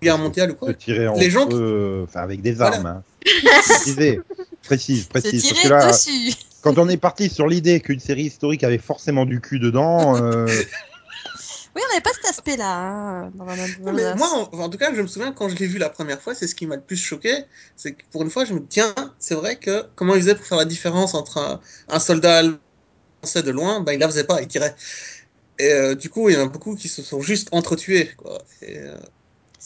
Guerre 0.02 0.18
mondiale 0.18 0.50
ou 0.50 0.54
Se 0.54 0.58
quoi. 0.58 0.74
tirer 0.74 1.08
entre 1.08 1.20
Les 1.20 1.30
gens 1.30 1.46
qui- 1.46 1.54
enfin 2.04 2.20
avec 2.20 2.42
des 2.42 2.52
Voilà. 2.52 2.76
armes. 2.76 2.86
Hein. 2.86 3.02
Précise, 3.24 3.94
Se 4.62 4.68
précise. 4.68 5.08
Parce 5.12 5.24
que 5.24 5.36
tirer 5.36 5.68
là, 5.68 5.90
dessus. 5.92 6.34
quand 6.62 6.78
on 6.78 6.88
est 6.88 6.96
parti 6.96 7.28
sur 7.28 7.46
l'idée 7.46 7.80
qu'une 7.80 8.00
série 8.00 8.24
historique 8.24 8.64
avait 8.64 8.78
forcément 8.78 9.24
du 9.26 9.40
cul 9.40 9.58
dedans, 9.58 10.16
euh, 10.22 10.46
Oui, 11.76 11.82
on 11.84 11.88
n'avait 11.92 12.00
pas 12.02 12.10
cet 12.14 12.24
aspect-là 12.30 12.78
hein, 13.28 13.32
moi, 13.36 14.48
en, 14.50 14.58
en 14.60 14.68
tout 14.70 14.78
cas, 14.78 14.94
je 14.94 15.02
me 15.02 15.06
souviens 15.06 15.32
quand 15.32 15.50
je 15.50 15.56
l'ai 15.56 15.66
vu 15.66 15.76
la 15.78 15.90
première 15.90 16.22
fois, 16.22 16.34
c'est 16.34 16.46
ce 16.46 16.54
qui 16.54 16.66
m'a 16.66 16.76
le 16.76 16.80
plus 16.80 16.96
choqué. 16.96 17.44
C'est 17.76 17.92
que 17.92 18.02
pour 18.10 18.22
une 18.22 18.30
fois, 18.30 18.46
je 18.46 18.54
me 18.54 18.60
dis, 18.60 18.66
tiens, 18.70 18.94
c'est 19.18 19.34
vrai 19.34 19.56
que 19.56 19.84
comment 19.94 20.14
ils 20.14 20.22
faisaient 20.22 20.34
pour 20.36 20.46
faire 20.46 20.56
la 20.56 20.64
différence 20.64 21.12
entre 21.14 21.36
un, 21.36 21.60
un 21.88 21.98
soldat 22.00 22.38
allemand 22.38 22.56
français 23.22 23.42
de 23.42 23.50
loin, 23.50 23.80
ben, 23.80 23.92
il 23.92 23.98
la 23.98 24.08
faisait 24.08 24.24
pas, 24.24 24.40
il 24.40 24.48
tirait. 24.48 24.74
Et 25.58 25.70
euh, 25.70 25.94
du 25.94 26.08
coup, 26.08 26.30
il 26.30 26.34
y 26.34 26.38
en 26.38 26.44
a 26.44 26.46
beaucoup 26.48 26.76
qui 26.76 26.88
se 26.88 27.02
sont 27.02 27.20
juste 27.20 27.48
entretués. 27.52 28.10
Quoi. 28.16 28.38
Et, 28.62 28.78
euh, 28.78 28.96
se 28.96 29.00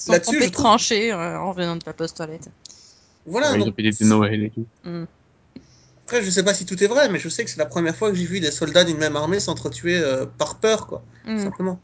sont 0.07 0.13
là-dessus, 0.13 0.51
trompés 0.51 1.13
euh, 1.13 1.39
en 1.39 1.51
revenant 1.51 1.77
de 1.77 1.83
la 1.87 1.93
poste 1.93 2.17
toilette. 2.17 2.49
voilà, 3.27 3.53
Ouais, 3.53 3.59
ils 3.59 3.63
ont 3.63 3.67
donc, 3.67 3.77
fait 3.77 3.83
des 3.83 3.91
de 3.93 4.05
Noël 4.05 4.43
et 4.45 4.51
tout. 4.51 4.67
Hmm. 4.85 5.05
après, 6.05 6.23
je 6.23 6.31
sais 6.31 6.43
pas 6.43 6.55
si 6.55 6.67
tout 6.67 6.83
est 6.83 6.87
vrai, 6.89 7.09
mais 7.09 7.19
je 7.19 7.29
sais 7.29 7.45
que 7.45 7.51
c'est 7.51 7.59
la 7.59 7.67
première 7.67 7.95
fois 7.97 8.11
que 8.11 8.17
j'ai 8.17 8.25
vu 8.25 8.41
des 8.41 8.51
soldats 8.51 8.85
d'une 8.85 8.99
même 8.99 9.17
armée 9.17 9.41
s'entretuer 9.41 9.99
euh, 9.99 10.27
par 10.27 10.59
peur, 10.59 10.87
quoi, 10.87 11.03
Hmm. 11.25 11.39
simplement. 11.39 11.79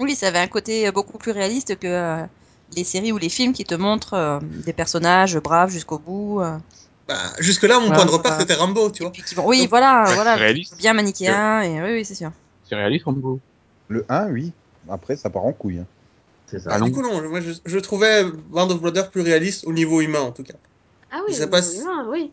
Oui, 0.00 0.14
ça 0.14 0.28
avait 0.28 0.38
un 0.38 0.46
côté 0.48 0.90
beaucoup 0.92 1.18
plus 1.18 1.32
réaliste 1.32 1.78
que 1.78 1.86
euh, 1.86 2.22
les 2.76 2.84
séries 2.84 3.12
ou 3.12 3.18
les 3.18 3.28
films 3.28 3.52
qui 3.52 3.64
te 3.64 3.74
montrent 3.74 4.14
euh, 4.14 4.38
des 4.42 4.72
personnages 4.72 5.36
braves 5.38 5.70
jusqu'au 5.70 5.98
bout. 5.98 6.40
euh, 6.40 6.56
Bah, 7.08 7.16
jusque-là, 7.40 7.80
mon 7.80 7.88
Ouais, 7.88 7.94
point 7.94 8.04
de 8.04 8.10
repère, 8.10 8.38
c'était 8.40 8.54
Rambo, 8.54 8.90
tu 8.90 9.02
vois. 9.02 9.12
puis 9.12 9.22
qui 9.22 9.34
vont... 9.34 9.46
Oui, 9.46 9.60
Donc, 9.60 9.70
voilà, 9.70 10.04
c'est 10.06 10.14
voilà, 10.14 10.36
réaliste. 10.36 10.76
bien 10.78 10.92
manichéen. 10.92 11.62
Et... 11.62 11.82
Oui, 11.82 11.92
oui, 11.94 12.04
c'est 12.04 12.14
sûr. 12.14 12.30
C'est 12.68 12.74
réaliste, 12.76 13.04
Rambo. 13.06 13.40
le 13.88 14.04
1, 14.08 14.28
oui. 14.30 14.52
Après, 14.88 15.16
ça 15.16 15.30
part 15.30 15.44
en 15.44 15.52
couille. 15.52 15.78
hein. 15.78 15.86
C'est 16.50 16.58
ça. 16.58 16.70
Ah 16.74 16.80
du 16.80 16.92
coup, 16.92 17.02
non, 17.02 17.28
moi, 17.28 17.40
je, 17.40 17.52
je 17.64 17.78
trouvais 17.78 18.24
Band 18.24 18.70
of 18.70 18.80
Brothers 18.80 19.10
plus 19.10 19.20
réaliste 19.20 19.66
au 19.66 19.72
niveau 19.72 20.00
humain, 20.00 20.20
en 20.20 20.32
tout 20.32 20.42
cas. 20.44 20.54
Ah 21.10 21.20
oui, 21.26 21.34
au 21.34 21.44
niveau 21.46 21.60
si- 21.60 21.78
humain, 21.80 22.08
oui. 22.10 22.30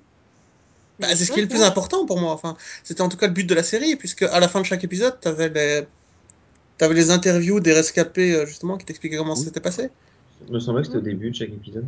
Bah, 0.99 1.07
c'est 1.09 1.25
ce 1.25 1.31
qui 1.31 1.39
est 1.39 1.43
le 1.43 1.49
plus 1.49 1.61
important 1.61 2.05
pour 2.05 2.19
moi. 2.19 2.31
Enfin, 2.31 2.55
c'était 2.83 3.01
en 3.01 3.09
tout 3.09 3.17
cas 3.17 3.27
le 3.27 3.33
but 3.33 3.45
de 3.45 3.53
la 3.53 3.63
série, 3.63 3.95
puisque 3.97 4.23
à 4.23 4.39
la 4.39 4.47
fin 4.47 4.61
de 4.61 4.65
chaque 4.65 4.83
épisode, 4.83 5.19
t'avais 5.19 5.49
les, 5.49 5.85
t'avais 6.77 6.95
les 6.95 7.11
interviews 7.11 7.59
des 7.59 7.73
rescapés 7.73 8.33
euh, 8.35 8.45
justement 8.45 8.77
qui 8.77 8.85
t'expliquaient 8.85 9.17
comment 9.17 9.35
ça 9.35 9.45
s'était 9.45 9.61
passé. 9.61 9.89
Il 10.47 10.53
me 10.53 10.59
semblait 10.59 10.81
que 10.81 10.87
c'était 10.87 10.99
au 10.99 11.01
début 11.01 11.31
de 11.31 11.35
chaque 11.35 11.49
épisode. 11.49 11.85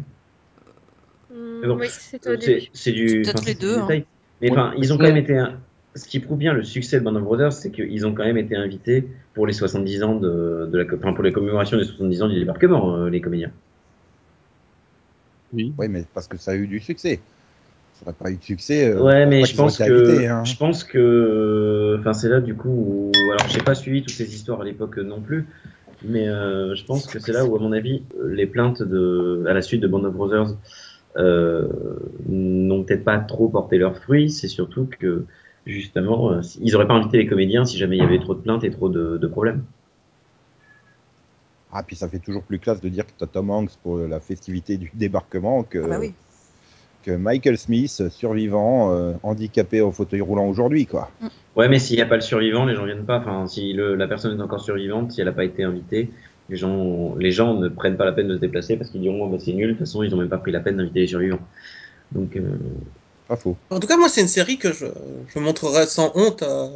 Mais 1.61 1.67
bon, 1.67 1.77
oui, 1.79 1.87
c'était 1.89 2.29
au 2.29 2.33
Euh, 2.33 2.37
début. 2.37 2.67
C'est 2.73 2.91
du, 2.91 3.21
Peut-être 3.23 3.37
enfin, 3.37 3.47
les 3.47 3.55
deux, 3.55 3.77
hein. 3.77 3.87
Mais 3.89 4.05
Ouais, 4.41 4.51
enfin, 4.51 4.73
ils 4.77 4.93
ont 4.93 4.97
quand 4.97 5.03
même 5.03 5.17
été. 5.17 5.33
Ce 5.97 6.07
qui 6.07 6.19
prouve 6.19 6.37
bien 6.37 6.53
le 6.53 6.63
succès 6.63 6.99
de 6.99 7.03
Band 7.03 7.15
of 7.15 7.23
Brothers, 7.23 7.53
c'est 7.53 7.71
qu'ils 7.71 8.05
ont 8.05 8.13
quand 8.13 8.23
même 8.23 8.37
été 8.37 8.55
invités 8.55 9.07
pour 9.33 9.47
les 9.47 9.53
70 9.53 10.03
ans 10.03 10.15
de, 10.15 10.69
de 10.71 10.77
la, 10.77 10.85
enfin, 10.95 11.13
pour 11.13 11.23
les 11.23 11.31
commémorations 11.31 11.77
des 11.77 11.85
70 11.85 12.21
ans 12.21 12.27
du 12.29 12.39
débarquement, 12.39 12.95
euh, 12.95 13.09
les 13.09 13.19
comédiens. 13.19 13.51
Oui. 15.53 15.73
Oui, 15.77 15.87
mais 15.89 16.03
parce 16.13 16.27
que 16.27 16.37
ça 16.37 16.51
a 16.51 16.55
eu 16.55 16.67
du 16.67 16.79
succès. 16.79 17.19
Ça 17.95 18.05
n'a 18.05 18.13
pas 18.13 18.29
eu 18.29 18.35
de 18.35 18.43
succès. 18.43 18.89
euh, 18.89 19.01
ouais, 19.01 19.25
mais 19.25 19.43
je 19.45 19.55
pense 19.55 19.79
que, 19.79 19.83
invités, 19.83 20.27
hein. 20.27 20.43
je 20.43 20.55
pense 20.55 20.83
que, 20.83 21.97
enfin, 21.99 22.13
c'est 22.13 22.29
là 22.29 22.41
du 22.41 22.53
coup 22.53 22.69
où, 22.69 23.11
alors, 23.15 23.47
j'ai 23.49 23.61
pas 23.61 23.73
suivi 23.73 24.03
toutes 24.03 24.11
ces 24.11 24.35
histoires 24.35 24.61
à 24.61 24.65
l'époque 24.65 24.97
non 24.97 25.19
plus, 25.19 25.47
mais 26.03 26.27
euh, 26.27 26.75
je 26.75 26.85
pense 26.85 27.07
que 27.07 27.17
c'est 27.17 27.31
là 27.31 27.43
où, 27.45 27.55
à 27.55 27.59
mon 27.59 27.71
avis, 27.71 28.03
les 28.23 28.45
plaintes 28.45 28.83
de, 28.83 29.45
à 29.47 29.53
la 29.53 29.63
suite 29.63 29.81
de 29.81 29.87
Band 29.87 30.03
of 30.03 30.13
Brothers 30.13 30.55
euh, 31.17 31.67
n'ont 32.29 32.83
peut-être 32.83 33.03
pas 33.03 33.17
trop 33.17 33.49
porté 33.49 33.79
leurs 33.79 33.97
fruits. 33.97 34.29
C'est 34.29 34.47
surtout 34.47 34.87
que 34.99 35.25
justement, 35.67 36.31
euh, 36.31 36.41
ils 36.61 36.75
auraient 36.75 36.87
pas 36.87 36.95
invité 36.95 37.17
les 37.17 37.27
comédiens 37.27 37.65
si 37.65 37.77
jamais 37.77 37.97
il 37.97 37.99
y 37.99 38.05
avait 38.05 38.19
trop 38.19 38.33
de 38.35 38.41
plaintes 38.41 38.63
et 38.63 38.71
trop 38.71 38.89
de, 38.89 39.17
de 39.17 39.27
problèmes. 39.27 39.63
Ah, 41.71 41.83
puis 41.83 41.95
ça 41.95 42.07
fait 42.07 42.19
toujours 42.19 42.43
plus 42.43 42.59
classe 42.59 42.81
de 42.81 42.89
dire 42.89 43.05
que 43.05 43.11
t'as 43.17 43.27
Tom 43.27 43.49
Hanks 43.51 43.71
pour 43.83 43.97
la 43.97 44.19
festivité 44.19 44.77
du 44.77 44.89
débarquement 44.93 45.63
que, 45.63 45.79
Ah 45.83 45.87
bah 45.87 45.97
oui. 45.99 46.13
que 47.03 47.11
Michael 47.11 47.57
Smith, 47.57 48.09
survivant, 48.09 48.91
euh, 48.93 49.13
handicapé 49.23 49.81
au 49.81 49.91
fauteuil 49.91 50.21
roulant 50.21 50.47
aujourd'hui, 50.47 50.85
quoi. 50.85 51.11
Ouais, 51.55 51.67
mais 51.67 51.79
s'il 51.79 51.97
n'y 51.97 52.01
a 52.01 52.05
pas 52.05 52.15
le 52.15 52.21
survivant, 52.21 52.65
les 52.65 52.75
gens 52.75 52.85
viennent 52.85 53.05
pas. 53.05 53.19
Enfin, 53.19 53.47
si 53.47 53.73
le, 53.73 53.95
la 53.95 54.07
personne 54.07 54.39
est 54.39 54.41
encore 54.41 54.61
survivante, 54.61 55.11
si 55.11 55.19
elle 55.21 55.27
n'a 55.27 55.33
pas 55.33 55.43
été 55.43 55.63
invitée, 55.63 56.09
les 56.49 56.55
gens, 56.55 57.15
les 57.17 57.31
gens 57.31 57.55
ne 57.55 57.67
prennent 57.67 57.97
pas 57.97 58.05
la 58.05 58.13
peine 58.13 58.27
de 58.29 58.35
se 58.35 58.39
déplacer 58.39 58.77
parce 58.77 58.89
qu'ils 58.89 59.01
diront 59.01 59.25
oh, 59.25 59.29
bah, 59.29 59.37
c'est 59.39 59.53
nul. 59.53 59.67
De 59.67 59.71
toute 59.73 59.79
façon, 59.79 60.03
ils 60.03 60.15
ont 60.15 60.17
même 60.17 60.29
pas 60.29 60.37
pris 60.37 60.51
la 60.53 60.61
peine 60.61 60.77
d'inviter 60.77 61.01
les 61.01 61.07
survivants. 61.07 61.41
Donc, 62.13 62.37
euh, 62.37 62.57
Pas 63.27 63.35
faux. 63.35 63.57
En 63.69 63.79
tout 63.79 63.87
cas, 63.87 63.97
moi, 63.97 64.09
c'est 64.09 64.21
une 64.21 64.27
série 64.27 64.57
que 64.57 64.71
je, 64.71 64.85
je 65.27 65.39
montrerai 65.39 65.85
sans 65.87 66.11
honte 66.15 66.43
à, 66.43 66.69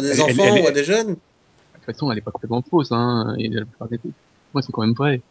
des 0.00 0.12
elle- 0.12 0.20
enfants 0.22 0.56
elle- 0.56 0.62
ou 0.64 0.66
à 0.66 0.70
des 0.70 0.84
jeunes. 0.84 1.08
De 1.08 1.14
toute 1.14 1.84
façon, 1.84 2.10
elle 2.12 2.18
est 2.18 2.22
pas 2.22 2.30
complètement 2.30 2.62
fausse, 2.62 2.92
hein. 2.92 3.34
Et 3.38 3.48
la 3.48 3.64
plupart 3.64 3.88
des. 3.88 3.98
Moi, 4.52 4.62
c'est 4.62 4.72
quand 4.72 4.82
même 4.82 4.94
vrai. 4.94 5.22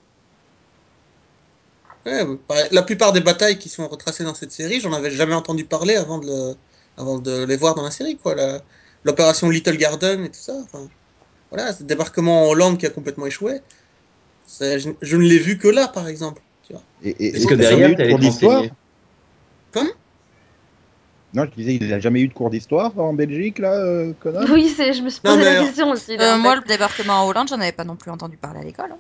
Ouais, 2.06 2.24
bah, 2.48 2.56
la 2.72 2.84
plupart 2.84 3.14
des 3.14 3.20
batailles 3.22 3.60
qui 3.60 3.70
sont 3.70 3.88
retracées 3.88 4.24
dans 4.24 4.34
cette 4.34 4.52
série, 4.52 4.80
j'en 4.80 4.94
avais 4.94 5.12
jamais 5.12 5.34
entendu 5.34 5.66
parler 5.66 5.96
avant 5.96 6.20
de 6.20 6.28
le, 6.28 6.56
avant 6.98 7.20
de 7.20 7.44
les 7.44 7.58
voir 7.58 7.76
dans 7.76 7.84
la 7.84 7.92
série, 7.92 8.18
quoi. 8.18 8.36
La- 8.36 8.62
L'opération 9.04 9.50
Little 9.50 9.78
Garden 9.78 10.26
et 10.26 10.30
tout 10.30 10.40
ça. 10.40 10.54
Enfin, 10.64 10.90
voilà, 11.52 11.72
ce 11.72 11.84
débarquement 11.84 12.44
en 12.44 12.50
Hollande 12.50 12.78
qui 12.78 12.86
a 12.86 12.90
complètement 12.90 13.26
échoué. 13.26 13.62
Je, 14.60 14.90
je 15.02 15.18
ne 15.18 15.22
l'ai 15.22 15.38
vu 15.38 15.58
que 15.58 15.68
là, 15.68 15.88
par 15.88 16.08
exemple. 16.08 16.42
Tu 16.66 16.74
vois. 16.74 16.82
Et, 17.04 17.10
et, 17.10 17.28
Est-ce 17.28 17.48
que 17.48 17.54
derrière, 17.54 17.78
jamais 17.80 17.94
eu 17.94 17.96
de 17.96 17.98
t'allais 17.98 18.10
cours 18.10 18.20
te 18.20 18.26
d'histoire 18.26 18.58
renseigner 18.58 18.72
Non, 21.34 21.44
je 21.46 21.50
disais, 21.62 21.76
il 21.76 21.88
n'a 21.90 22.00
jamais 22.00 22.22
eu 22.22 22.28
de 22.30 22.34
cours 22.34 22.50
d'histoire 22.50 22.98
en 22.98 23.14
Belgique, 23.14 23.60
là, 23.60 23.74
euh, 23.74 24.14
Conan? 24.20 24.46
Oui, 24.50 24.70
c'est, 24.76 24.94
je 24.94 25.02
me 25.02 25.10
suis 25.10 25.20
Non, 25.24 25.34
posé 25.34 25.44
mais 25.44 25.56
la 25.56 25.66
question 25.66 25.92
aussi. 25.92 26.18
Euh, 26.18 26.38
moi, 26.38 26.56
le 26.56 26.62
débarquement 26.62 27.22
en 27.22 27.28
Hollande, 27.28 27.50
j'en 27.50 27.60
avais 27.60 27.74
pas 27.74 27.84
non 27.84 27.96
plus 27.96 28.12
entendu 28.12 28.38
parler 28.38 28.62
à 28.62 28.64
l'école. 28.64 28.92
hein. 28.92 28.98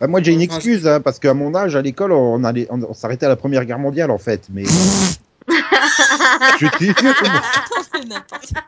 Bah, 0.00 0.08
Moi, 0.08 0.20
j'ai 0.20 0.32
une 0.32 0.40
excuse, 0.40 0.86
hein, 0.86 1.00
parce 1.00 1.18
qu'à 1.20 1.32
mon 1.32 1.54
âge, 1.54 1.76
à 1.76 1.82
l'école, 1.82 2.12
on, 2.12 2.42
on 2.44 2.94
s'arrêtait 2.94 3.26
à 3.26 3.28
la 3.28 3.36
Première 3.36 3.64
Guerre 3.64 3.78
mondiale, 3.78 4.10
en 4.10 4.18
fait. 4.18 4.42
Mais. 4.52 4.64
je 6.60 6.66
te 6.66 6.84
jure. 6.84 8.04
N'importe 8.08 8.52
quoi. 8.52 8.62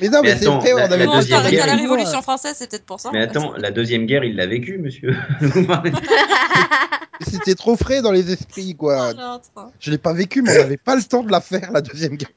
Mais 0.00 0.08
non, 0.08 0.20
Mais 0.22 0.30
mais, 0.32 0.36
c'est 0.38 0.46
attends, 0.46 0.58
vrai, 0.58 0.70
la- 0.70 0.76
on 0.76 0.90
avait 0.92 1.06
la 1.06 1.22
s'arrête 1.22 1.50
guerre, 1.52 1.66
la 1.66 1.74
il- 1.74 1.80
Révolution 1.82 2.22
française, 2.22 2.56
c'est 2.58 2.68
peut-être 2.70 2.84
pour 2.86 2.98
ça. 3.00 3.10
Mais 3.12 3.20
attends, 3.22 3.52
la 3.56 3.70
deuxième 3.70 4.06
guerre, 4.06 4.24
il 4.24 4.34
l'a 4.36 4.46
vécu, 4.46 4.78
monsieur. 4.78 5.14
C'était 7.20 7.54
trop 7.54 7.76
frais 7.76 8.02
dans 8.02 8.10
les 8.10 8.32
esprits, 8.32 8.74
quoi. 8.74 9.12
Ah. 9.16 9.40
Je 9.78 9.90
l'ai 9.90 9.98
pas 9.98 10.12
vécu, 10.12 10.42
mais 10.42 10.52
on 10.58 10.62
n'avait 10.62 10.76
pas 10.76 10.96
le 10.96 11.02
temps 11.02 11.22
de 11.22 11.30
la 11.30 11.40
faire, 11.40 11.70
la 11.72 11.80
Deuxième 11.80 12.16
Guerre. 12.16 12.30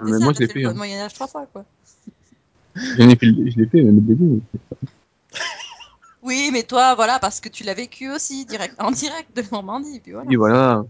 C'est 0.00 0.06
Mais 0.06 0.12
ça, 0.12 0.18
moi, 0.24 0.32
je 0.34 0.40
l'ai 0.40 0.48
fait 0.48 0.64
hein. 0.64 0.72
Moyen-Âge 0.74 1.12
trois 1.14 1.26
fois, 1.26 1.46
quoi. 1.52 1.64
Fait 2.74 2.82
Je 3.02 3.58
l'ai 3.58 3.66
fait, 3.66 3.82
même 3.82 3.98
au 3.98 4.00
début. 4.00 4.40
Oui, 6.22 6.50
mais 6.52 6.62
toi, 6.64 6.94
voilà, 6.94 7.18
parce 7.18 7.40
que 7.40 7.48
tu 7.48 7.64
l'as 7.64 7.74
vécu 7.74 8.10
aussi, 8.10 8.44
direct, 8.46 8.74
en 8.78 8.90
direct 8.90 9.36
de 9.36 9.42
Normandie, 9.52 10.00
puis 10.00 10.12
voilà. 10.12 10.30
Et 10.30 10.36
voilà. 10.36 10.84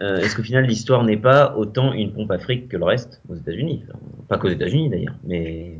Euh, 0.00 0.18
Est-ce 0.18 0.36
qu'au 0.36 0.42
final, 0.42 0.64
l'histoire 0.66 1.04
n'est 1.04 1.16
pas 1.16 1.54
autant 1.56 1.92
une 1.92 2.12
pompe 2.12 2.30
à 2.30 2.38
fric 2.38 2.68
que 2.68 2.76
le 2.76 2.84
reste 2.84 3.20
aux 3.28 3.34
États-Unis? 3.34 3.84
Enfin, 3.88 3.98
Pas 4.28 4.38
qu'aux 4.38 4.48
États-Unis 4.50 4.90
d'ailleurs, 4.90 5.14
mais 5.24 5.78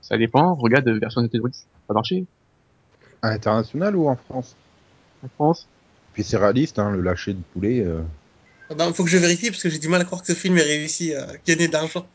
Ça 0.00 0.18
dépend. 0.18 0.54
Regarde, 0.56 0.88
version 0.88 1.22
Netflix, 1.22 1.58
ça 1.86 1.90
a 1.90 1.94
marché. 1.94 2.24
À 3.22 3.30
l'international 3.30 3.94
ou 3.96 4.08
en 4.08 4.16
France? 4.16 4.56
En 5.24 5.28
France. 5.28 5.68
Puis 6.12 6.24
c'est 6.24 6.36
réaliste, 6.36 6.78
hein, 6.78 6.90
le 6.90 7.00
lâcher 7.00 7.32
de 7.34 7.40
poulet. 7.52 7.80
euh. 7.80 8.02
Il 8.70 8.76
Ben, 8.76 8.92
faut 8.92 9.04
que 9.04 9.10
je 9.10 9.18
vérifie 9.18 9.50
parce 9.50 9.62
que 9.62 9.68
j'ai 9.70 9.78
du 9.78 9.88
mal 9.88 10.00
à 10.00 10.04
croire 10.04 10.20
que 10.22 10.26
ce 10.26 10.32
film 10.38 10.56
ait 10.58 10.62
réussi 10.62 11.14
à 11.14 11.26
gagner 11.46 11.68
de 11.68 11.72
l'argent. 11.72 12.06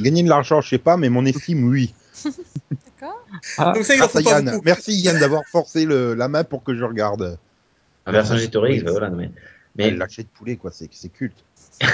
Gagner 0.00 0.22
de 0.22 0.28
l'argent, 0.28 0.60
je 0.60 0.68
sais 0.68 0.78
pas, 0.78 0.96
mais 0.96 1.08
mon 1.08 1.24
estime, 1.26 1.64
oui. 1.68 1.92
D'accord. 3.00 3.24
Ah, 3.58 3.72
Donc 3.74 3.84
ça, 3.84 3.94
il 3.94 4.24
Yann. 4.24 4.60
Merci 4.64 4.92
Yann 5.00 5.18
d'avoir 5.18 5.42
forcé 5.46 5.84
le, 5.84 6.14
la 6.14 6.28
main 6.28 6.44
pour 6.44 6.62
que 6.62 6.74
je 6.74 6.84
regarde. 6.84 7.38
un 8.06 8.12
Vercingétorix, 8.12 8.82
bah 8.82 8.92
voilà. 8.92 9.10
non, 9.10 9.16
Mais, 9.16 9.30
Mais... 9.76 9.90
le 9.90 9.96
lâcher 9.98 10.22
de 10.22 10.28
poulet, 10.28 10.56
quoi, 10.56 10.70
c'est 10.72 10.88
culte. 11.12 11.44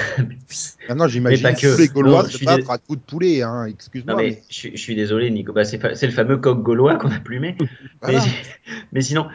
Maintenant, 0.89 1.07
j'imagine 1.07 1.53
que. 1.53 1.75
tous 1.75 1.81
les 1.81 1.87
Gaulois 1.89 2.23
Non, 2.23 2.29
se 2.29 2.43
battre 2.43 2.65
dé- 2.65 2.71
à 2.71 2.77
coups 2.79 2.99
de 2.99 3.03
poulet, 3.05 3.41
hein. 3.43 3.65
Excuse-moi. 3.65 4.15
mais 4.15 4.23
mais... 4.29 4.43
je, 4.49 4.55
suis- 4.55 4.71
je 4.77 4.81
suis 4.81 4.95
désolé, 4.95 5.29
Nico. 5.29 5.53
Bah, 5.53 5.63
c'est 5.65 5.77
fa- 5.77 5.89
le 5.89 6.11
fameux 6.11 6.37
coq 6.37 6.61
gaulois 6.63 6.95
qu'on 6.95 7.11
a 7.11 7.19
plumé. 7.19 7.55
Voilà. 8.01 8.19
Mais, 8.19 8.31
mais 8.93 9.01
sinon, 9.01 9.27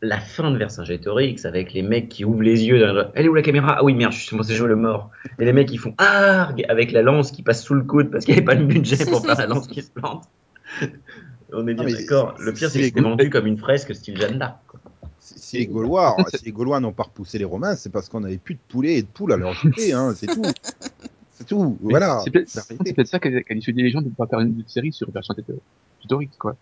la 0.00 0.18
fin 0.18 0.50
de 0.50 0.56
Vercingétorix 0.56 1.44
avec 1.44 1.72
les 1.74 1.82
mecs 1.82 2.08
qui 2.08 2.24
ouvrent 2.24 2.42
les 2.42 2.64
yeux. 2.64 2.78
dans- 2.80 3.10
Elle 3.14 3.26
est 3.26 3.28
où 3.28 3.34
la 3.34 3.42
caméra? 3.42 3.76
Ah 3.78 3.84
oui, 3.84 3.94
merde, 3.94 4.12
je 4.12 4.18
suis 4.18 4.28
censé 4.36 4.54
jouer 4.54 4.68
le 4.68 4.76
mort. 4.76 5.10
Et 5.38 5.44
les 5.44 5.52
mecs 5.52 5.68
qui 5.68 5.76
font 5.78 5.94
Arg 5.98 6.64
avec 6.68 6.92
la 6.92 7.02
lance 7.02 7.30
qui 7.30 7.42
passe 7.42 7.62
sous 7.62 7.74
le 7.74 7.82
coude 7.82 8.10
parce 8.10 8.24
qu'il 8.24 8.32
n'y 8.34 8.38
avait 8.38 8.46
pas 8.46 8.54
le 8.54 8.64
budget 8.64 9.04
pour 9.04 9.24
faire 9.24 9.36
la 9.36 9.46
lance 9.46 9.68
qui 9.68 9.82
se 9.82 9.90
plante. 9.90 10.24
On 11.52 11.66
est 11.68 11.74
bien 11.74 11.84
d'accord. 11.84 12.34
Le 12.38 12.54
pire, 12.54 12.70
c'est 12.70 12.78
que 12.78 12.84
c'était 12.86 13.00
vendu 13.02 13.28
comme 13.28 13.46
une 13.46 13.58
fresque 13.58 13.94
style 13.94 14.18
Jeanne 14.18 14.38
d'Arc. 14.38 14.56
Si 15.52 15.58
les 15.58 15.66
Gaulois, 15.66 16.16
si 16.34 16.46
les 16.46 16.52
Gaulois 16.52 16.80
n'ont 16.80 16.92
pas 16.92 17.02
repoussé 17.02 17.38
les 17.38 17.44
Romains, 17.44 17.76
c'est 17.76 17.90
parce 17.90 18.08
qu'on 18.08 18.20
n'avait 18.20 18.38
plus 18.38 18.54
de 18.54 18.60
poulet 18.68 18.96
et 18.96 19.02
de 19.02 19.06
poules 19.06 19.34
à 19.34 19.36
leur 19.36 19.52
jeter, 19.52 19.92
hein, 19.92 20.14
c'est 20.16 20.28
tout. 20.28 20.42
C'est 21.34 21.46
tout, 21.46 21.76
mais 21.82 21.90
voilà. 21.90 22.22
C'est 22.24 22.30
peut-être 22.30 22.66
peut-être 22.78 23.06
ça 23.06 23.18
qu'a 23.18 23.42
qu'a 23.42 23.54
dissuadé 23.54 23.82
les 23.82 23.90
gens 23.90 24.00
de 24.00 24.08
ne 24.08 24.14
pas 24.14 24.26
faire 24.26 24.40
une 24.40 24.64
série 24.66 24.94
sur 24.94 25.10
version 25.10 25.34
Netflix, 25.36 26.36
quoi. 26.38 26.56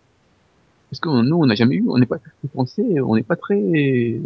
Parce 0.89 0.99
que 0.99 1.07
nous, 1.07 1.37
on 1.37 1.45
n'a 1.45 1.55
jamais 1.55 1.75
eu, 1.75 1.85
on 1.87 1.97
n'est 1.97 2.05
pas, 2.05 2.17
les 2.43 2.49
Français, 2.49 2.83
on 2.99 3.15
n'est 3.15 3.23
pas 3.23 3.37
très, 3.37 3.55
série 3.55 4.21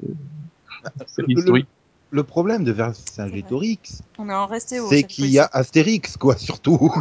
Le- 1.33 1.39
historique. 1.39 1.67
Le 2.09 2.23
problème 2.23 2.63
de 2.63 2.71
Vercingétorix, 2.71 4.01
On 4.17 4.29
est 4.29 4.33
en 4.33 4.47
resté 4.47 4.79
au 4.79 4.89
c'est 4.89 5.03
qu'il 5.03 5.27
y 5.27 5.37
a 5.37 5.47
Astérix, 5.51 6.17
quoi, 6.17 6.37
surtout. 6.37 6.91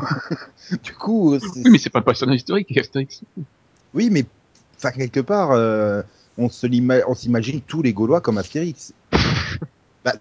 du 0.83 0.93
coup, 0.93 1.39
c'est- 1.39 1.65
Oui, 1.65 1.71
mais 1.71 1.79
c'est 1.79 1.89
pas 1.91 2.01
le 2.01 2.05
personnage 2.05 2.37
historique, 2.37 2.77
Astérix. 2.77 3.23
oui, 3.95 4.11
mais 4.11 4.27
enfin 4.77 4.91
quelque 4.91 5.21
part, 5.21 5.53
euh, 5.53 6.03
on 6.39 6.49
se 6.49 6.67
on 7.07 7.15
s'imagine 7.15 7.61
tous 7.61 7.83
les 7.83 7.93
Gaulois 7.93 8.21
comme 8.21 8.39
Astérix. 8.39 8.93
Bah, 10.05 10.15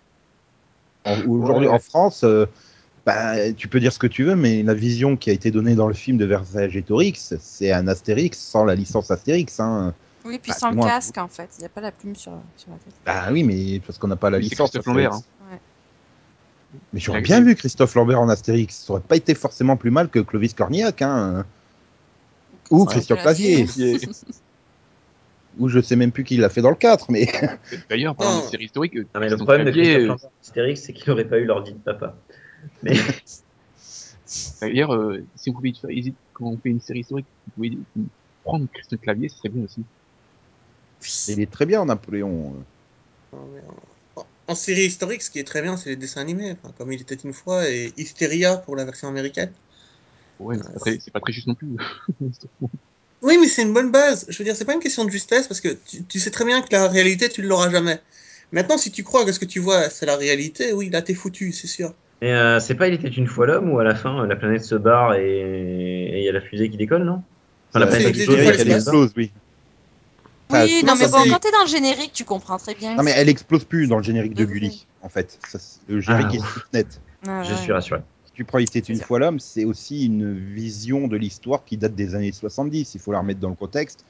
en- 1.06 1.22
Aujourd'hui, 1.28 1.68
Ouais. 1.68 1.74
en 1.74 1.80
France, 1.80 2.24
euh, 2.24 2.46
bah, 3.06 3.52
tu 3.54 3.68
peux 3.68 3.80
dire 3.80 3.92
ce 3.92 4.00
que 4.00 4.08
tu 4.08 4.24
veux, 4.24 4.36
mais 4.36 4.64
la 4.64 4.74
vision 4.74 5.18
qui 5.18 5.30
a 5.30 5.34
été 5.34 5.52
donnée 5.52 5.76
dans 5.76 5.88
le 5.88 5.94
film 5.94 6.18
de 6.18 6.26
Vercingétorix, 6.26 7.34
c'est 7.40 7.72
un 7.72 7.88
Astérix 7.88 8.38
sans 8.40 8.64
la 8.64 8.76
licence 8.76 9.12
Astérix. 9.12 9.60
Hein. 9.60 9.94
Oui, 10.26 10.40
puis 10.42 10.52
Bah, 10.52 10.58
sans 10.58 10.70
le 10.70 10.78
moins, 10.78 10.88
casque, 10.88 11.18
en 11.18 11.28
fait. 11.28 11.50
Il 11.58 11.62
n'y 11.62 11.66
a 11.66 11.70
pas 11.70 11.82
la 11.82 11.92
plume 11.92 12.16
sur, 12.16 12.32
sur 12.56 12.70
la 12.72 12.78
tête. 12.78 12.94
Bah 13.06 13.28
oui, 13.32 13.44
mais 13.44 13.82
parce 13.86 13.98
qu'on 13.98 14.08
n'a 14.08 14.16
pas 14.16 14.30
la 14.30 14.40
licence. 14.40 14.70
Christophe 14.70 14.86
Lambert. 14.86 15.16
Ouais. 15.16 15.60
Mais 16.94 17.00
j'aurais 17.02 17.22
bien 17.22 17.42
vu 17.42 17.56
Christophe 17.56 17.94
Lambert 17.96 18.22
en 18.22 18.30
Astérix. 18.30 18.84
Ça 18.86 18.94
aurait 18.94 19.02
pas 19.02 19.18
été 19.18 19.36
forcément 19.36 19.76
plus 19.76 19.92
mal 19.92 20.08
que 20.10 20.20
Clovis 20.20 20.54
Cornillac, 20.54 21.02
hein. 21.02 21.46
Ou 22.72 22.86
Christian 22.86 23.18
Clavier. 23.18 23.68
Ou 25.60 25.70
je 25.70 25.80
sais 25.80 25.96
même 25.96 26.12
plus 26.12 26.24
qui 26.24 26.38
l'a 26.38 26.50
fait 26.50 26.62
dans 26.62 26.70
le 26.70 26.76
4, 26.76 27.12
mais. 27.12 27.28
D'ailleurs, 27.90 28.16
parlant 28.16 28.40
Non. 28.40 28.46
de 28.46 28.50
série 28.50 28.66
historique, 28.66 28.96
Non, 28.96 29.20
mais 29.20 29.30
le 29.30 29.38
problème 29.38 29.72
de 29.72 30.10
euh, 30.12 30.16
Astérix, 30.42 30.82
c'est 30.82 30.94
qu'il 30.94 31.10
n'aurait 31.10 31.28
pas 31.28 31.38
eu 31.38 31.46
l'ordi 31.46 31.74
de 31.74 31.78
papa. 31.78 32.18
Mais 32.82 32.94
D'ailleurs, 34.62 34.94
euh, 34.96 35.24
si 35.36 35.50
vous 35.50 35.56
pouvez 35.58 35.74
quand 36.34 36.46
on 36.46 36.58
fait 36.58 36.70
une 36.70 36.82
série 36.82 37.02
historique, 37.02 37.28
vous 37.46 37.52
pouvez 37.56 37.78
prendre 38.44 38.68
Christian 38.74 38.98
Clavier, 38.98 39.30
ce 39.30 39.38
serait 39.38 39.50
bien 39.50 39.64
aussi. 39.64 39.84
Il 41.28 41.40
est 41.42 41.52
très 41.52 41.66
bien 41.66 41.82
en 41.82 41.86
Napoléon. 41.86 42.54
Non, 43.34 43.50
mais 43.54 43.62
en, 44.16 44.26
en 44.48 44.56
série 44.56 44.86
historique, 44.86 45.22
ce 45.22 45.30
qui 45.30 45.40
est 45.40 45.44
très 45.44 45.62
bien, 45.62 45.78
c'est 45.78 45.90
les 45.90 45.96
dessins 45.96 46.22
animés, 46.22 46.54
enfin, 46.54 46.74
comme 46.78 46.92
il 46.92 47.02
était 47.02 47.16
une 47.16 47.34
fois, 47.34 47.70
et 47.70 47.94
Hysteria 47.98 48.58
pour 48.58 48.76
la 48.76 48.86
version 48.86 49.08
américaine. 49.08 49.52
Ouais, 50.40 50.58
c'est 51.00 51.12
pas 51.12 51.20
très 51.20 51.32
juste 51.32 51.48
non 51.48 51.56
plus. 51.56 51.76
Oui, 53.24 53.38
mais 53.40 53.48
c'est 53.48 53.64
une 53.64 53.74
bonne 53.74 53.92
base. 53.92 54.26
Je 54.30 54.38
veux 54.38 54.44
dire, 54.44 54.56
c'est 54.56 54.66
pas 54.66 54.74
une 54.74 54.80
question 54.82 55.06
de 55.06 55.10
justesse, 55.10 55.48
parce 55.48 55.62
que 55.62 55.70
tu, 55.70 56.04
tu 56.04 56.20
sais 56.20 56.30
très 56.30 56.46
bien 56.46 56.62
que 56.62 56.68
la 56.72 56.88
réalité, 56.88 57.30
tu 57.30 57.42
ne 57.42 57.48
l'auras 57.48 57.70
jamais. 57.70 58.00
Maintenant, 58.52 58.78
si 58.78 58.92
tu 58.92 59.04
crois 59.04 59.26
que 59.26 59.32
ce 59.32 59.40
que 59.40 59.46
tu 59.46 59.60
vois, 59.60 59.90
c'est 59.90 60.06
la 60.06 60.16
réalité, 60.18 60.74
oui, 60.74 60.90
là, 60.90 61.02
t'es 61.02 61.14
foutu, 61.14 61.52
c'est 61.54 61.68
sûr. 61.68 61.94
Mais, 62.22 62.34
euh, 62.34 62.60
c'est 62.60 62.76
pas 62.76 62.88
Il 62.88 62.94
était 62.94 63.08
une 63.08 63.28
fois 63.28 63.48
l'homme 63.48 63.72
où 63.72 63.80
à 63.80 63.84
la 63.84 63.96
fin 63.96 64.26
la 64.28 64.36
planète 64.36 64.64
se 64.64 64.76
barre 64.76 65.16
et 65.16 65.24
et 66.14 66.20
il 66.20 66.24
y 66.24 66.30
a 66.30 66.32
la 66.32 66.42
fusée 66.42 66.70
qui 66.70 66.78
décolle, 66.78 67.04
non? 67.04 67.24
Enfin, 67.70 67.80
la 67.80 67.88
planète 67.88 68.08
explose 68.16 68.38
et 68.38 68.46
elle 68.46 68.72
explose, 68.72 69.14
oui. 69.18 69.32
Oui, 70.52 70.84
non, 70.86 70.96
mais 70.96 71.08
bon, 71.08 71.24
quand 71.30 71.40
t'es 71.40 71.52
dans 71.52 71.64
le 71.64 71.68
générique, 71.68 72.14
tu 72.14 72.26
comprends 72.26 72.58
très 72.58 72.76
bien. 72.76 72.96
Non, 72.96 73.04
mais 73.04 73.14
elle 73.16 73.30
explose 73.30 73.64
plus 73.64 73.88
dans 73.88 73.98
le 73.98 74.04
générique 74.04 74.36
de 74.36 74.46
Gulli, 74.46 74.86
en 75.02 75.10
fait. 75.10 75.40
Ça, 75.48 75.58
le 75.88 76.00
générique 76.00 76.40
Ah, 76.42 76.60
est 76.74 76.78
net. 76.78 77.02
Ah, 77.28 77.44
Je 77.44 77.56
suis 77.56 77.72
rassuré. 77.72 78.02
Tu 78.34 78.46
prends 78.46 78.58
Il 78.58 78.64
était 78.64 78.80
une 78.80 79.00
fois 79.00 79.20
l'homme, 79.20 79.40
c'est 79.40 79.64
aussi 79.64 80.06
une 80.06 80.38
vision 80.38 81.08
de 81.08 81.16
l'histoire 81.18 81.64
qui 81.66 81.78
date 81.78 81.96
des 81.96 82.16
années 82.16 82.32
70. 82.32 82.96
Il 82.96 83.00
faut 83.00 83.12
la 83.12 83.20
remettre 83.20 83.40
dans 83.40 83.50
le 83.50 83.56
contexte. 83.56 84.06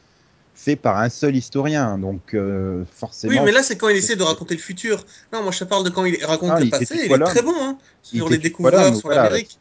Fait 0.56 0.76
par 0.76 0.98
un 1.00 1.10
seul 1.10 1.36
historien. 1.36 1.98
Donc, 1.98 2.34
euh, 2.34 2.86
forcément. 2.92 3.34
Oui, 3.34 3.40
mais 3.44 3.52
là, 3.52 3.64
c'est 3.64 3.76
quand 3.76 3.90
il 3.90 3.98
essaie 3.98 4.16
de 4.16 4.24
raconter 4.24 4.56
le 4.56 4.62
futur. 4.62 5.04
Non, 5.34 5.42
moi, 5.42 5.52
je 5.52 5.60
te 5.60 5.64
parle 5.64 5.84
de 5.84 5.90
quand 5.90 6.06
il 6.06 6.24
raconte 6.24 6.52
Ah, 6.54 6.60
le 6.60 6.66
il 6.66 6.72
passé, 6.72 6.96
il 7.06 7.12
est 7.12 7.20
très 7.20 7.42
bon, 7.42 7.56
hein, 7.60 7.78
sur 8.02 8.30
les 8.30 8.38
découvreurs, 8.38 8.96
sur 8.96 9.08
voilà. 9.08 9.24
l'Amérique. 9.24 9.60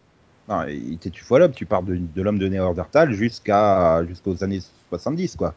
Non, 0.48 0.64
il 0.68 0.94
était 0.94 1.08
une 1.08 1.14
fois 1.16 1.38
l'homme, 1.38 1.52
tu 1.52 1.66
parles 1.66 1.86
de, 1.86 1.96
de 1.96 2.22
l'homme 2.22 2.38
de 2.38 2.48
Néandertal 2.48 3.12
jusqu'à 3.12 4.04
jusqu'aux 4.06 4.42
années 4.44 4.60
70, 4.90 5.36
quoi. 5.36 5.54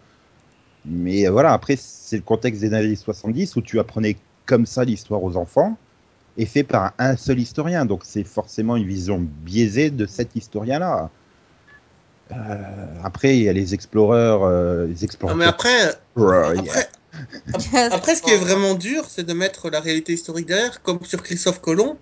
Mais 0.86 1.27
euh, 1.27 1.32
voilà, 1.32 1.53
après, 1.53 1.75
c'est 1.75 2.17
le 2.17 2.21
contexte 2.21 2.61
des 2.61 2.73
années 2.73 2.95
70 2.95 3.55
où 3.55 3.61
tu 3.61 3.79
apprenais 3.79 4.17
comme 4.45 4.65
ça 4.65 4.86
l'histoire 4.86 5.23
aux 5.23 5.38
enfants 5.38 5.77
et 6.38 6.45
fait 6.45 6.63
par 6.63 6.93
un 6.97 7.15
seul 7.15 7.39
historien. 7.39 7.86
Donc 7.86 8.01
c'est 8.03 8.23
forcément 8.23 8.75
une 8.75 8.86
vision 8.88 9.19
biaisée 9.19 9.89
de 9.89 10.05
cet 10.05 10.36
historien-là. 10.36 11.09
Euh, 12.31 12.36
après, 13.03 13.38
il 13.38 13.43
y 13.43 13.49
a 13.49 13.53
les 13.53 13.73
exploreurs, 13.73 14.43
euh, 14.43 14.88
les 14.88 14.93
Non, 14.93 14.99
explorateurs. 15.03 15.38
mais 15.38 15.45
après, 15.45 15.89
après, 17.53 17.83
après, 17.91 18.15
ce 18.15 18.21
qui 18.21 18.31
est 18.31 18.38
vraiment 18.38 18.73
dur, 18.73 19.05
c'est 19.07 19.23
de 19.23 19.33
mettre 19.33 19.69
la 19.69 19.79
réalité 19.79 20.13
historique 20.13 20.47
derrière, 20.47 20.81
comme 20.81 20.99
sur 21.05 21.21
Christophe 21.21 21.61
Colomb. 21.61 21.97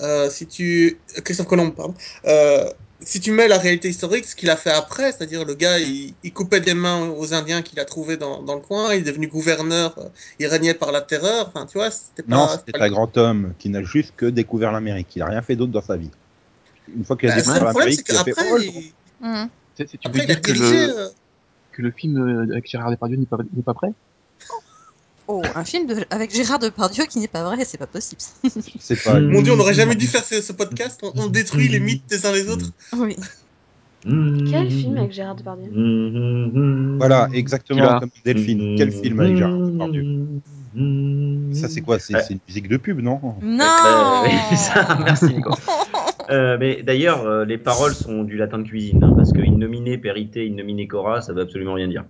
Euh, 0.00 0.30
si 0.30 0.46
tu 0.46 0.98
Christophe 1.24 1.48
Colomb, 1.48 1.70
pardon. 1.70 1.94
Si 3.00 3.20
tu 3.20 3.30
mets 3.30 3.46
la 3.46 3.58
réalité 3.58 3.88
historique, 3.88 4.24
ce 4.26 4.34
qu'il 4.34 4.50
a 4.50 4.56
fait 4.56 4.70
après, 4.72 5.12
c'est-à-dire 5.12 5.44
le 5.44 5.54
gars, 5.54 5.78
il, 5.78 6.14
il 6.24 6.32
coupait 6.32 6.60
des 6.60 6.74
mains 6.74 7.08
aux 7.10 7.32
Indiens 7.32 7.62
qu'il 7.62 7.78
a 7.78 7.84
trouvés 7.84 8.16
dans, 8.16 8.42
dans 8.42 8.56
le 8.56 8.60
coin, 8.60 8.92
il 8.92 9.00
est 9.00 9.02
devenu 9.02 9.28
gouverneur, 9.28 9.96
euh, 9.98 10.08
il 10.40 10.46
régnait 10.48 10.74
par 10.74 10.90
la 10.90 11.00
terreur. 11.00 11.48
Enfin, 11.48 11.64
tu 11.66 11.78
vois, 11.78 11.90
c'était 11.92 12.24
pas. 12.24 12.36
Non, 12.36 12.46
c'est 12.48 12.58
c'était 12.66 12.82
un 12.82 12.90
grand 12.90 13.16
homme 13.16 13.54
qui 13.58 13.68
n'a 13.68 13.82
juste 13.82 14.14
que 14.16 14.26
découvert 14.26 14.72
l'Amérique. 14.72 15.14
Il 15.14 15.20
n'a 15.20 15.26
rien 15.26 15.42
fait 15.42 15.54
d'autre 15.56 15.72
dans 15.72 15.80
sa 15.82 15.96
vie. 15.96 16.10
Une 16.94 17.04
fois 17.04 17.16
qu'il 17.16 17.28
a 17.28 17.32
Bah, 17.32 17.40
c'est 17.42 17.44
découvert 17.44 17.64
l'Amérique, 17.64 18.04
il 18.08 18.16
a 18.16 18.24
fait 18.24 18.34
Oh, 18.50 18.58
il, 18.58 18.92
c'est- 19.76 19.86
tu 19.98 20.08
après, 20.08 20.20
veux 20.20 20.24
il 20.24 20.30
a 20.32 20.34
dire 20.34 20.42
que 20.42 20.52
dirigé. 20.52 20.76
le, 20.76 20.98
euh, 20.98 21.08
que 21.72 21.82
le 21.82 21.92
film 21.92 22.18
euh, 22.18 22.52
avec 22.52 22.68
Gérard 22.70 22.90
Depardieu 22.90 23.16
n'est 23.18 23.26
pas, 23.26 23.38
n'est 23.52 23.62
pas 23.62 23.74
prêt? 23.74 23.90
Oh, 25.30 25.42
un 25.54 25.64
film 25.64 25.86
de- 25.86 26.04
avec 26.10 26.34
Gérard 26.34 26.58
Depardieu 26.58 27.04
qui 27.04 27.18
n'est 27.18 27.28
pas 27.28 27.44
vrai, 27.44 27.62
c'est 27.64 27.76
pas 27.78 27.86
possible. 27.86 28.20
C'est 28.80 29.02
pas. 29.02 29.20
Mm. 29.20 29.30
Mon 29.30 29.42
dieu, 29.42 29.52
on 29.52 29.56
n'aurait 29.56 29.74
jamais 29.74 29.94
dû 29.94 30.06
faire 30.06 30.24
ce, 30.24 30.40
ce 30.40 30.52
podcast. 30.54 31.00
On, 31.02 31.12
on 31.24 31.26
détruit 31.26 31.68
les 31.68 31.80
mythes 31.80 32.08
des 32.08 32.24
uns 32.26 32.32
les 32.32 32.48
autres. 32.48 32.70
oui. 32.96 33.16
Quel 34.04 34.70
film 34.70 34.96
avec 34.96 35.12
Gérard 35.12 35.34
Depardieu 35.36 35.70
Voilà, 36.98 37.28
exactement 37.32 37.98
comme 38.00 38.10
Delphine. 38.24 38.76
Quel 38.78 38.90
film 38.92 39.20
avec 39.20 39.36
Gérard 39.36 39.58
Depardieu 39.58 40.02
Depardieu 40.02 41.54
Ça, 41.54 41.68
c'est 41.68 41.80
quoi? 41.80 41.98
C'est 41.98 42.14
Ouais. 42.14 42.22
une 42.30 42.38
musique 42.46 42.68
de 42.68 42.76
pub, 42.76 43.00
non? 43.00 43.20
Non 43.42 43.64
Euh, 43.64 44.22
oui, 44.24 44.30
c'est 44.50 44.56
ça, 44.56 44.98
merci 45.04 45.26
Nico. 45.26 45.54
Euh, 46.30 46.58
mais 46.60 46.82
d'ailleurs, 46.82 47.24
euh, 47.24 47.46
les 47.46 47.56
paroles 47.56 47.94
sont 47.94 48.22
du 48.22 48.36
latin 48.36 48.58
de 48.58 48.68
cuisine, 48.68 49.02
hein, 49.02 49.14
parce 49.16 49.32
que 49.32 49.40
innominé, 49.40 49.96
périté, 49.96 50.44
innominé, 50.46 50.86
cora, 50.86 51.22
ça 51.22 51.32
veut 51.32 51.40
absolument 51.40 51.72
rien 51.72 51.88
dire. 51.88 52.04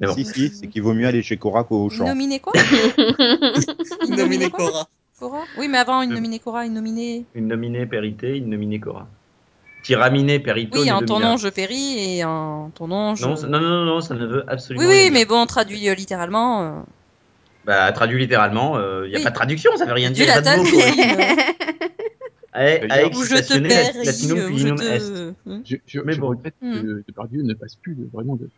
Mais 0.00 0.06
bon. 0.06 0.14
Si, 0.14 0.24
si, 0.24 0.48
c'est 0.50 0.66
qu'il 0.66 0.82
vaut 0.82 0.92
mieux 0.94 1.06
aller 1.06 1.22
chez 1.22 1.36
Cora 1.36 1.64
qu'au 1.64 1.88
champ. 1.90 2.06
Nominé 2.06 2.40
quoi 2.40 2.52
Nominé 4.08 4.50
quoi 4.50 4.58
Cora. 4.66 4.88
Cora 5.18 5.44
Oui, 5.58 5.68
mais 5.68 5.78
avant, 5.78 6.02
une 6.02 6.12
nominée 6.12 6.38
Cora, 6.38 6.66
une 6.66 6.74
nominée. 6.74 7.24
Une 7.34 7.48
nominée, 7.48 7.86
périté, 7.86 8.36
une 8.36 8.50
nominée, 8.50 8.78
cora. 8.80 9.06
Tiraminé, 9.82 10.40
perito, 10.40 10.80
Oui, 10.80 10.86
ne 10.86 10.92
en 10.92 11.20
nom 11.20 11.36
je 11.36 11.48
péris 11.48 12.18
et 12.18 12.24
en 12.24 12.70
ton 12.74 12.88
nom 12.88 13.14
je. 13.14 13.24
Non, 13.24 13.60
non, 13.60 13.84
non, 13.84 14.00
ça 14.00 14.14
ne 14.14 14.26
veut 14.26 14.44
absolument 14.48 14.84
oui, 14.84 14.92
rien 14.92 15.04
oui, 15.04 15.10
mais 15.12 15.24
bon, 15.24 15.46
traduit 15.46 15.88
euh, 15.88 15.94
littéralement. 15.94 16.62
euh, 16.62 16.70
Bah, 17.64 17.92
traduit 17.92 18.18
littéralement, 18.18 18.78
il 19.04 19.10
n'y 19.10 19.14
a 19.14 19.18
Oui. 19.18 19.24
pas 19.24 19.30
de 19.30 19.34
traduction, 19.36 19.70
ça 19.76 19.86
veut 19.86 19.92
rien 19.92 20.10
dire. 20.10 20.26
y 20.26 20.30
a 20.30 20.34
pas 20.34 20.56
latin 20.56 20.62
de 20.62 20.68
mots, 20.70 20.76
quoi. 20.78 21.96
Ae- 22.52 22.86
D'ailleurs, 22.88 23.06
aex 23.10 23.18
Ou 23.18 23.22
je 23.22 23.36
te 23.36 23.58
perds, 23.58 23.92
je 24.02 24.34
te. 24.34 24.82
est. 24.82 25.32
Hmm. 25.44 25.60
Je, 25.64 25.76
je, 25.86 26.00
Mais 26.00 26.14
je 26.14 26.20
bon. 26.20 26.28
regrette 26.30 26.54
Hmm. 26.60 26.72
que 26.82 27.04
Depardieu 27.06 27.42
ne 27.42 27.54
passe 27.54 27.76
plus 27.76 27.94
de, 27.94 28.08
vraiment 28.12 28.34
de. 28.36 28.48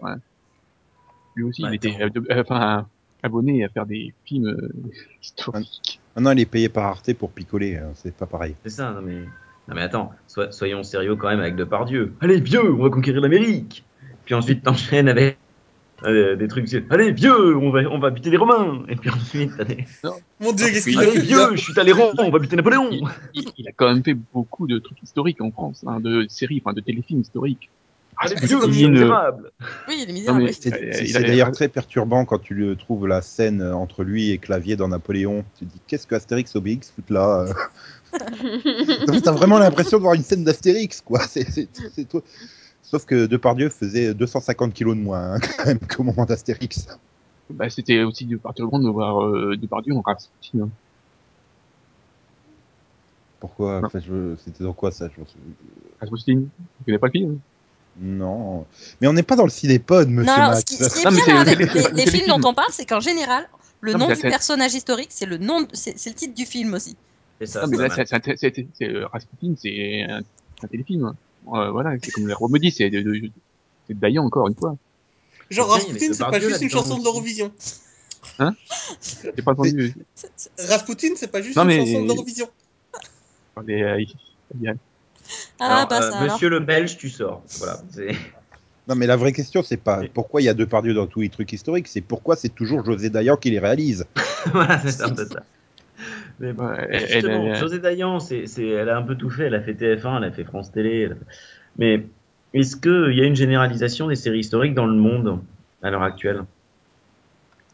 Lui 1.38 1.44
aussi, 1.44 1.62
Bah, 1.62 1.68
il 1.70 1.76
était 1.76 1.96
euh, 2.02 2.40
enfin, 2.40 2.86
abonné 3.22 3.64
à 3.64 3.68
faire 3.68 3.86
des 3.86 4.12
films 4.24 4.48
euh, 4.48 4.68
historiques. 5.22 6.00
Maintenant, 6.16 6.32
il 6.32 6.40
est 6.40 6.46
payé 6.46 6.68
par 6.68 6.84
Arte 6.86 7.14
pour 7.14 7.30
picoler. 7.30 7.76
hein, 7.76 7.90
C'est 7.94 8.14
pas 8.14 8.26
pareil. 8.26 8.54
C'est 8.64 8.70
ça, 8.70 8.92
non 8.92 9.00
mais... 9.02 9.20
Non 9.68 9.74
mais 9.74 9.82
attends, 9.82 10.12
so- 10.26 10.50
soyons 10.50 10.82
sérieux 10.82 11.14
quand 11.16 11.28
même 11.28 11.40
avec 11.40 11.54
Depardieu. 11.54 12.14
Allez, 12.22 12.40
vieux, 12.40 12.72
on 12.72 12.82
va 12.82 12.88
conquérir 12.88 13.20
l'Amérique 13.20 13.84
Puis 14.24 14.34
ensuite, 14.34 14.62
t'enchaînes 14.62 15.08
avec 15.08 15.36
euh, 16.04 16.36
des 16.36 16.48
trucs... 16.48 16.72
Allez, 16.88 17.12
vieux, 17.12 17.54
on 17.56 17.70
va, 17.70 17.80
on 17.90 17.98
va 17.98 18.08
buter 18.10 18.30
les 18.30 18.38
Romains 18.38 18.82
Et 18.88 18.96
puis 18.96 19.10
ensuite, 19.10 19.50
t'as 19.58 19.64
des... 19.64 19.84
Mon 20.40 20.52
dieu, 20.52 20.68
qu'est-ce 20.68 20.88
qu'il 20.88 20.98
a 20.98 21.02
Allez, 21.02 21.16
eu 21.18 21.20
vieux, 21.20 21.54
je 21.54 21.60
suis 21.60 21.74
Talleyrand, 21.74 22.12
on 22.18 22.30
va 22.30 22.38
buter 22.38 22.56
Napoléon 22.56 22.88
Il, 22.90 23.02
il- 23.34 23.52
il 23.58 23.68
a 23.68 23.72
quand 23.72 23.92
même 23.92 24.02
fait 24.02 24.14
beaucoup 24.14 24.66
de 24.66 24.78
trucs 24.78 25.02
historiques 25.02 25.40
en 25.42 25.50
France, 25.50 25.84
hein, 25.86 26.00
de 26.00 26.24
séries, 26.30 26.62
enfin 26.64 26.72
de 26.74 26.80
téléfilms 26.80 27.20
historiques. 27.20 27.68
Suis 28.26 28.54
euh, 28.54 28.66
misérable 28.90 29.52
Oui, 29.86 30.00
il 30.02 30.10
est 30.10 30.12
misérable. 30.12 30.52
C'est 30.52 31.12
d'ailleurs 31.22 31.52
très 31.52 31.68
perturbant 31.68 32.24
quand 32.24 32.38
tu 32.38 32.54
le 32.54 32.74
trouves 32.76 33.06
la 33.06 33.22
scène 33.22 33.60
euh, 33.62 33.74
entre 33.74 34.02
lui 34.02 34.30
et 34.30 34.38
Clavier 34.38 34.76
dans 34.76 34.88
Napoléon. 34.88 35.44
Tu 35.58 35.66
te 35.66 35.72
dis 35.72 35.80
qu'est-ce 35.86 36.06
que 36.06 36.14
Astérix 36.14 36.54
Obélix 36.56 36.90
foutent 36.90 37.10
là 37.10 37.46
euh 37.46 37.52
T'as 39.22 39.32
vraiment 39.32 39.58
l'impression 39.58 39.98
de 39.98 40.02
voir 40.02 40.14
une 40.14 40.22
scène 40.22 40.42
d'Astérix, 40.44 41.00
quoi. 41.00 41.20
C'est-. 41.28 41.68
Sauf 42.82 43.04
que 43.04 43.26
Depardieu 43.26 43.68
faisait 43.68 44.14
250 44.14 44.72
kilos 44.72 44.96
de 44.96 45.02
moins 45.02 45.34
hein, 45.34 45.40
quand 45.40 45.66
même 45.66 45.78
qu'au 45.78 46.02
moment 46.02 46.24
d'Astérix. 46.24 46.88
Bah, 47.50 47.68
c'était 47.70 48.02
aussi 48.02 48.24
de 48.26 48.36
partir 48.36 48.66
de 48.68 48.78
de 48.82 48.88
voir 48.88 49.24
euh, 49.24 49.56
Depardieu 49.56 49.94
en 49.94 50.00
Rasputin. 50.00 50.60
hein. 50.62 50.68
Pourquoi? 53.40 53.80
Non. 53.80 53.86
enfin, 53.86 54.00
je- 54.00 54.34
C'était 54.36 54.64
dans 54.64 54.72
quoi 54.72 54.90
ça? 54.90 55.08
Je 55.08 55.20
Rasputin, 56.00 56.40
tu 56.78 56.84
connais 56.84 56.98
pas 56.98 57.06
le 57.08 57.12
film? 57.12 57.38
Non. 58.00 58.64
Mais 59.00 59.08
on 59.08 59.12
n'est 59.12 59.22
pas 59.22 59.36
dans 59.36 59.44
le 59.44 59.50
cinépod, 59.50 60.08
monsieur 60.08 60.26
Non, 60.26 60.32
alors, 60.32 60.50
ce 60.52 60.56
Max. 60.58 60.64
qui, 60.64 60.76
ce 60.76 60.88
qui 60.90 61.06
est 61.06 61.24
bien 61.24 61.44
le 61.44 61.50
les, 61.50 61.56
télé- 61.56 61.70
les- 61.74 61.82
le 61.88 61.96
les 61.96 62.06
films 62.06 62.26
dont 62.28 62.48
on 62.48 62.54
parle, 62.54 62.72
c'est 62.72 62.86
qu'en 62.86 63.00
général, 63.00 63.48
le 63.80 63.92
Non, 63.92 63.98
nom 64.08 64.08
du 64.14 64.20
personnage 64.20 64.74
historique, 64.74 65.08
c'est 65.10 65.26
le 65.26 65.38
nom, 65.38 65.62
de- 65.62 65.68
c'est 65.72 65.94
le 66.06 66.14
titre 66.14 66.34
du 66.34 66.46
film 66.46 66.74
aussi. 66.74 66.96
C'est 67.40 67.46
ça, 67.46 67.60
Non, 67.62 67.66
c'est 67.66 67.70
mais 67.76 67.88
là, 67.88 67.94
Rasputin, 67.94 69.54
c'est 69.60 70.04
un, 70.08 70.20
un 70.62 70.66
téléfilm. 70.68 71.04
hein. 71.06 71.16
Euh, 71.54 71.70
voilà, 71.70 71.92
c'est 72.02 72.10
comme 72.10 72.26
les 72.28 72.34
Romedy, 72.34 72.70
c'est 72.70 72.90
de, 72.90 73.00
de, 73.00 73.30
c'est 73.86 73.94
de 73.94 73.98
Dayan 74.00 74.24
encore 74.24 74.48
une 74.48 74.54
fois. 74.54 74.76
Genre, 75.50 75.68
Rasputin, 75.68 76.12
c'est 76.12 76.18
pas 76.18 76.40
juste 76.40 76.60
une 76.60 76.70
chanson 76.70 76.94
aussi. 76.94 77.02
d'Eurovision. 77.04 77.52
J'ai 78.38 79.42
pas 79.42 79.52
entendu. 79.52 79.94
Rasputin, 80.58 81.08
c'est 81.16 81.28
pas 81.32 81.42
juste 81.42 81.56
une 81.56 81.70
chanson 81.70 82.04
d'Eurovision. 82.04 82.48
parler, 83.54 84.06
Ah, 85.60 85.66
Alors, 85.74 85.88
bah 85.88 85.96
euh, 85.96 86.10
ça 86.10 86.18
alors. 86.18 86.32
Monsieur 86.34 86.48
le 86.48 86.60
Belge, 86.60 86.96
tu 86.96 87.08
sors. 87.10 87.42
Voilà. 87.58 87.80
Non, 88.88 88.94
mais 88.94 89.06
la 89.06 89.16
vraie 89.16 89.32
question, 89.32 89.62
c'est 89.62 89.76
pas 89.76 90.00
Oui. 90.00 90.10
pourquoi 90.12 90.40
il 90.40 90.44
y 90.44 90.48
a 90.48 90.54
Depardieu 90.54 90.94
dans 90.94 91.06
tous 91.06 91.20
les 91.20 91.28
trucs 91.28 91.52
historiques, 91.52 91.88
c'est 91.88 92.00
pourquoi 92.00 92.36
c'est 92.36 92.48
toujours 92.48 92.84
José 92.84 93.10
Dayan 93.10 93.36
qui 93.36 93.50
les 93.50 93.58
réalise. 93.58 94.06
voilà, 94.52 94.78
c'est 94.80 95.02
un 95.02 95.10
peu 95.10 95.26
ça. 95.26 95.42
Mais 96.40 96.52
bon, 96.52 96.66
Ouais, 96.66 96.86
elle- 96.90 97.00
justement, 97.00 97.46
elle- 97.48 97.56
José 97.56 97.78
Dayan, 97.80 98.20
c'est, 98.20 98.46
c'est, 98.46 98.66
elle 98.66 98.88
a 98.88 98.96
un 98.96 99.02
peu 99.02 99.16
tout 99.16 99.28
fait. 99.28 99.46
Elle 99.46 99.54
a 99.54 99.60
fait 99.60 99.74
TF1, 99.74 100.18
elle 100.18 100.24
a 100.24 100.32
fait 100.32 100.44
France 100.44 100.72
Télé. 100.72 101.02
elle 101.02 101.16
Mais 101.76 102.06
est-ce 102.54 102.76
qu'il 102.76 103.16
y 103.18 103.20
a 103.20 103.24
une 103.24 103.36
généralisation 103.36 104.08
des 104.08 104.16
séries 104.16 104.38
historiques 104.40 104.74
dans 104.74 104.86
le 104.86 104.94
monde 104.96 105.40
à 105.82 105.90
l'heure 105.90 106.02
actuelle? 106.02 106.44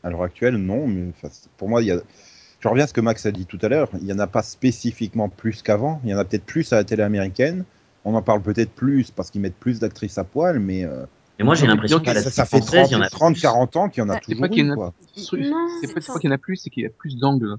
À 0.02 0.11
l'heure 0.11 0.22
actuelle, 0.22 0.57
non, 0.57 0.86
mais 0.86 1.12
pour 1.57 1.68
moi, 1.68 1.80
il 1.82 1.88
y 1.88 1.90
a. 1.92 1.98
Je 2.65 2.69
reviens 2.71 2.85
à 2.85 2.87
ce 2.87 2.95
que 2.95 3.03
Max 3.03 3.27
a 3.27 3.31
dit 3.31 3.45
tout 3.45 3.59
à 3.61 3.69
l'heure. 3.69 3.91
Il 4.01 4.07
n'y 4.07 4.12
en 4.15 4.19
a 4.19 4.27
pas 4.27 4.43
spécifiquement 4.43 5.29
plus 5.29 5.61
qu'avant. 5.61 6.01
Il 6.03 6.09
y 6.09 6.15
en 6.15 6.19
a 6.19 6.25
peut-être 6.25 6.47
plus 6.47 6.73
à 6.73 6.77
la 6.77 6.85
télé 6.85 7.03
américaine. 7.03 7.65
On 8.07 8.15
en 8.15 8.23
parle 8.23 8.41
peut-être 8.41 8.71
plus 8.73 9.11
parce 9.11 9.31
qu'ils 9.31 9.43
mettent 9.43 9.59
plus 9.59 9.81
d'actrices 9.81 10.17
à 10.17 10.25
poil, 10.25 10.61
mais 10.61 10.83
euh, 10.85 11.05
Et 11.39 11.43
moi, 11.43 11.55
j'ai 11.55 11.67
mais 11.67 11.73
l'impression 11.73 11.99
disons 11.99 12.05
qu'à 12.07 12.15
ça, 12.15 12.23
la 12.25 12.31
ça 12.31 12.45
fait 12.47 12.59
française, 12.61 12.89
30, 12.89 12.91
il 12.91 12.95
y 12.95 12.97
en 12.97 13.03
a 13.03 13.11
30 13.11 13.35
plus. 13.35 13.43
40 13.43 13.77
ans 13.77 13.89
qu'il 13.91 14.03
y 14.03 14.07
en 14.07 14.09
a. 14.09 14.15
C'est 14.15 14.21
toujours 14.23 14.41
pas 14.41 14.49
qu'il 14.49 14.65
y 14.65 14.71
en 14.71 14.73
a 14.73 14.77
plus, 14.77 14.91
c'est 15.81 16.19
qu'il 16.19 16.31
y 16.31 16.33
en 16.33 16.35
a 16.35 16.39
plus, 16.39 16.57
c'est 16.57 16.71
qu'il 16.71 16.83
y 16.85 16.87
a 16.87 16.91
plus 16.91 17.19
d'angles. 17.19 17.57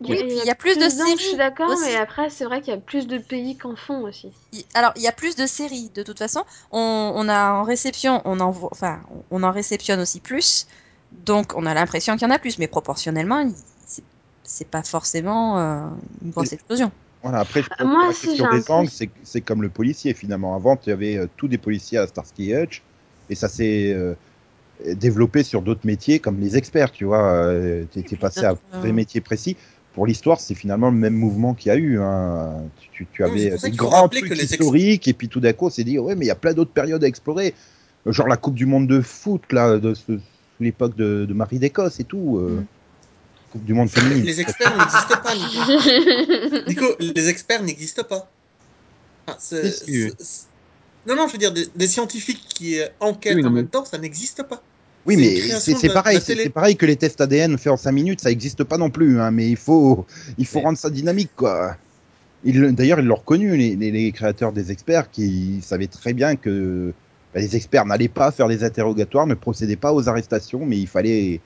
Oui, 0.00 0.16
puis 0.26 0.38
il 0.38 0.46
y 0.46 0.50
a 0.50 0.54
plus 0.56 0.74
de 0.74 0.80
d'angles, 0.80 0.90
séries 0.90 1.16
Je 1.18 1.22
suis 1.22 1.36
d'accord, 1.36 1.76
mais 1.80 1.96
après, 1.96 2.30
c'est 2.30 2.44
vrai 2.44 2.60
qu'il 2.60 2.72
y 2.72 2.76
a 2.76 2.80
plus 2.80 3.06
de 3.06 3.18
pays 3.18 3.56
qu'en 3.56 3.76
font 3.76 4.02
aussi. 4.02 4.32
Il- 4.52 4.64
Alors, 4.74 4.92
il 4.96 5.02
y 5.02 5.08
a 5.08 5.12
plus 5.12 5.36
de 5.36 5.46
séries, 5.46 5.90
de 5.94 6.02
toute 6.02 6.18
façon. 6.18 6.44
On, 6.70 7.12
on 7.14 7.28
a 7.28 7.52
en 7.52 7.62
réception, 7.62 8.22
on 8.24 8.40
en, 8.40 8.48
enfin, 8.72 9.00
on 9.30 9.42
en 9.42 9.50
réceptionne 9.50 10.00
aussi 10.00 10.20
plus. 10.20 10.66
Donc, 11.12 11.54
on 11.56 11.66
a 11.66 11.74
l'impression 11.74 12.16
qu'il 12.16 12.26
y 12.28 12.30
en 12.30 12.34
a 12.34 12.38
plus, 12.38 12.58
mais 12.58 12.68
proportionnellement, 12.68 13.40
il- 13.40 13.54
c'est- 14.48 14.68
pas 14.68 14.82
forcément 14.82 15.58
euh, 15.58 15.86
une 16.24 16.30
grosse 16.30 16.52
explosion. 16.52 16.90
Voilà, 17.22 17.40
après, 17.40 17.62
je 17.62 17.68
que 17.68 17.84
moi, 17.84 18.06
la 18.08 18.14
question 18.14 18.48
des 18.50 18.70
angles, 18.70 18.90
c'est 19.24 19.40
comme 19.40 19.62
le 19.62 19.68
policier 19.68 20.14
finalement. 20.14 20.54
Avant, 20.54 20.76
tu 20.76 20.90
avais 20.90 21.16
euh, 21.16 21.26
tous 21.36 21.48
des 21.48 21.58
policiers 21.58 21.98
à 21.98 22.06
Starsky 22.06 22.52
Hutch, 22.54 22.82
et 23.28 23.34
ça 23.34 23.48
s'est 23.48 23.92
euh, 23.92 24.14
développé 24.94 25.42
sur 25.42 25.62
d'autres 25.62 25.84
métiers 25.86 26.18
comme 26.18 26.40
les 26.40 26.56
experts, 26.56 26.92
tu 26.92 27.04
vois. 27.04 27.32
Euh, 27.32 27.84
tu 27.92 27.98
étais 27.98 28.16
passé 28.16 28.40
à 28.44 28.50
d'autres, 28.50 28.62
un 28.72 28.80
vrai 28.80 28.90
euh, 28.90 28.92
métier 28.92 29.20
précis. 29.20 29.56
Pour 29.94 30.06
l'histoire, 30.06 30.38
c'est 30.38 30.54
finalement 30.54 30.90
le 30.90 30.96
même 30.96 31.14
mouvement 31.14 31.54
qu'il 31.54 31.70
y 31.70 31.72
a 31.72 31.76
eu. 31.76 31.98
Hein. 32.00 32.62
Tu, 32.92 33.06
tu- 33.12 33.24
avais 33.24 33.50
des 33.50 33.70
grands 33.70 34.08
trucs 34.08 34.28
que 34.28 34.34
les 34.34 34.42
ex- 34.44 34.52
historiques, 34.52 35.08
et 35.08 35.12
puis 35.12 35.28
tout 35.28 35.40
d'un 35.40 35.52
coup, 35.52 35.66
on 35.66 35.70
s'est 35.70 35.82
dit, 35.84 35.98
ouais, 35.98 36.14
mais 36.14 36.24
il 36.24 36.28
y 36.28 36.32
a 36.32 36.36
plein 36.36 36.54
d'autres 36.54 36.72
périodes 36.72 37.02
à 37.02 37.08
explorer. 37.08 37.54
Euh, 38.06 38.12
Genre 38.12 38.28
la 38.28 38.36
Coupe 38.36 38.54
du 38.54 38.66
Monde 38.66 38.86
de 38.86 39.00
foot, 39.00 39.42
là, 39.52 39.78
de, 39.78 39.94
l'époque 40.60 40.94
de, 40.96 41.24
de 41.28 41.34
Marie 41.34 41.58
d'Écosse 41.58 41.98
et 41.98 42.04
tout. 42.04 42.38
euh, 42.38 42.60
Mm. 42.60 42.64
Coupe 43.52 43.64
du 43.64 43.72
Monde 43.74 43.88
féminine. 43.88 44.24
Les 44.24 44.40
experts 44.40 44.76
n'existent 44.76 45.20
pas, 45.22 45.34
Nico. 45.34 46.62
Nico, 46.68 46.84
les 47.00 47.28
experts 47.28 47.62
n'existent 47.62 48.04
pas. 48.04 48.30
Enfin, 49.26 49.38
c'est- 49.40 49.70
Si, 49.70 49.84
si, 49.84 49.90
oui. 50.04 50.12
c'est- 50.18 50.24
c'est- 50.24 50.46
Non, 51.06 51.16
non, 51.16 51.26
je 51.28 51.32
veux 51.32 51.38
dire, 51.38 51.52
des, 51.52 51.66
des 51.74 51.86
scientifiques 51.86 52.44
qui 52.48 52.78
enquêtent 53.00 53.36
Oui, 53.36 53.42
non, 53.42 53.48
en 53.48 53.52
mais- 53.52 53.62
même 53.62 53.68
temps, 53.68 53.84
ça 53.84 53.96
n'existe 53.98 54.42
pas. 54.42 54.62
Oui, 55.06 55.14
C'est 55.14 55.20
mais 55.20 55.60
c'est 55.60 55.74
c'est 55.74 55.88
de 55.88 55.92
pareil, 55.94 56.20
c'est 56.22 56.36
c'est 56.36 56.50
pareil 56.50 56.76
que 56.76 56.84
les 56.84 56.96
tests 56.96 57.20
ADN 57.22 57.56
faits 57.56 57.72
en 57.72 57.76
5 57.78 57.92
minutes, 57.92 58.20
ça 58.20 58.28
n'existe 58.28 58.64
pas 58.64 58.76
non 58.76 58.90
plus, 58.90 59.18
hein, 59.20 59.30
mais 59.30 59.48
il 59.48 59.56
faut, 59.56 60.04
il 60.36 60.44
faut 60.44 60.58
Mais- 60.58 60.64
rendre 60.66 60.76
ça 60.78 60.90
dynamique, 60.90 61.30
quoi. 61.34 61.76
D'ailleurs, 62.44 63.00
ils 63.00 63.06
l'ont 63.06 63.14
reconnu, 63.16 63.56
les, 63.56 63.74
les- 63.74 63.90
les 63.90 64.12
créateurs 64.12 64.52
des 64.52 64.70
experts, 64.70 65.10
qui 65.10 65.60
savaient 65.62 65.86
très 65.86 66.12
bien 66.12 66.36
que 66.36 66.92
bah, 67.32 67.40
les 67.40 67.56
experts 67.56 67.86
n'allaient 67.86 68.08
pas 68.08 68.30
faire 68.30 68.48
les 68.48 68.62
interrogatoires, 68.64 69.26
ne 69.26 69.34
procédaient 69.34 69.76
pas 69.76 69.94
aux 69.94 70.08
arrestations, 70.08 70.66
mais 70.66 70.76
il 70.78 70.86
fallait 70.86 71.40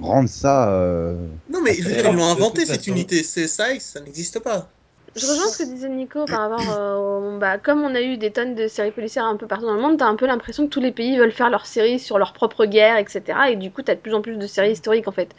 rendre 0.00 0.28
ça. 0.28 0.70
euh, 0.72 1.16
Non, 1.50 1.60
mais 1.62 1.76
ils 1.76 2.02
l'ont 2.02 2.14
de 2.14 2.20
inventé 2.20 2.66
cette 2.66 2.86
unité. 2.86 3.22
CSI, 3.22 3.80
ça 3.80 4.00
n'existe 4.00 4.38
pas. 4.40 4.68
Je 5.16 5.26
rejoins 5.26 5.46
ce 5.46 5.58
que 5.58 5.62
disait 5.62 5.88
Nico 5.88 6.26
par 6.26 6.40
rapport 6.50 6.70
euh, 6.72 7.38
bah, 7.38 7.58
comme 7.58 7.82
on 7.82 7.94
a 7.94 8.00
eu 8.02 8.16
des 8.16 8.32
tonnes 8.32 8.54
de 8.56 8.66
séries 8.66 8.90
policières 8.90 9.24
un 9.26 9.36
peu 9.36 9.46
partout 9.46 9.66
dans 9.66 9.74
le 9.74 9.80
monde, 9.80 9.98
t'as 9.98 10.06
un 10.06 10.16
peu 10.16 10.26
l'impression 10.26 10.64
que 10.66 10.70
tous 10.70 10.80
les 10.80 10.90
pays 10.92 11.16
veulent 11.16 11.30
faire 11.30 11.50
leurs 11.50 11.66
séries 11.66 12.00
sur 12.00 12.18
leur 12.18 12.32
propre 12.32 12.64
guerre, 12.66 12.96
etc. 12.96 13.50
Et 13.50 13.56
du 13.56 13.70
coup, 13.70 13.82
t'as 13.82 13.94
de 13.94 14.00
plus 14.00 14.14
en 14.14 14.22
plus 14.22 14.36
de 14.36 14.46
séries 14.46 14.72
historiques 14.72 15.06
en 15.06 15.12
fait. 15.12 15.34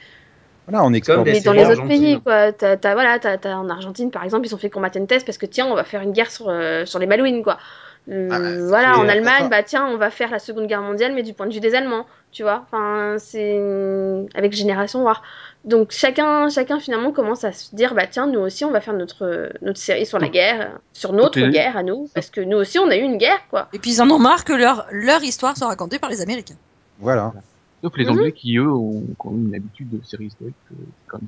Voilà, 0.68 0.84
on 0.86 0.94
explore. 0.94 1.24
des 1.24 1.34
Mais 1.34 1.42
dans 1.42 1.54
les 1.54 1.66
autres 1.70 1.88
pays, 1.88 2.22
quoi. 2.22 2.52
Voilà, 2.62 3.20
t'as, 3.20 3.38
t'as- 3.38 3.58
en 3.58 3.70
Argentine, 3.70 4.12
par 4.12 4.24
exemple, 4.24 4.48
ils 4.48 4.56
ont 4.56 4.58
fait 4.58 4.70
combattre 4.70 5.00
test 5.08 5.26
parce 5.26 5.38
que 5.38 5.46
tiens, 5.46 5.68
on 5.68 5.76
va 5.76 5.84
faire 5.84 6.02
une 6.02 6.12
guerre 6.14 6.32
sur, 6.32 6.50
euh, 6.50 6.86
sur 6.86 7.00
les 7.00 7.06
Malouines, 7.08 7.44
quoi. 7.44 7.58
Euh, 8.10 8.30
Ah, 8.32 8.40
bah, 8.40 8.50
voilà, 8.68 8.94
c'est- 8.94 9.00
en 9.00 9.10
Allemagne, 9.10 9.50
bah 9.50 9.64
tiens, 9.64 9.86
on 9.88 9.98
va 9.98 10.10
faire 10.12 10.32
la 10.32 10.40
Seconde 10.40 10.68
Guerre 10.68 10.82
mondiale, 10.82 11.14
mais 11.14 11.24
du 11.24 11.34
point 11.34 11.48
de 11.48 11.54
vue 11.54 11.60
des 11.60 11.76
Allemands, 11.76 12.06
tu 12.36 12.44
vois. 12.44 12.66
Enfin, 12.68 13.16
c'est 13.18 13.58
avec 14.36 14.52
Génération 14.52 15.04
War. 15.04 15.24
Donc 15.64 15.92
chacun, 15.92 16.50
chacun 16.50 16.80
finalement 16.80 17.12
commence 17.12 17.44
à 17.46 17.54
se 17.54 17.74
dire, 17.76 17.96
bah 17.96 18.06
tiens, 18.08 18.28
nous 18.28 18.42
aussi, 18.42 18.66
on 18.66 18.72
va 18.72 18.82
faire 18.82 18.94
notre 18.94 19.52
notre 19.62 19.80
série 19.80 20.06
sur 20.06 20.20
la 20.20 20.28
guerre, 20.28 20.78
sur 20.94 21.14
notre 21.14 21.40
guerre 21.48 21.78
à 21.78 21.84
nous, 21.84 22.10
parce 22.14 22.30
que 22.30 22.42
nous 22.42 22.58
aussi, 22.58 22.78
on 22.78 22.90
a 22.90 22.98
eu 22.98 23.02
une 23.02 23.18
guerre, 23.18 23.40
quoi. 23.50 23.70
Et 23.74 23.80
puis, 23.80 23.92
ils 23.94 24.02
en 24.02 24.10
ont 24.12 24.20
marre 24.20 24.44
que 24.44 24.54
leur, 24.54 24.86
leur 24.92 25.24
histoire 25.24 25.58
soit 25.58 25.68
racontée 25.68 25.98
par 25.98 26.10
les 26.10 26.22
Américains. 26.22 26.58
Voilà. 27.00 27.34
Sauf 27.82 27.96
les 27.98 28.04
Mhm. 28.06 28.12
Anglais 28.12 28.32
qui, 28.34 28.58
eux, 28.58 28.70
ont 28.70 29.04
quand 29.18 29.32
même 29.32 29.48
une 29.48 29.56
habitude 29.56 29.90
de 29.90 30.06
séries 30.06 30.26
historiques, 30.26 30.56
euh, 30.72 30.76
c'est 30.78 31.08
quand 31.08 31.20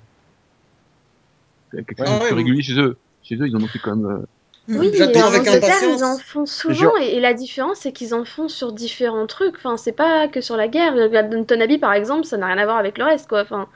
même 1.73 1.85
quelque 1.85 1.97
chose 1.97 2.07
Ouais, 2.07 2.13
de 2.15 2.19
plus 2.25 2.29
ouais, 2.31 2.35
régulier 2.37 2.61
chez 2.61 2.79
eux. 2.79 2.97
Chez 3.23 3.35
eux, 3.35 3.47
ils 3.47 3.55
en 3.55 3.61
ont 3.63 3.67
fait 3.67 3.79
quand 3.79 3.95
même, 3.95 4.05
euh, 4.05 4.25
Oui, 4.69 4.91
J'attends 4.93 5.11
mais 5.19 5.23
en 5.23 5.27
avec 5.27 5.47
Angleterre, 5.47 5.75
ils 5.83 6.03
en 6.03 6.17
font 6.17 6.45
souvent, 6.45 6.91
et, 7.01 7.15
et 7.15 7.19
la 7.21 7.33
différence, 7.33 7.77
c'est 7.79 7.91
qu'ils 7.93 8.13
en 8.13 8.25
font 8.25 8.49
sur 8.49 8.73
différents 8.73 9.25
trucs. 9.27 9.55
Enfin, 9.55 9.77
c'est 9.77 9.93
pas 9.93 10.27
que 10.27 10.41
sur 10.41 10.57
la 10.57 10.67
guerre. 10.67 10.93
Downton 11.29 11.61
Abbey, 11.61 11.77
par 11.77 11.93
exemple, 11.93 12.25
ça 12.25 12.35
n'a 12.37 12.47
rien 12.47 12.57
à 12.57 12.65
voir 12.65 12.77
avec 12.77 12.97
le 12.97 13.05
reste, 13.05 13.27
quoi. 13.29 13.41
Enfin, 13.43 13.67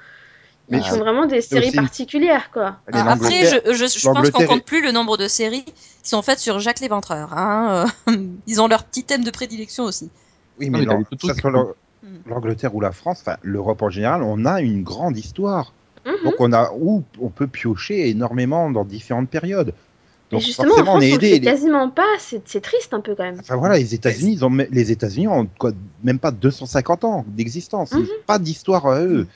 ils 0.69 0.77
Mais 0.77 0.83
font 0.83 0.97
vraiment 0.97 1.25
des 1.27 1.39
séries 1.41 1.67
aussi 1.69 1.75
particulières, 1.77 2.51
quoi. 2.51 2.77
Allez, 2.91 3.03
Ah, 3.05 3.11
Après, 3.13 3.45
je, 3.45 3.73
je, 3.73 3.85
je 3.99 4.09
pense 4.09 4.29
qu'on 4.31 4.45
compte 4.45 4.65
plus 4.65 4.81
le 4.83 4.91
nombre 4.91 5.15
de 5.17 5.27
séries 5.29 5.63
qui 5.63 6.09
sont 6.09 6.21
faites 6.21 6.39
sur 6.39 6.59
Jacques 6.59 6.81
l'Éventreur. 6.81 7.37
Hein. 7.37 7.85
Ils 8.47 8.61
ont 8.61 8.67
leur 8.67 8.83
petit 8.83 9.03
thème 9.03 9.23
de 9.23 9.31
prédilection 9.31 9.85
aussi. 9.85 10.09
Oui, 10.59 10.69
Non, 10.69 10.79
mais 10.79 10.85
mais 10.85 11.33
font- 11.41 11.49
l'Ang- 11.49 11.73
Hmm. 12.03 12.17
l'Angleterre 12.31 12.73
ou 12.73 12.81
la 12.81 12.91
France, 12.91 13.19
enfin 13.21 13.37
l'Europe 13.43 13.83
en 13.83 13.91
général, 13.91 14.23
on 14.23 14.43
a 14.45 14.59
une 14.61 14.81
grande 14.81 15.15
histoire. 15.17 15.71
Mhm. 16.03 16.13
Donc 16.23 16.33
on 16.39 16.51
a 16.51 16.71
où 16.75 17.03
on 17.21 17.29
peut 17.29 17.45
piocher 17.45 18.09
énormément 18.09 18.71
dans 18.71 18.83
différentes 18.83 19.29
périodes. 19.29 19.75
Mais 20.31 20.37
Donc 20.37 20.45
justement, 20.45 20.73
en 20.75 20.97
on 20.97 21.01
est 21.01 21.13
on 21.13 21.17
le 21.17 21.23
aidé. 21.23 21.29
fait 21.29 21.39
Les- 21.39 21.41
quasiment 21.41 21.89
pas. 21.89 22.07
C'est 22.19 22.61
triste 22.61 22.93
un 22.93 23.01
peu, 23.01 23.15
quand 23.15 23.23
même. 23.23 23.37
Enfin 23.39 23.57
voilà, 23.57 23.77
les 23.77 23.93
États-Unis, 23.93 24.33
ils 24.33 24.45
ont 24.45 24.49
les 24.49 24.91
États-Unis 24.91 25.27
ont 25.27 25.47
quoi, 25.59 25.71
même 26.03 26.19
pas 26.19 26.31
250 26.31 27.03
ans 27.03 27.25
d'existence, 27.27 27.91
Ils 27.91 27.99
Mhm. 27.99 28.03
n'ont 28.03 28.25
pas 28.25 28.39
d'histoire 28.39 28.87
à 28.87 29.01
eux. 29.01 29.27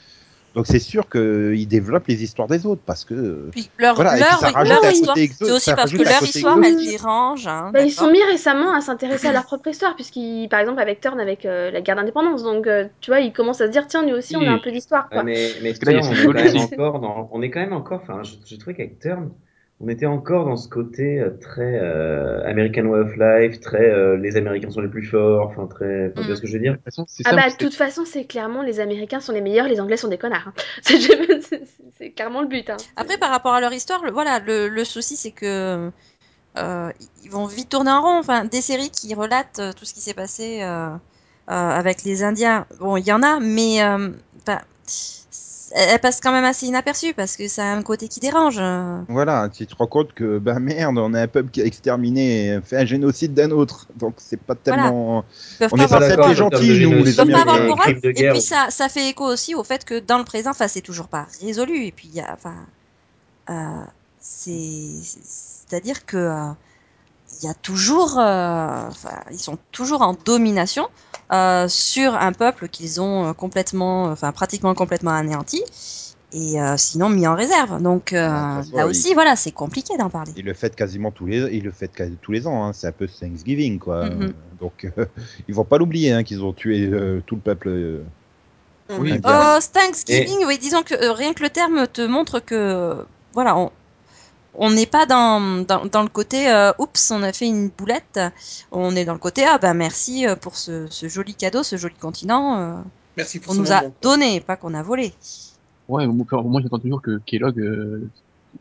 Donc 0.54 0.66
c'est 0.66 0.78
sûr 0.78 1.06
qu'ils 1.10 1.68
développent 1.68 2.06
les 2.08 2.22
histoires 2.22 2.48
des 2.48 2.64
autres 2.64 2.80
parce 2.86 3.04
que 3.04 3.50
Puis 3.52 3.68
leur, 3.76 3.94
voilà, 3.94 4.16
et 4.16 4.22
puis 4.22 4.30
leur, 4.30 4.38
ça 4.40 4.48
rajoute 4.52 4.72
leur 4.72 4.84
un 4.86 4.90
histoire, 4.90 5.14
c'est 5.14 5.50
aussi 5.52 5.64
ça 5.66 5.76
parce 5.76 5.92
que 5.92 5.98
leur 5.98 6.18
côté 6.18 6.30
histoire, 6.30 6.56
elle 6.56 6.64
exotique. 6.72 6.90
dérange. 6.92 7.46
Hein, 7.46 7.70
Bah, 7.74 7.82
ils 7.82 7.90
sont 7.92 8.10
mis 8.10 8.22
récemment 8.24 8.72
à 8.74 8.80
s'intéresser 8.80 9.26
à 9.28 9.32
leur 9.34 9.44
propre 9.44 9.68
histoire, 9.68 9.94
puisqu'ils, 9.96 10.48
par 10.48 10.60
exemple, 10.60 10.80
avec 10.80 11.02
Turn, 11.02 11.20
avec 11.20 11.44
euh, 11.44 11.70
la 11.70 11.82
guerre 11.82 11.96
d'indépendance. 11.96 12.42
Donc, 12.42 12.66
euh, 12.66 12.86
tu 13.02 13.10
vois, 13.10 13.20
ils 13.20 13.34
commencent 13.34 13.60
à 13.60 13.66
se 13.66 13.70
dire, 13.72 13.86
tiens, 13.86 14.02
nous 14.06 14.14
aussi, 14.14 14.34
on 14.34 14.46
a 14.46 14.50
un 14.50 14.58
peu 14.58 14.72
d'histoire, 14.72 15.08
mais, 15.26 15.52
mais 15.62 15.72
là, 15.74 15.78
Turn, 15.78 15.96
on 16.06 16.12
est 16.14 16.16
quand 16.24 16.32
même 16.32 16.46
évolution. 16.46 16.76
encore 16.78 17.00
dans, 17.00 17.28
on 17.32 17.42
est 17.42 17.50
quand 17.50 17.60
même 17.60 17.74
encore, 17.74 18.00
enfin, 18.02 18.22
je, 18.22 18.36
je 18.46 18.56
trouvais 18.56 18.74
qu'avec 18.76 18.98
Turn, 18.98 19.28
on 19.80 19.88
était 19.88 20.06
encore 20.06 20.46
dans 20.46 20.56
ce 20.56 20.68
côté 20.68 21.20
euh, 21.20 21.30
très 21.40 21.78
euh, 21.80 22.42
American 22.48 22.84
Way 22.86 23.00
of 23.00 23.16
Life, 23.16 23.60
très 23.60 23.90
euh, 23.90 24.16
les 24.16 24.36
Américains 24.36 24.70
sont 24.70 24.80
les 24.80 24.88
plus 24.88 25.04
forts, 25.06 25.48
enfin 25.48 25.66
très, 25.66 26.12
tu 26.16 26.22
vois 26.22 26.32
Mm. 26.32 26.36
ce 26.36 26.40
que 26.40 26.46
je 26.46 26.52
veux 26.54 26.58
de 26.58 26.64
dire 26.64 26.74
toute 26.74 26.84
façon, 26.84 27.04
c'est 27.06 27.22
Ah 27.26 27.34
bah, 27.36 27.50
de 27.50 27.56
toute 27.56 27.74
façon, 27.74 28.04
c'est 28.06 28.24
clairement 28.24 28.62
les 28.62 28.80
Américains 28.80 29.20
sont 29.20 29.32
les 29.32 29.42
meilleurs, 29.42 29.68
les 29.68 29.80
Anglais 29.80 29.96
sont 29.98 30.08
des 30.08 30.18
connards. 30.18 30.48
hein. 30.48 30.54
C'est 31.98 32.10
clairement 32.10 32.42
le 32.42 32.48
but. 32.48 32.68
Hein. 32.70 32.76
Après, 32.96 33.16
par 33.18 33.30
rapport 33.30 33.54
à 33.54 33.60
leur 33.60 33.72
histoire, 33.72 34.04
le, 34.04 34.10
voilà, 34.12 34.38
le, 34.38 34.68
le 34.68 34.84
souci, 34.84 35.16
c'est 35.16 35.30
que 35.30 35.90
euh, 36.58 36.90
ils 37.24 37.30
vont 37.30 37.46
vite 37.46 37.68
tourner 37.70 37.90
en 37.90 38.02
rond. 38.02 38.18
Enfin, 38.18 38.44
des 38.44 38.60
séries 38.60 38.90
qui 38.90 39.14
relatent 39.14 39.58
euh, 39.60 39.72
tout 39.72 39.84
ce 39.86 39.94
qui 39.94 40.00
s'est 40.00 40.14
passé 40.14 40.62
euh, 40.62 40.88
euh, 40.90 40.98
avec 41.48 42.02
les 42.04 42.22
Indiens, 42.22 42.66
bon, 42.80 42.96
il 42.98 43.06
y 43.06 43.12
en 43.12 43.22
a, 43.22 43.40
mais 43.40 43.82
euh, 43.82 44.10
enfin, 45.72 45.84
elles 45.88 45.98
passent 46.00 46.20
quand 46.20 46.32
même 46.32 46.44
assez 46.44 46.66
inaperçues 46.66 47.14
parce 47.14 47.36
que 47.36 47.48
ça 47.48 47.64
a 47.64 47.74
un 47.74 47.82
côté 47.82 48.08
qui 48.08 48.20
dérange. 48.20 48.58
euh. 48.58 49.00
Voilà, 49.08 49.48
tu 49.48 49.66
te 49.66 49.74
rends 49.74 49.86
compte 49.86 50.12
que, 50.12 50.38
bah 50.38 50.58
merde, 50.58 50.98
on 50.98 51.14
est 51.14 51.20
un 51.20 51.28
peuple 51.28 51.50
qui 51.50 51.62
a 51.62 51.64
exterminé, 51.64 52.60
fait 52.64 52.78
un 52.78 52.84
génocide 52.84 53.34
d'un 53.34 53.50
autre. 53.50 53.86
Donc 53.96 54.14
c'est 54.18 54.40
pas 54.40 54.54
tellement. 54.54 55.24
Ils 55.54 55.58
peuvent 55.58 55.70
On 55.72 55.76
pas 55.76 55.82
est 55.82 55.84
avoir 55.84 56.02
censé 56.02 56.12
être 56.14 56.34
gentils, 56.34 56.86
nous, 56.86 57.04
les 57.04 57.12
pas 57.12 57.22
Américains, 57.22 57.98
Et 58.04 58.30
puis 58.30 58.40
ça, 58.40 58.66
ça 58.70 58.88
fait 58.88 59.08
écho 59.08 59.24
aussi 59.24 59.54
au 59.54 59.64
fait 59.64 59.84
que 59.84 59.98
dans 59.98 60.18
le 60.18 60.24
présent, 60.24 60.50
enfin, 60.50 60.68
c'est 60.68 60.80
toujours 60.80 61.08
pas 61.08 61.26
résolu. 61.40 61.84
Et 61.86 61.92
puis, 61.92 62.08
il 62.12 62.16
y 62.16 62.20
a, 62.20 62.32
enfin, 62.32 62.54
euh, 63.50 63.84
c'est, 64.20 65.00
c'est-à-dire 65.02 66.06
que 66.06 66.16
euh, 66.16 66.50
il 67.40 67.46
y 67.46 67.48
a 67.50 67.54
toujours, 67.54 68.18
euh, 68.18 68.88
enfin, 68.88 69.20
ils 69.30 69.38
sont 69.38 69.58
toujours 69.72 70.02
en 70.02 70.14
domination 70.24 70.88
euh, 71.32 71.68
sur 71.68 72.14
un 72.14 72.32
peuple 72.32 72.68
qu'ils 72.68 73.00
ont 73.00 73.26
euh, 73.26 73.32
complètement, 73.32 74.04
enfin, 74.04 74.32
pratiquement 74.32 74.74
complètement 74.74 75.12
anéanti. 75.12 75.62
Et 76.32 76.60
euh, 76.60 76.76
sinon 76.76 77.08
mis 77.08 77.26
en 77.26 77.34
réserve. 77.36 77.80
Donc 77.80 78.12
euh, 78.12 78.28
Ah, 78.30 78.60
là 78.74 78.84
il- 78.84 78.90
aussi, 78.90 79.14
voilà, 79.14 79.36
c'est 79.36 79.52
compliqué 79.52 79.96
d'en 79.96 80.10
parler. 80.10 80.32
Ils 80.36 80.44
le 80.44 80.54
fêtent 80.54 80.74
quasiment 80.76 81.10
tous 81.12 81.26
les, 81.26 81.38
ils 81.56 81.62
le 81.62 81.70
fêtent 81.70 82.02
tous 82.20 82.32
les 82.32 82.46
ans. 82.46 82.64
Hein. 82.64 82.72
C'est 82.72 82.88
un 82.88 82.92
peu 82.92 83.06
Thanksgiving, 83.06 83.78
quoi. 83.78 84.06
Mhm. 84.06 84.32
Donc 84.60 84.90
euh, 84.98 85.06
ils 85.48 85.54
vont 85.54 85.64
pas 85.64 85.78
l'oublier, 85.78 86.12
hein, 86.12 86.24
qu'ils 86.24 86.42
ont 86.42 86.52
tué 86.52 86.86
euh, 86.92 87.22
tout 87.26 87.36
le 87.36 87.40
peuple. 87.40 87.68
euh, 87.68 88.02
Oui. 88.98 89.12
Euh, 89.24 89.60
Thanksgiving, 89.72 90.44
oui, 90.46 90.58
disons 90.58 90.82
que 90.82 90.94
euh, 90.94 91.12
rien 91.12 91.32
que 91.32 91.42
le 91.42 91.50
terme 91.50 91.86
te 91.86 92.02
montre 92.06 92.40
que 92.40 92.96
voilà, 93.32 93.56
on 93.56 93.70
on 94.58 94.70
n'est 94.70 94.86
pas 94.86 95.06
dans, 95.06 95.64
dans, 95.64 95.84
dans 95.86 96.02
le 96.02 96.08
côté 96.08 96.48
euh, 96.50 96.72
oups, 96.78 97.10
on 97.10 97.22
a 97.22 97.32
fait 97.32 97.46
une 97.46 97.68
boulette. 97.68 98.20
On 98.72 98.94
est 98.96 99.04
dans 99.04 99.12
le 99.12 99.18
côté 99.18 99.44
ah 99.44 99.58
ben 99.58 99.74
merci 99.74 100.26
euh, 100.26 100.36
pour 100.36 100.56
ce, 100.56 100.86
ce 100.90 101.08
joli 101.08 101.34
cadeau, 101.34 101.62
ce 101.62 101.76
joli 101.76 101.94
continent. 101.94 102.58
euh, 102.60 102.74
Merci 103.16 103.40
pour 103.40 103.52
on 103.52 103.54
ce 103.54 103.60
nous 103.60 103.72
a 103.72 103.82
donné, 104.02 104.40
pas 104.40 104.56
qu'on 104.56 104.74
a 104.74 104.82
volé. 104.82 105.12
Ouais, 105.88 106.06
moi, 106.06 106.60
j'attends 106.62 106.78
toujours 106.78 107.00
que 107.02 107.18
Kellogg 107.26 107.58
euh, 107.60 108.10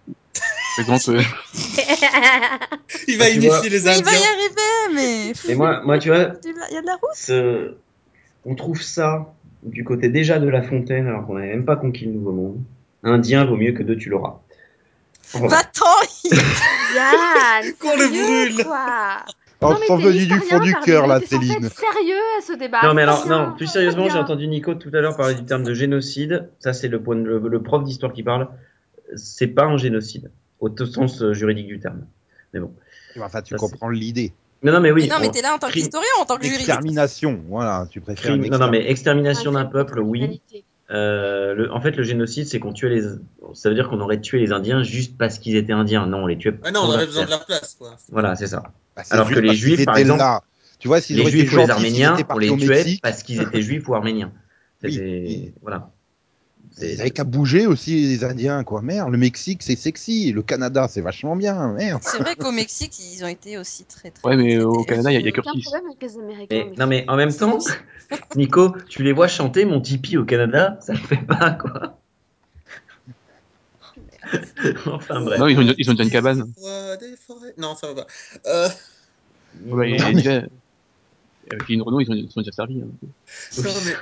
présente. 0.76 1.10
euh, 1.10 1.22
Il 3.08 3.18
va 3.18 3.26
Ah, 3.26 3.30
tu 3.30 3.36
unifier 3.38 3.48
vois. 3.48 3.62
les 3.70 3.84
Mais 3.86 3.98
il 3.98 4.04
va 4.04 4.12
y 4.12 4.16
Indiens. 4.16 4.28
arriver, 4.34 4.94
mais 4.94 5.34
Et 5.52 5.56
moi, 5.56 5.82
moi, 5.84 5.98
tu 6.00 6.10
vois, 6.10 6.20
il 6.44 6.74
y 6.74 6.78
a 6.78 6.82
de 6.82 6.86
la 6.86 6.94
route? 6.96 7.10
ce... 7.16 7.76
on 8.46 8.56
trouve 8.56 8.82
ça 8.82 9.34
du 9.64 9.84
côté 9.84 10.10
déjà 10.10 10.40
de 10.40 10.48
La 10.48 10.62
Fontaine, 10.62 11.08
alors 11.08 11.26
qu'on 11.26 11.36
n'avait 11.36 11.48
même 11.50 11.66
pas 11.66 11.76
conquis 11.76 12.06
le 12.06 12.12
Nouveau 12.12 12.32
Monde. 12.32 12.64
Indien 13.04 13.46
vaut 13.46 13.56
mieux 13.58 13.72
que 13.74 13.84
deux, 13.84 13.98
tu 13.98 14.10
l'auras. 14.10 14.42
Va-t'en 15.34 15.86
Yann, 16.96 17.74
Qu'on 17.80 17.96
le 17.96 18.08
brûle. 18.54 18.64
quoi. 18.66 19.18
Non, 19.62 19.78
mais 19.80 19.96
venu 20.04 20.26
du 20.28 20.40
fond 20.40 20.60
du 20.60 20.74
cœur, 20.86 21.08
là, 21.08 21.20
Céline. 21.26 21.70
sérieux 21.70 22.20
à 22.38 22.42
ce 22.46 22.54
débat. 22.54 22.82
Non 22.84 22.94
mais 22.94 23.02
alors 23.04 23.28
non, 23.28 23.54
plus 23.56 23.68
sérieusement, 23.68 24.08
j'ai 24.10 24.20
entendu 24.20 24.48
Nico 24.48 24.76
tout 24.76 24.92
à 24.94 25.00
l'heure 25.00 25.16
parler 25.18 25.34
du 25.36 25.46
terme 25.46 25.64
de 25.64 25.74
génocide. 25.74 26.50
Ça 26.60 26.74
c'est 26.74 26.88
le 26.88 27.00
le, 27.08 27.40
le 27.40 27.64
prof 27.64 27.84
d'histoire 27.84 28.14
qui 28.14 28.22
parle. 28.22 28.50
C'est 29.16 29.48
pas 29.48 29.64
un 29.64 29.78
génocide 29.78 30.30
au 30.60 30.70
sens 30.86 31.22
euh, 31.22 31.34
juridique 31.34 31.68
du 31.68 31.80
terme. 31.80 32.06
Mais 32.54 32.60
bon. 32.60 32.74
Enfin, 33.20 33.42
tu 33.42 33.54
Ça, 33.54 33.58
comprends 33.58 33.90
l'idée. 33.90 34.34
Non 34.64 34.74
non 34.74 34.80
mais 34.82 34.92
oui. 34.92 35.04
mais 35.04 35.08
non, 35.10 35.16
mais 35.22 35.28
on- 35.28 35.32
t'es 35.32 35.42
là 35.42 35.54
en 35.54 35.58
tant 35.58 35.70
qu'historien, 35.70 36.08
en 36.20 36.26
tant 36.26 36.38
que 36.38 36.44
juriste? 36.44 36.62
Extermination, 36.70 37.42
voilà, 37.50 37.88
tu 37.90 38.02
préfères 38.02 38.32
crime- 38.38 38.46
non 38.52 38.58
non 38.58 38.70
mais 38.70 38.90
extermination. 38.90 39.52
extermination 39.52 39.56
Un 39.56 39.64
d'un 39.64 39.66
peuple, 39.70 40.00
oui. 40.00 40.42
Euh, 40.92 41.56
le, 41.56 41.72
en 41.72 41.82
fait, 41.82 41.92
le 41.92 42.04
génocide, 42.04 42.48
c'est 42.48 42.60
qu'on 42.60 42.74
tuait 42.74 42.90
les. 42.90 43.02
Ça 43.54 43.70
veut 43.70 43.76
dire 43.76 43.90
qu'on 43.90 44.00
aurait 44.02 44.22
tué 44.22 44.40
les 44.40 44.52
Indiens 44.52 44.84
juste 44.84 45.18
parce 45.18 45.40
qu'ils 45.40 45.56
étaient 45.56 45.74
Indiens. 45.74 46.06
Non, 46.06 46.24
on 46.24 46.28
les 46.28 46.38
tuait. 46.38 46.54
Ah 46.64 46.72
non, 46.72 46.82
on 46.82 46.84
pour 46.84 46.94
avait 46.94 47.06
leur 47.06 47.08
besoin 47.08 47.26
de 47.26 47.30
la 47.32 47.38
place, 47.40 47.76
quoi. 47.80 47.96
Voilà, 48.12 48.36
c'est 48.36 48.48
ça. 48.48 48.64
Bah, 48.96 49.04
Alors 49.10 49.30
que 49.30 49.40
les 49.40 49.56
Juifs, 49.56 49.86
par 49.86 49.96
étaient 49.96 50.02
exemple, 50.02 50.20
là. 50.20 50.42
Tu 50.78 50.88
vois, 50.88 51.02
s'ils 51.02 51.18
Les 51.18 51.30
Juifs 51.30 51.52
ou 51.54 51.58
les 51.58 51.70
Arméniens, 51.70 52.18
on 52.30 52.38
les 52.38 52.56
tuait 52.56 53.00
parce 53.02 53.24
qu'ils 53.24 53.42
étaient 53.42 53.62
Juifs 53.64 53.88
ou 53.88 53.96
Arméniens. 53.96 54.32
Oui. 54.84 55.54
voilà. 55.62 55.90
Ils 56.82 57.00
avaient 57.02 57.10
qu'à 57.12 57.24
bouger 57.24 57.68
aussi, 57.68 58.02
les 58.02 58.24
Indiens, 58.24 58.64
quoi. 58.64 58.82
Merde, 58.82 59.12
le 59.12 59.18
Mexique, 59.18 59.64
c'est 59.64 59.76
sexy. 59.78 60.32
Le 60.34 60.42
Canada, 60.42 60.88
c'est 60.90 61.02
vachement 61.02 61.36
bien. 61.36 61.74
Merde. 61.74 62.02
C'est 62.04 62.18
vrai 62.20 62.36
qu'au 62.36 62.52
Mexique, 62.52 62.94
ils 63.00 63.24
ont 63.24 63.28
été 63.28 63.58
aussi 63.58 63.86
très 63.86 64.12
très. 64.12 64.28
Ouais, 64.28 64.36
mais 64.36 64.60
au 64.62 64.84
Canada, 64.84 65.12
il 65.12 65.14
y 65.14 65.18
a, 65.18 65.20
y 65.22 65.28
a 65.28 65.30
Aucun 65.30 65.42
Curtis. 65.44 65.62
problème 65.64 65.86
avec 65.88 66.02
les 66.02 66.18
Américains. 66.18 66.46
Mais, 66.52 66.66
mais- 66.72 66.76
non 66.78 66.88
mais 66.88 67.06
en 67.08 67.16
même 67.16 67.34
temps, 67.34 67.58
Nico, 68.36 68.76
tu 68.90 69.04
les 69.04 69.14
vois 69.14 69.28
chanter 69.28 69.64
mon 69.66 69.80
Tipeee 69.80 70.18
au 70.18 70.26
Canada, 70.26 70.78
ça 70.82 70.94
le 70.94 71.00
fait 71.00 71.26
pas 71.26 71.52
quoi. 71.52 72.00
enfin 74.88 75.22
bref. 75.22 75.40
Non, 75.40 75.48
ils 75.48 75.58
ont, 75.60 75.74
ils 75.78 75.90
ont 75.90 75.94
déjà 75.94 76.04
une 76.04 76.10
cabane. 76.10 76.52
Des 77.00 77.16
forêts. 77.28 77.54
Non, 77.58 77.76
ça 77.76 77.94
va 77.94 78.04
pas. 78.04 78.08
Euh, 78.48 78.70
Ouais, 79.68 79.96
Non, 79.98 80.08
et 80.10 80.14
déjà, 80.16 80.32
avec 81.52 81.70
une 81.70 81.82
Renault, 81.82 82.02
ils 82.02 82.12
ont, 82.12 82.16
ils 82.16 82.30
sont 82.30 82.42
déjà 82.42 82.52
servis. 82.52 82.82
hein. 82.82 82.88
non, 83.64 83.70
mais- 83.86 83.94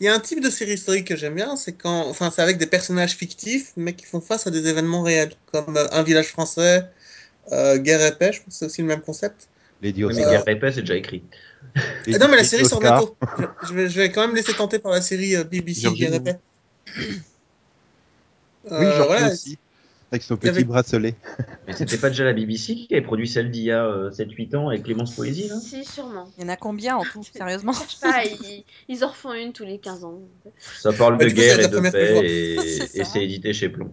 Il 0.00 0.04
y 0.06 0.08
a 0.08 0.14
un 0.14 0.20
type 0.20 0.40
de 0.40 0.50
série 0.50 0.74
historique 0.74 1.06
que 1.06 1.16
j'aime 1.16 1.34
bien, 1.34 1.56
c'est 1.56 1.72
quand, 1.74 2.08
enfin, 2.08 2.30
c'est 2.30 2.42
avec 2.42 2.58
des 2.58 2.66
personnages 2.66 3.16
fictifs, 3.16 3.72
mais 3.76 3.94
qui 3.94 4.04
font 4.06 4.20
face 4.20 4.46
à 4.46 4.50
des 4.50 4.66
événements 4.66 5.02
réels, 5.02 5.32
comme 5.52 5.76
euh, 5.76 5.86
Un 5.92 6.02
village 6.02 6.28
français, 6.28 6.84
euh, 7.52 7.78
Guerre 7.78 8.02
et 8.04 8.16
paix, 8.16 8.32
je 8.32 8.40
pense 8.42 8.54
que 8.54 8.58
c'est 8.58 8.66
aussi 8.66 8.82
le 8.82 8.88
même 8.88 9.02
concept. 9.02 9.48
Lady 9.82 10.04
Ouais, 10.04 10.12
mais 10.14 10.20
Oscar. 10.20 10.44
Guerre 10.44 10.56
et 10.56 10.58
paix, 10.60 10.72
c'est 10.72 10.80
déjà 10.82 10.96
écrit. 10.96 11.22
Ah 12.12 12.18
non, 12.18 12.28
mais 12.28 12.36
la 12.36 12.44
série 12.44 12.64
sort 12.64 12.80
bientôt. 12.80 13.16
Je, 13.38 13.44
je 13.68 13.74
vais, 13.74 13.88
je 13.88 14.00
vais 14.00 14.10
quand 14.10 14.26
même 14.26 14.36
laisser 14.36 14.54
tenter 14.54 14.78
par 14.78 14.92
la 14.92 15.00
série 15.02 15.36
euh, 15.36 15.44
BBC 15.44 15.90
Guerre 15.92 16.14
et 16.14 16.20
paix. 16.20 16.38
Oui, 18.64 18.72
Euh, 18.72 18.92
Georgie 18.96 19.06
voilà. 19.06 19.32
aussi. 19.32 19.58
Avec 20.12 20.22
son 20.22 20.36
petit 20.36 20.48
avait- 20.48 20.64
bracelet. 20.64 21.14
Mais 21.66 21.72
c'était 21.74 21.96
pas 21.98 22.08
déjà 22.10 22.24
la 22.24 22.32
BBC 22.32 22.74
qui 22.76 22.88
avait 22.92 23.02
produit 23.02 23.26
celle 23.26 23.50
d'il 23.50 23.62
y 23.64 23.72
a 23.72 23.84
euh, 23.84 24.10
7-8 24.10 24.54
ans 24.54 24.68
avec 24.68 24.84
Clémence 24.84 25.14
Poésie 25.14 25.48
là? 25.48 25.56
Si, 25.60 25.84
sûrement. 25.84 26.30
Il 26.38 26.44
y 26.44 26.46
en 26.46 26.50
a 26.50 26.56
combien 26.56 26.96
en 26.96 27.02
tout, 27.04 27.22
sérieusement? 27.24 27.72
Je 27.72 27.96
sais 27.96 28.00
pas, 28.00 28.24
ils, 28.24 28.64
ils 28.88 29.04
en 29.04 29.08
refont 29.08 29.32
une 29.32 29.52
tous 29.52 29.64
les 29.64 29.78
15 29.78 30.04
ans. 30.04 30.20
Ça 30.80 30.92
parle 30.92 31.18
de 31.18 31.26
guerre 31.28 31.60
et 31.60 31.68
de 31.68 31.80
paix 31.90 32.20
et, 32.24 32.56
C'est 32.86 33.00
et 33.00 33.04
ça. 33.04 33.10
c'est 33.12 33.24
édité 33.24 33.52
chez 33.52 33.68
Plomb. 33.68 33.92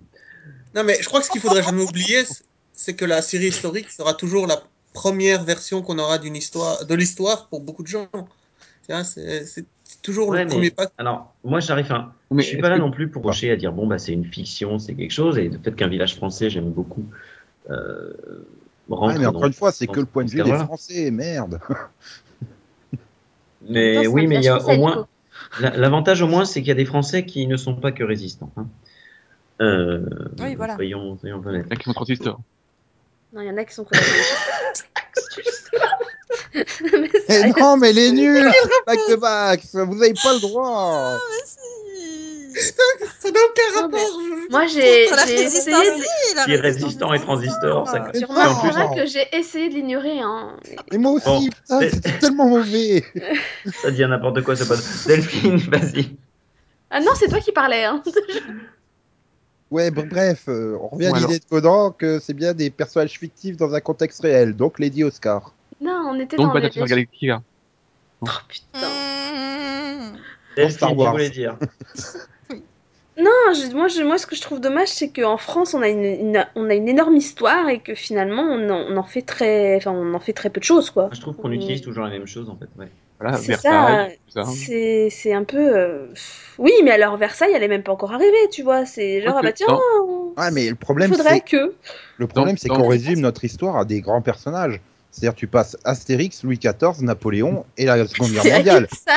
Non, 0.76 0.84
mais 0.84 0.98
je 1.02 1.08
crois 1.08 1.20
que 1.22 1.26
ce 1.26 1.32
qu'il 1.32 1.42
faudrait 1.42 1.64
jamais 1.64 1.84
oublier, 1.84 2.24
c'est- 2.74 2.94
que 2.96 3.06
la 3.06 3.22
série 3.22 3.48
historique 3.48 3.90
sera 3.92 4.14
toujours 4.14 4.48
la 4.48 4.62
première 4.94 5.44
version 5.44 5.82
qu'on 5.82 5.98
aura 6.00 6.18
d'une 6.18 6.36
histoire, 6.36 6.86
de 6.86 6.96
l'histoire 6.96 7.48
pour 7.48 7.62
beaucoup 7.62 7.84
de 7.84 7.88
gens. 7.88 8.08
C'est 9.04 9.46
c'est 9.46 9.66
toujours 10.02 10.30
Ouais, 10.30 10.44
le 10.44 10.50
premier 10.50 10.64
mais 10.64 10.72
pas. 10.72 10.92
alors 10.98 11.34
moi 11.44 11.60
j'arrive 11.62 11.92
à. 11.92 12.14
Mais 12.32 12.42
je 12.44 12.48
suis 12.48 12.58
pas 12.58 12.70
là 12.70 12.78
que- 12.78 12.82
non 12.82 12.92
plus 12.92 13.10
pour 13.10 13.24
rocher 13.24 13.52
à 13.52 13.56
dire 13.58 13.74
bon 13.74 13.86
bah 13.88 14.00
c'est 14.00 14.14
une 14.14 14.26
fiction, 14.26 14.80
c'est 14.80 14.96
quelque 14.96 15.12
chose 15.12 15.38
et 15.38 15.50
peut-être 15.50 15.76
qu'un 15.76 15.90
village 15.90 16.16
français 16.16 16.50
j'aime 16.50 16.72
beaucoup. 16.72 17.04
Euh, 17.70 18.14
rentre 18.90 19.14
Ah, 19.16 19.20
mais 19.20 19.26
encore 19.26 19.46
une 19.46 19.54
fois, 19.54 19.72
c'est 19.72 19.88
que 19.88 20.00
le 20.00 20.06
point 20.06 20.26
de 20.26 20.30
vue 20.32 20.42
des. 20.44 20.52
Français, 20.54 21.12
merde. 21.12 21.60
Mais 23.70 24.08
oui, 24.08 24.26
mais 24.28 24.36
il 24.38 24.44
y 24.44 24.48
a 24.50 24.60
français, 24.60 24.76
au 24.76 24.80
moins, 24.80 25.08
L'avantage 25.60 26.22
au 26.24 26.28
moins, 26.28 26.46
c'est 26.46 26.62
qu'il 26.62 26.70
y 26.70 26.72
a 26.72 26.76
des 26.76 26.86
Français 26.86 27.26
qui 27.26 27.46
ne 27.48 27.58
sont 27.58 27.76
pas 27.76 27.92
que 27.92 28.04
résistants. 28.04 28.52
hein. 28.58 28.66
Euh, 29.62 30.04
Oui, 30.40 30.56
voilà. 30.56 30.76
Soyons, 30.76 31.18
soyons 31.20 31.42
honnêtes. 31.46 31.66
Il 31.68 31.70
y 31.70 31.74
en 31.74 31.76
a 31.76 31.78
qui 31.78 31.84
sont 31.86 31.94
transistors. 31.94 32.40
Non, 33.34 33.42
il 33.42 33.48
y 33.48 33.52
en 33.52 33.58
a 33.58 33.64
qui 33.64 33.74
sont 33.74 33.86
Mais 36.54 37.10
Eh 37.14 37.20
sérieux. 37.32 37.54
non, 37.60 37.78
mais 37.78 37.92
elle 37.92 37.98
est 38.00 38.12
nulle 38.12 38.50
Back 38.88 39.00
de 39.10 39.16
Max 39.16 39.76
Vous 39.76 40.02
avez 40.02 40.14
pas 40.14 40.34
le 40.34 40.42
droit 40.42 41.18
Ça 42.62 43.32
n'a 43.32 43.40
aucun 43.50 43.82
Non, 43.82 43.90
mais- 43.90 43.98
rapport. 43.98 44.22
je- 44.22 44.52
Moi, 44.52 44.68
j'ai 44.68 45.04
essayé 45.44 45.76
de... 45.76 46.46
Qui 46.46 46.52
est 46.54 46.60
résistant 46.60 47.14
et 47.14 47.20
transistor, 47.20 47.88
ça- 47.88 48.12
Mais 48.14 48.24
remarqueras 48.26 48.96
que 48.96 49.06
j'ai 49.06 49.26
essayé 49.34 49.70
de 49.70 49.76
l'ignorer. 49.76 50.20
Hein. 50.20 50.58
Et 50.92 50.98
moi 50.98 51.12
aussi, 51.14 51.26
Bon, 51.26 51.42
putain, 51.44 51.80
c'est- 51.80 51.90
c'était 51.92 52.20
tellement 52.20 52.48
mauvais 52.48 53.04
Ça 53.82 53.92
dit 53.92 54.02
n'importe 54.02 54.42
quoi, 54.44 54.56
c'est 54.56 54.68
pas. 54.68 54.76
Delphine, 55.08 55.58
vas-y. 55.72 56.16
Ah 56.90 57.00
non, 57.00 57.12
c'est 57.16 57.28
toi 57.30 57.40
qui 57.40 57.52
parlais. 57.52 57.84
Hein. 57.86 58.02
Ouais, 59.72 59.90
bon, 59.90 60.06
bref, 60.06 60.50
euh, 60.50 60.78
on 60.82 60.90
revient 60.90 61.06
à 61.08 61.18
l'idée 61.18 61.40
de 61.40 61.46
Conan 61.46 61.92
que 61.92 62.20
c'est 62.20 62.34
bien 62.34 62.54
des 62.54 62.70
personnages 62.70 63.18
fictifs 63.18 63.56
dans 63.56 63.74
un 63.74 63.80
contexte 63.80 64.22
réel, 64.22 64.54
donc 64.54 64.80
Lady 64.80 65.02
Oscar. 65.06 65.54
Non, 65.80 66.08
on 66.10 66.20
était 66.20 66.36
Donc, 66.36 66.48
dans 66.48 66.54
Battlestar 66.56 66.84
les... 66.84 66.90
Galactica. 66.90 67.42
Oh 68.20 68.28
putain. 68.50 68.88
Mmh. 68.90 70.18
Delphine, 70.58 70.76
Star 70.78 70.90
tu 70.90 70.96
Wars. 70.98 71.12
voulais 71.14 71.30
dire? 71.30 71.58
Non, 73.22 73.54
je- 73.54 73.76
moi, 73.76 73.88
je, 73.88 74.02
moi, 74.04 74.18
ce 74.18 74.26
que 74.26 74.36
je 74.36 74.42
trouve 74.42 74.60
dommage, 74.60 74.88
c'est 74.88 75.10
qu'en 75.10 75.38
France, 75.38 75.74
on 75.74 75.82
a 75.82 75.88
une, 75.90 76.04
une- 76.04 76.46
on 76.56 76.70
a 76.70 76.74
une 76.74 76.88
énorme 76.90 77.16
histoire 77.16 77.70
et 77.70 77.80
que 77.80 77.94
finalement, 77.94 78.42
on 78.44 78.70
en, 78.70 78.86
on 78.90 78.98
en 78.98 79.04
fait 79.04 79.22
très, 79.22 79.76
enfin, 79.78 79.92
on 79.92 80.14
en 80.14 80.20
fait 80.20 80.34
très 80.34 80.50
peu 80.50 80.60
de 80.60 80.66
choses, 80.66 80.90
quoi. 80.90 81.10
Je 81.14 81.20
trouve 81.22 81.36
qu'on 81.36 81.52
utilise 81.52 81.82
toujours 81.82 82.04
la 82.06 82.10
même 82.10 82.26
chose 82.28 82.50
en 82.50 82.56
fait. 82.56 82.68
Ouais. 82.80 82.90
Voilà, 83.20 83.38
C'est 83.38 83.48
Versailles, 83.50 84.18
tout 84.26 84.34
ça. 84.34 84.46
C'est, 84.52 85.10
c'est 85.12 85.34
un 85.34 85.44
peu. 85.44 85.58
euh, 85.78 86.08
Oui, 86.58 86.72
mais 86.84 86.90
alors 86.92 87.18
Versailles, 87.18 87.52
elle 87.54 87.62
est 87.62 87.68
même 87.68 87.84
pas 87.84 87.92
encore 87.92 88.14
arrivée, 88.14 88.50
tu 88.52 88.64
vois. 88.64 88.86
C'est 88.88 89.22
genre, 89.22 89.36
ah 89.38 89.42
bah 89.44 89.52
tiens, 89.52 89.68
on- 90.08 90.34
Ouais, 90.42 90.50
mais 90.52 90.62
le 90.64 90.68
il 90.70 90.76
problème, 90.76 91.12
faudrait 91.12 91.36
c'est 91.36 91.42
que. 91.58 91.76
le 92.18 92.28
problème, 92.28 92.58
c'est 92.58 92.70
dans- 92.70 92.78
qu'on 92.78 92.88
résume 92.88 93.20
notre 93.20 93.44
histoire 93.46 93.78
à 93.78 93.86
des 93.86 94.02
grands 94.02 94.22
personnages. 94.24 94.80
C'est-à-dire, 95.12 95.36
tu 95.36 95.46
passes 95.46 95.78
Astérix, 95.84 96.44
Louis 96.44 96.58
XIV, 96.58 97.02
Napoléon 97.04 97.66
et 97.78 97.86
la 97.86 98.08
Seconde 98.08 98.32
Guerre 98.32 98.42
C'est 98.44 98.54
mondiale. 98.56 98.88
ça. 99.06 99.14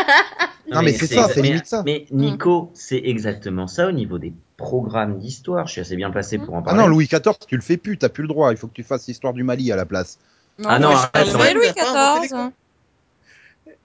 Non, 0.73 0.83
mais 0.83 0.93
c'est 0.93 1.07
ça, 1.07 1.29
c'est 1.29 1.43
limite 1.43 1.67
ça. 1.67 1.83
Mais 1.85 2.07
Nico, 2.11 2.71
c'est 2.75 3.01
exactement 3.05 3.67
ça 3.67 3.87
au 3.89 3.93
niveau 3.93 4.19
des 4.19 4.33
programmes 4.57 5.19
d'histoire. 5.19 5.67
Je 5.67 5.73
suis 5.73 5.81
assez 5.81 5.97
bien 5.97 6.11
placé 6.11 6.39
pour 6.39 6.55
en 6.55 6.61
Ah 6.61 6.63
parler. 6.63 6.81
non, 6.81 6.87
Louis 6.89 7.07
XIV, 7.07 7.35
tu 7.47 7.57
le 7.57 7.63
fais 7.63 7.77
plus, 7.77 7.99
t'as 7.99 8.09
plus 8.09 8.23
le 8.23 8.29
droit. 8.29 8.51
Il 8.53 8.57
faut 8.57 8.67
que 8.69 8.73
tu 8.75 8.83
fasses 8.83 9.07
l'histoire 9.07 9.35
du 9.35 9.43
Mali 9.43 9.71
à 9.73 9.77
la 9.77 9.85
place. 9.85 10.19
Ah 10.65 10.79
non, 10.79 10.89
arrête, 10.91 11.11
je 11.27 11.33
non, 11.33 11.39
mais- 11.39 11.55
Louis 11.55 11.67
Il 11.67 11.81
a 11.81 11.85
pas 11.85 12.13
inventé 12.15 12.29
XIV. 12.29 12.51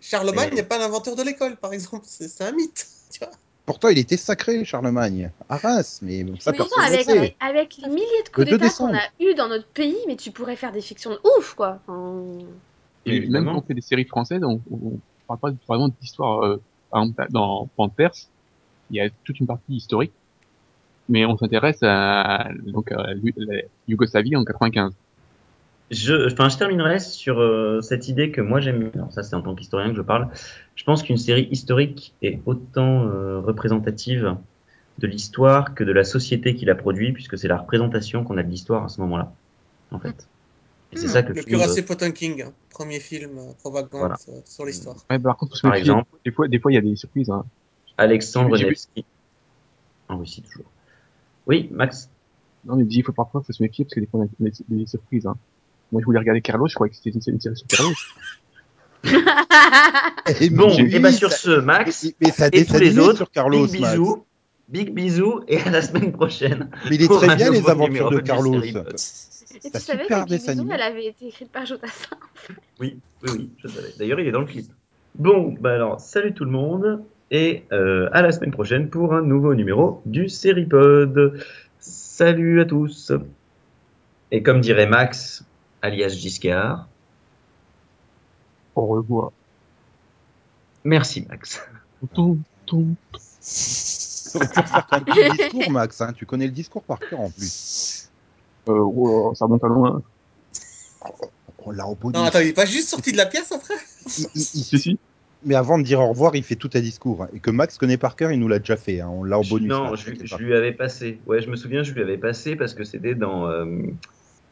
Charlemagne 0.02 0.50
Mais- 0.52 0.56
n'est 0.58 0.64
pas 0.64 0.78
l'inventeur 0.78 1.16
de 1.16 1.24
l'école, 1.24 1.56
par 1.58 1.74
exemple. 1.74 2.06
C'est 2.08 2.42
un. 2.44 2.52
Tu 3.12 3.20
vois 3.20 3.30
Pourtant, 3.66 3.90
il 3.90 3.98
était 4.00 4.18
sacré, 4.18 4.64
Charlemagne, 4.66 5.30
à 5.48 5.58
Reims, 5.58 6.00
mais 6.02 6.24
ça, 6.40 6.52
Mais 6.52 6.58
personne 6.58 6.84
avec, 6.84 7.06
sait. 7.06 7.36
avec 7.40 7.78
les 7.78 7.88
milliers 7.90 8.24
de 8.26 8.30
coups 8.30 8.46
Le 8.46 8.52
2 8.52 8.58
d'état 8.58 8.74
qu'on 8.78 8.96
a 8.96 9.02
eu 9.20 9.36
dans 9.36 9.48
notre 9.48 9.68
pays, 9.68 9.98
mais 10.08 10.16
tu 10.16 10.32
pourrais 10.32 10.56
faire 10.56 10.72
des 10.72 10.82
fictions 10.82 11.12
de 11.12 11.20
ouf, 11.38 11.54
quoi. 11.56 11.80
Enfin, 11.88 12.24
Et 13.06 13.28
même 13.28 13.46
quand 13.46 13.58
on 13.58 13.62
fait 13.62 13.74
des 13.76 13.82
séries 13.82 14.06
françaises, 14.06 14.42
on, 14.44 14.60
on, 14.72 14.94
on 15.28 15.36
parle 15.38 15.40
pas 15.40 15.52
vraiment 15.68 15.90
d'histoire. 16.02 16.44
Euh, 16.46 16.62
dans 17.30 17.70
Panthers, 17.76 18.30
il 18.92 18.98
y 18.98 19.02
a 19.02 19.10
toute 19.24 19.40
une 19.40 19.48
partie 19.48 19.76
historique, 19.76 20.14
mais 21.08 21.26
on 21.26 21.38
s'intéresse 21.38 21.80
à 21.82 22.50
donc 22.66 22.92
à 22.92 23.14
la 23.14 23.62
Yougoslavie 23.88 24.36
en 24.36 24.44
95. 24.44 24.94
Je, 25.92 26.32
enfin, 26.32 26.50
je 26.50 26.58
terminerai 26.58 27.00
sur 27.00 27.40
euh, 27.40 27.82
cette 27.82 28.08
idée 28.10 28.30
que 28.32 28.42
moi 28.42 28.60
j'aime. 28.60 28.92
Alors 28.94 29.12
ça, 29.12 29.24
c'est 29.24 29.36
en 29.36 29.42
tant 29.42 29.56
qu'historien 29.56 29.90
que 29.90 29.96
je 29.96 30.04
parle. 30.04 30.30
Je 30.76 30.84
pense 30.84 31.02
qu'une 31.02 31.18
série 31.18 31.48
historique 31.52 32.14
est 32.22 32.40
autant 32.46 33.08
euh, 33.08 33.40
représentative 33.40 34.36
de 35.00 35.08
l'histoire 35.08 35.74
que 35.74 35.84
de 35.84 35.92
la 35.92 36.04
société 36.04 36.56
qui 36.56 36.66
la 36.66 36.76
produit, 36.76 37.12
puisque 37.12 37.38
c'est 37.38 37.48
la 37.48 37.58
représentation 37.58 38.24
qu'on 38.24 38.38
a 38.38 38.44
de 38.44 38.50
l'histoire 38.50 38.84
à 38.84 38.90
ce 38.90 39.02
moment-là, 39.02 39.32
en 39.92 40.00
fait. 40.00 40.28
Et 40.92 40.98
c'est 40.98 41.06
Hmm. 41.06 41.10
ça 41.10 41.24
que 41.24 41.34
Le 41.34 41.44
cuirassé 41.44 41.84
Potemkin, 41.86 42.36
hein, 42.44 42.52
premier 42.70 43.00
film 43.00 43.38
euh, 43.38 43.54
propagande 43.60 43.90
Voilà. 43.92 44.16
euh, 44.30 44.40
sur 44.46 44.66
l'histoire. 44.66 44.96
Ouais, 45.10 45.20
par 45.20 45.38
contre, 45.38 45.52
faut 45.52 45.58
se 45.58 45.62
Par 45.62 45.72
méfier. 45.72 45.92
exemple. 45.92 46.10
Des 46.26 46.32
fois, 46.32 46.48
des 46.48 46.60
fois, 46.60 46.72
il 46.72 46.76
y 46.76 46.78
a 46.78 46.82
des 46.82 46.96
surprises. 46.96 47.30
Hein. 47.30 47.46
Alexandre 47.98 48.58
Nevsky. 48.58 49.06
En 50.08 50.18
Russie, 50.18 50.42
toujours. 50.42 50.66
Oui, 51.46 51.70
Max. 51.72 52.10
Non, 52.66 52.76
mais 52.76 52.86
il 52.86 53.04
faut 53.04 53.12
parfois 53.14 53.42
faut 53.46 53.54
se 53.54 53.62
méfier 53.62 53.86
parce 53.86 53.94
que 53.94 54.00
des 54.00 54.08
fois, 54.08 54.22
on 54.22 54.24
a 54.24 54.28
des, 54.50 54.52
des 54.68 54.86
surprises. 54.88 55.28
Hein. 55.28 55.36
Moi, 55.92 56.02
je 56.02 56.06
voulais 56.06 56.20
regarder 56.20 56.42
Carlos, 56.42 56.68
je 56.68 56.76
croyais 56.76 56.90
que 56.92 56.98
c'était 56.98 57.12
une, 57.12 57.22
une 57.36 57.40
série 57.40 57.56
sur 57.56 57.68
Carlos. 57.68 57.94
Et 60.40 60.50
Bon, 60.50 60.76
oui, 60.76 60.94
et 60.96 61.00
bah 61.00 61.12
sur 61.12 61.32
ce, 61.32 61.60
Max 61.62 62.04
mais- 62.04 62.16
mais 62.22 62.32
ça 62.32 62.50
et 62.52 62.66
tous 62.66 62.78
les 62.78 62.98
autres, 63.00 63.18
sur 63.18 63.32
Carlos, 63.32 63.66
big 63.68 63.82
bisous, 63.82 64.26
big 64.70 64.94
bisous, 64.94 65.42
et 65.48 65.60
à 65.60 65.70
la 65.70 65.82
semaine 65.82 66.12
prochaine. 66.12 66.70
Mais 66.90 66.96
il 66.96 67.04
est 67.04 67.08
pour 67.08 67.18
très 67.18 67.30
un 67.30 67.36
bien 67.36 67.52
les 67.52 67.58
nouveau 67.58 67.70
aventures 67.70 67.88
numéro 67.94 68.10
de 68.12 68.18
du 68.18 68.24
Carlos. 68.24 68.62
Seripod. 68.62 68.96
Et 69.64 69.72
tu 69.72 69.80
savais 69.80 70.06
que 70.06 70.28
dessin 70.28 70.52
Bisou, 70.52 70.62
animé. 70.62 70.76
elle 70.76 70.82
avait 70.82 71.06
été 71.08 71.28
écrite 71.28 71.52
par 71.52 71.66
Jodassin. 71.66 72.16
Oui, 72.80 73.00
oui, 73.24 73.30
oui, 73.34 73.50
je 73.58 73.68
savais. 73.68 73.90
D'ailleurs, 73.98 74.20
il 74.20 74.28
est 74.28 74.32
dans 74.32 74.42
le 74.42 74.46
clip. 74.46 74.68
Bon, 75.16 75.56
bah 75.60 75.74
alors, 75.74 76.00
salut 76.00 76.34
tout 76.34 76.46
le 76.46 76.52
monde, 76.52 77.04
et 77.32 77.64
euh, 77.72 78.10
à 78.14 78.22
la 78.22 78.32
semaine 78.32 78.52
prochaine 78.52 78.90
pour 78.90 79.14
un 79.14 79.22
nouveau 79.22 79.56
numéro 79.56 80.02
du 80.06 80.30
Seripod. 80.30 81.44
Salut 81.80 82.62
à 82.62 82.66
tous. 82.66 83.12
Et 84.32 84.44
comme 84.44 84.62
dirait 84.62 84.88
Max, 84.88 85.44
alias 85.82 86.10
Giscard, 86.10 86.88
Au 88.76 88.86
revoir. 88.86 89.32
merci 90.84 91.26
Max. 91.28 91.62
Toum. 92.14 92.44
T'aurais 92.66 92.84
petit 93.42 95.38
discours, 95.38 95.72
Max. 95.72 96.02
Hein. 96.02 96.14
Tu 96.14 96.26
connais 96.26 96.46
le 96.46 96.52
discours 96.52 96.84
par 96.84 97.00
cœur 97.00 97.20
en 97.20 97.30
plus. 97.30 98.10
Euh, 98.68 98.74
oh, 98.74 99.34
ça 99.36 99.46
remonte 99.46 99.64
à 99.64 99.68
loin. 99.68 100.02
On 101.60 101.72
l'a 101.72 101.88
au 101.88 101.96
bout 101.96 102.12
Non, 102.12 102.24
attends, 102.24 102.40
il 102.40 102.48
est 102.50 102.54
pas 102.54 102.66
juste 102.66 102.90
sorti 102.90 103.12
de 103.12 103.18
la 103.18 103.26
pièce 103.26 103.52
après? 103.52 103.74
Il- 104.18 104.28
il- 104.36 104.42
il- 104.42 104.64
Si, 104.64 104.80
si. 104.80 105.00
Mais 105.46 105.56
avant 105.56 105.78
de 105.78 105.84
dire 105.84 106.02
au 106.02 106.08
revoir, 106.10 106.36
il 106.36 106.44
fait 106.44 106.58
tout 106.58 106.70
un 106.74 106.82
discours. 106.82 107.24
hein. 107.24 107.30
Et 107.34 107.40
que 107.40 107.50
Max 107.50 107.78
connaît 107.78 107.98
par 107.98 108.18
cœur, 108.18 108.32
il 108.34 108.40
nous 108.40 108.50
l'a 108.50 108.60
déjà 108.60 108.76
fait. 108.76 109.00
hein. 109.00 109.08
On 109.10 109.24
l'a 109.24 109.40
au 109.40 109.44
bonus. 109.44 109.70
non, 109.70 109.92
là, 109.92 109.96
je, 109.96 110.10
lui 110.38 110.54
avais 110.54 110.74
passé. 110.74 111.20
Ouais, 111.26 111.42
je 111.42 111.50
me 111.50 111.56
souviens, 111.56 111.82
je 111.84 111.94
lui 111.94 112.02
avais 112.02 112.18
passé 112.18 112.58
parce 112.58 112.74
que 112.74 112.84
c'était 112.84 113.16
dans. 113.16 113.48
euh, 113.48 113.66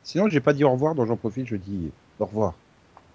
Sinon, 0.03 0.29
j'ai 0.29 0.39
pas 0.39 0.53
dit 0.53 0.63
au 0.63 0.71
revoir, 0.71 0.95
donc 0.95 1.07
j'en 1.07 1.17
profite, 1.17 1.47
je 1.47 1.57
dis 1.57 1.91
au 2.19 2.25
revoir. 2.25 2.53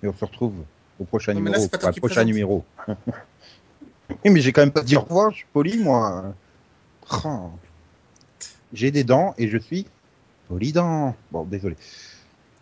Et 0.03 0.09
on 0.09 0.13
se 0.13 0.23
retrouve 0.25 0.53
au 1.01 1.05
prochain 1.05 1.33
Non, 1.33 1.41
là, 1.41 1.45
numéro. 1.47 1.69
pas 1.69 1.79
toi 1.79 1.93
qui 1.93 2.01
prochain 2.01 2.15
présente. 2.17 2.27
numéro. 2.29 2.65
Oui, 4.25 4.31
mais 4.31 4.41
j'ai 4.41 4.53
quand 4.53 4.63
même 4.63 4.73
pas 4.73 4.83
dit 4.83 4.97
au 4.97 5.01
revoir, 5.01 5.31
je 5.31 5.37
suis 5.39 5.47
poli, 5.53 5.79
moi. 5.79 6.35
Oh. 7.25 7.51
J'ai 8.73 8.91
des 8.91 9.05
dents 9.05 9.35
et 9.39 9.49
je 9.49 9.59
suis 9.59 9.87
polydent. 10.49 11.15
Bon, 11.31 11.45
désolé. 11.45 11.77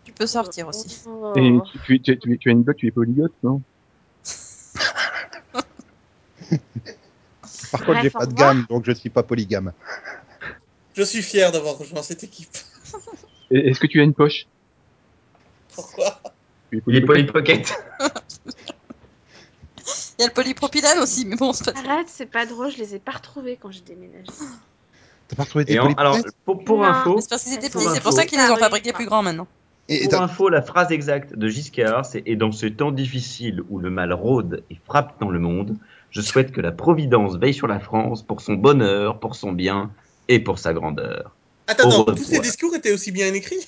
Tu 0.03 0.11
peux 0.11 0.27
sortir 0.27 0.67
aussi. 0.67 1.03
Et 1.35 1.57
tu, 1.85 2.01
tu, 2.01 2.17
tu, 2.17 2.37
tu 2.37 2.49
as 2.49 2.51
une 2.51 2.63
botte, 2.63 2.77
tu 2.77 2.87
es 2.87 2.91
polyglotte, 2.91 3.33
non? 3.43 3.61
Par 7.71 7.85
contre, 7.85 8.01
j'ai 8.01 8.09
pas 8.09 8.25
de 8.25 8.33
gamme, 8.33 8.65
donc 8.69 8.83
je 8.85 8.91
suis 8.91 9.09
pas 9.09 9.23
polygame. 9.23 9.71
Je 10.93 11.03
suis 11.03 11.21
fier 11.21 11.51
d'avoir 11.51 11.77
rejoint 11.77 12.01
cette 12.01 12.23
équipe. 12.23 12.57
Est-ce 13.49 13.79
que 13.79 13.87
tu 13.87 14.01
as 14.01 14.03
une 14.03 14.13
poche? 14.13 14.47
Pourquoi? 15.73 16.19
Il 16.71 16.95
est 16.95 17.01
polypocket. 17.01 17.73
Il 20.21 20.25
y 20.25 20.25
a 20.25 20.27
le 20.27 20.33
polypropylène 20.33 20.99
aussi, 20.99 21.25
mais 21.25 21.35
bon, 21.35 21.51
c'est 21.51 21.73
pas 21.73 21.79
Arrête, 21.79 22.07
c'est 22.07 22.27
pas 22.27 22.45
drôle, 22.45 22.69
je 22.71 22.77
les 22.77 22.93
ai 22.93 22.99
pas 22.99 23.13
retrouvés 23.13 23.57
quand 23.59 23.71
j'ai 23.71 23.81
déménagé. 23.81 24.31
T'as 25.27 25.35
pas 25.35 25.43
retrouvé 25.43 25.65
tes 25.65 25.73
Et 25.73 25.79
en- 25.79 25.91
alors, 25.93 26.19
pour, 26.45 26.63
pour 26.63 26.77
Non. 26.77 26.83
info, 26.83 27.19
c'est 27.19 27.29
parce 27.29 27.43
que 27.43 27.49
c'était 27.49 27.69
Pour 27.69 27.81
petit, 27.81 27.89
c'est 27.89 27.97
info. 27.97 28.03
pour 28.03 28.13
ça 28.13 28.25
qu'ils 28.25 28.37
les 28.39 28.45
Ah 28.47 28.53
ont 28.53 28.57
fabriqués 28.57 28.93
plus 28.93 29.07
grands 29.07 29.23
maintenant. 29.23 29.47
Et 29.89 30.07
Pour 30.07 30.21
info, 30.21 30.49
la 30.49 30.61
phrase 30.61 30.91
exacte 30.91 31.35
de 31.35 31.47
Giscard, 31.47 32.05
c'est 32.05 32.21
Et 32.27 32.35
dans 32.35 32.51
ce 32.51 32.67
temps 32.67 32.91
difficile 32.91 33.61
où 33.69 33.79
le 33.79 33.89
mal 33.89 34.13
rôde 34.13 34.63
et 34.69 34.75
frappe 34.85 35.19
dans 35.19 35.29
le 35.29 35.39
monde, 35.39 35.75
je 36.11 36.21
souhaite 36.21 36.51
que 36.51 36.61
la 36.61 36.71
Providence 36.71 37.37
veille 37.37 37.53
sur 37.53 37.67
la 37.67 37.79
France 37.79 38.21
pour 38.25 38.41
son 38.41 38.53
bonheur, 38.53 39.19
pour 39.19 39.35
son 39.35 39.51
bien 39.53 39.91
et 40.27 40.39
pour 40.39 40.59
sa 40.59 40.73
grandeur. 40.73 41.35
Attends, 41.67 41.89
revoir. 41.89 42.15
tous 42.15 42.25
ces 42.25 42.39
discours 42.39 42.75
étaient 42.75 42.93
aussi 42.93 43.11
bien 43.11 43.33
écrits? 43.33 43.67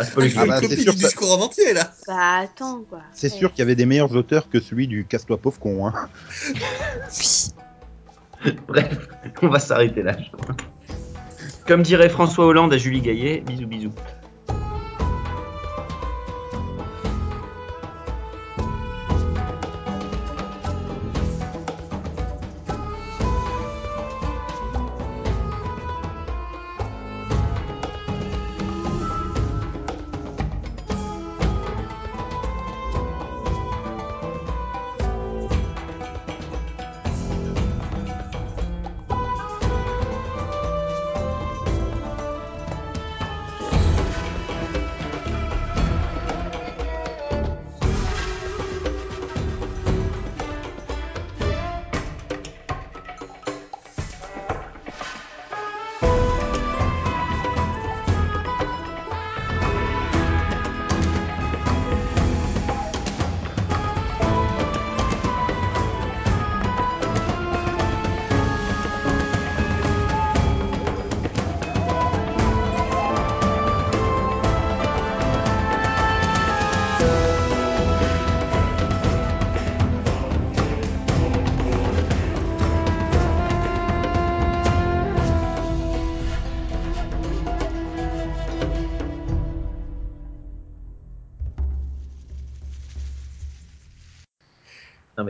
Ah, 0.00 0.04
c'est 0.04 0.14
pas 0.14 0.22
lui 0.22 0.30
qui 0.30 0.38
Ah 0.38 0.44
Une 0.44 0.48
bah, 0.48 0.60
copie 0.60 0.76
du 0.76 0.94
discours 0.94 1.38
en 1.38 1.42
entier, 1.42 1.74
là 1.74 1.92
Bah 2.06 2.38
attends 2.38 2.84
quoi. 2.88 3.02
C'est 3.12 3.28
sûr 3.28 3.50
qu'il 3.50 3.58
y 3.58 3.62
avait 3.62 3.74
des 3.74 3.84
meilleurs 3.84 4.16
auteurs 4.16 4.48
que 4.48 4.58
celui 4.58 4.88
du 4.88 5.04
Casse-toi 5.04 5.36
pauvre 5.36 5.58
con. 5.60 5.86
Hein. 5.86 6.08
Bref, 8.66 9.08
on 9.42 9.48
va 9.48 9.58
s'arrêter 9.58 10.02
là, 10.02 10.16
je 10.18 10.30
crois. 10.30 10.56
Comme 11.66 11.82
dirait 11.82 12.08
François 12.08 12.46
Hollande 12.46 12.72
à 12.72 12.78
Julie 12.78 13.02
Gaillet, 13.02 13.42
bisous 13.46 13.66
bisous. 13.66 13.92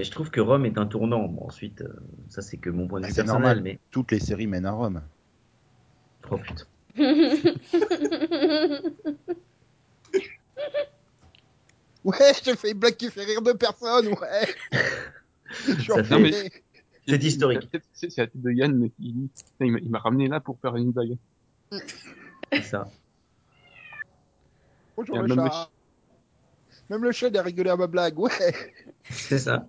Mais 0.01 0.05
je 0.05 0.11
trouve 0.11 0.31
que 0.31 0.41
Rome 0.41 0.65
est 0.67 0.79
un 0.79 0.87
tournant. 0.87 1.29
Bon, 1.29 1.47
ensuite, 1.47 1.83
euh, 1.83 1.89
ça 2.29 2.41
c'est 2.43 2.57
que 2.57 2.71
mon 2.71 2.89
point 2.89 3.01
de 3.01 3.03
Bah, 3.03 3.09
vue 3.09 3.15
c'est 3.15 3.23
personnel, 3.23 3.43
normal. 3.43 3.63
mais. 3.63 3.79
Toutes 3.91 4.11
les 4.13 4.19
séries 4.21 4.47
mènent 4.47 4.67
à 4.67 4.73
Rome. 4.73 5.03
Oh 6.31 6.39
putain. 6.39 6.65
Ouais, 12.05 12.33
je 12.45 12.55
fais 12.57 12.71
une 12.71 12.79
blague 12.79 12.97
qui 12.97 13.11
fait 13.11 13.25
rire 13.25 13.43
deux 13.43 13.55
personnes, 13.57 14.09
ouais. 14.09 14.47
Ça 15.87 16.03
fait-. 16.05 16.63
C'est 17.07 17.23
historique. 17.25 17.69
C'est 17.93 18.17
la 18.17 18.27
tête 18.27 18.41
de 18.41 18.51
Yann 18.53 18.89
qui 18.91 19.13
dit, 19.13 19.31
il 19.61 19.91
m'a- 19.91 19.99
ramené 19.99 20.29
là 20.29 20.41
pour 20.41 20.59
faire 20.61 20.77
une 20.77 20.93
blague. 20.93 21.17
C'est 22.53 22.63
ça. 22.63 22.89
Bonjour 24.97 25.17
le 25.19 25.27
même 25.27 25.45
le 25.45 25.51
chat. 25.51 25.71
Même 26.89 27.03
le 27.05 27.13
chat, 27.13 27.35
a 27.37 27.43
rigolé 27.43 27.71
à 27.71 27.77
ma 27.77 27.87
blague, 27.87 28.19
ouais. 28.19 28.31
C'est 29.11 29.39
ça. 29.39 29.69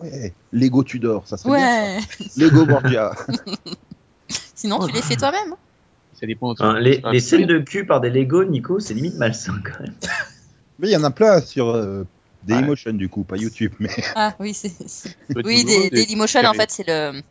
Ouais. 0.00 0.34
Lego 0.52 0.84
Tudor, 0.84 1.26
ça 1.26 1.36
serait 1.36 1.56
bien. 1.56 2.00
Ça. 2.00 2.24
Lego 2.36 2.66
Borgia. 2.66 3.12
Sinon, 4.54 4.86
tu 4.86 4.92
les 4.94 5.02
fais 5.02 5.16
toi-même. 5.16 5.54
Ça 6.18 6.26
dépend. 6.26 6.50
Enfin, 6.52 6.78
les, 6.78 7.00
Ah, 7.04 7.12
les 7.12 7.20
scènes 7.20 7.46
de 7.46 7.58
cul 7.58 7.86
par 7.86 8.00
des 8.00 8.10
Lego, 8.10 8.44
Nico, 8.44 8.78
c'est 8.80 8.94
limite 8.94 9.16
malsain 9.16 9.60
quand 9.64 9.82
même. 9.82 9.94
Mais 10.78 10.88
il 10.88 10.92
y 10.92 10.96
en 10.96 11.04
a 11.04 11.10
plein 11.10 11.40
sur 11.40 11.70
euh, 11.70 12.02
Ouais. 12.02 12.06
Dailymotion, 12.56 12.92
du 12.94 13.08
coup, 13.08 13.22
pas 13.22 13.36
YouTube, 13.36 13.72
mais 13.78 13.90
Ah 14.16 14.34
oui, 14.40 14.52
c'est. 14.52 14.72
Oui, 15.44 15.64
des- 15.64 15.90
des- 15.90 15.90
Dailymotion, 15.90 16.44
en 16.44 16.54
fait, 16.54 16.70
c'est 16.72 16.86
le. 16.86 17.22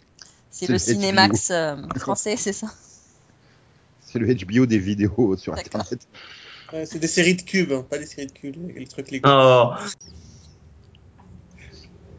C'est 0.49 0.67
le 0.67 0.73
le 0.73 0.79
Cinémax 0.79 1.51
euh, 1.51 1.75
français, 1.97 2.35
c'est 2.37 2.53
ça 2.53 2.67
c'est 3.99 4.19
le 4.19 4.33
HBO 4.33 4.65
des 4.65 4.77
vidéos 4.77 5.37
sur. 5.37 5.53
Internet. 5.53 6.07
C'est 6.85 6.99
des 6.99 7.07
séries 7.07 7.35
de 7.35 7.41
cubes, 7.41 7.71
hein, 7.71 7.85
pas 7.89 7.97
des 7.97 8.05
séries 8.05 8.27
de 8.27 8.31
cubes, 8.33 8.55
le 8.75 8.85
truc 8.85 9.11
Lego. 9.11 9.29
Oh, 9.29 9.71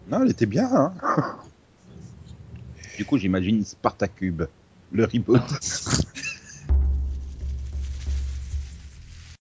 Non, 0.08 0.22
elle 0.22 0.30
était 0.30 0.46
bien, 0.46 0.68
hein. 0.72 0.92
Du 2.96 3.04
coup, 3.04 3.18
j'imagine 3.18 3.64
Spartacube, 3.64 4.42
le 4.92 5.04
reboot. 5.04 5.40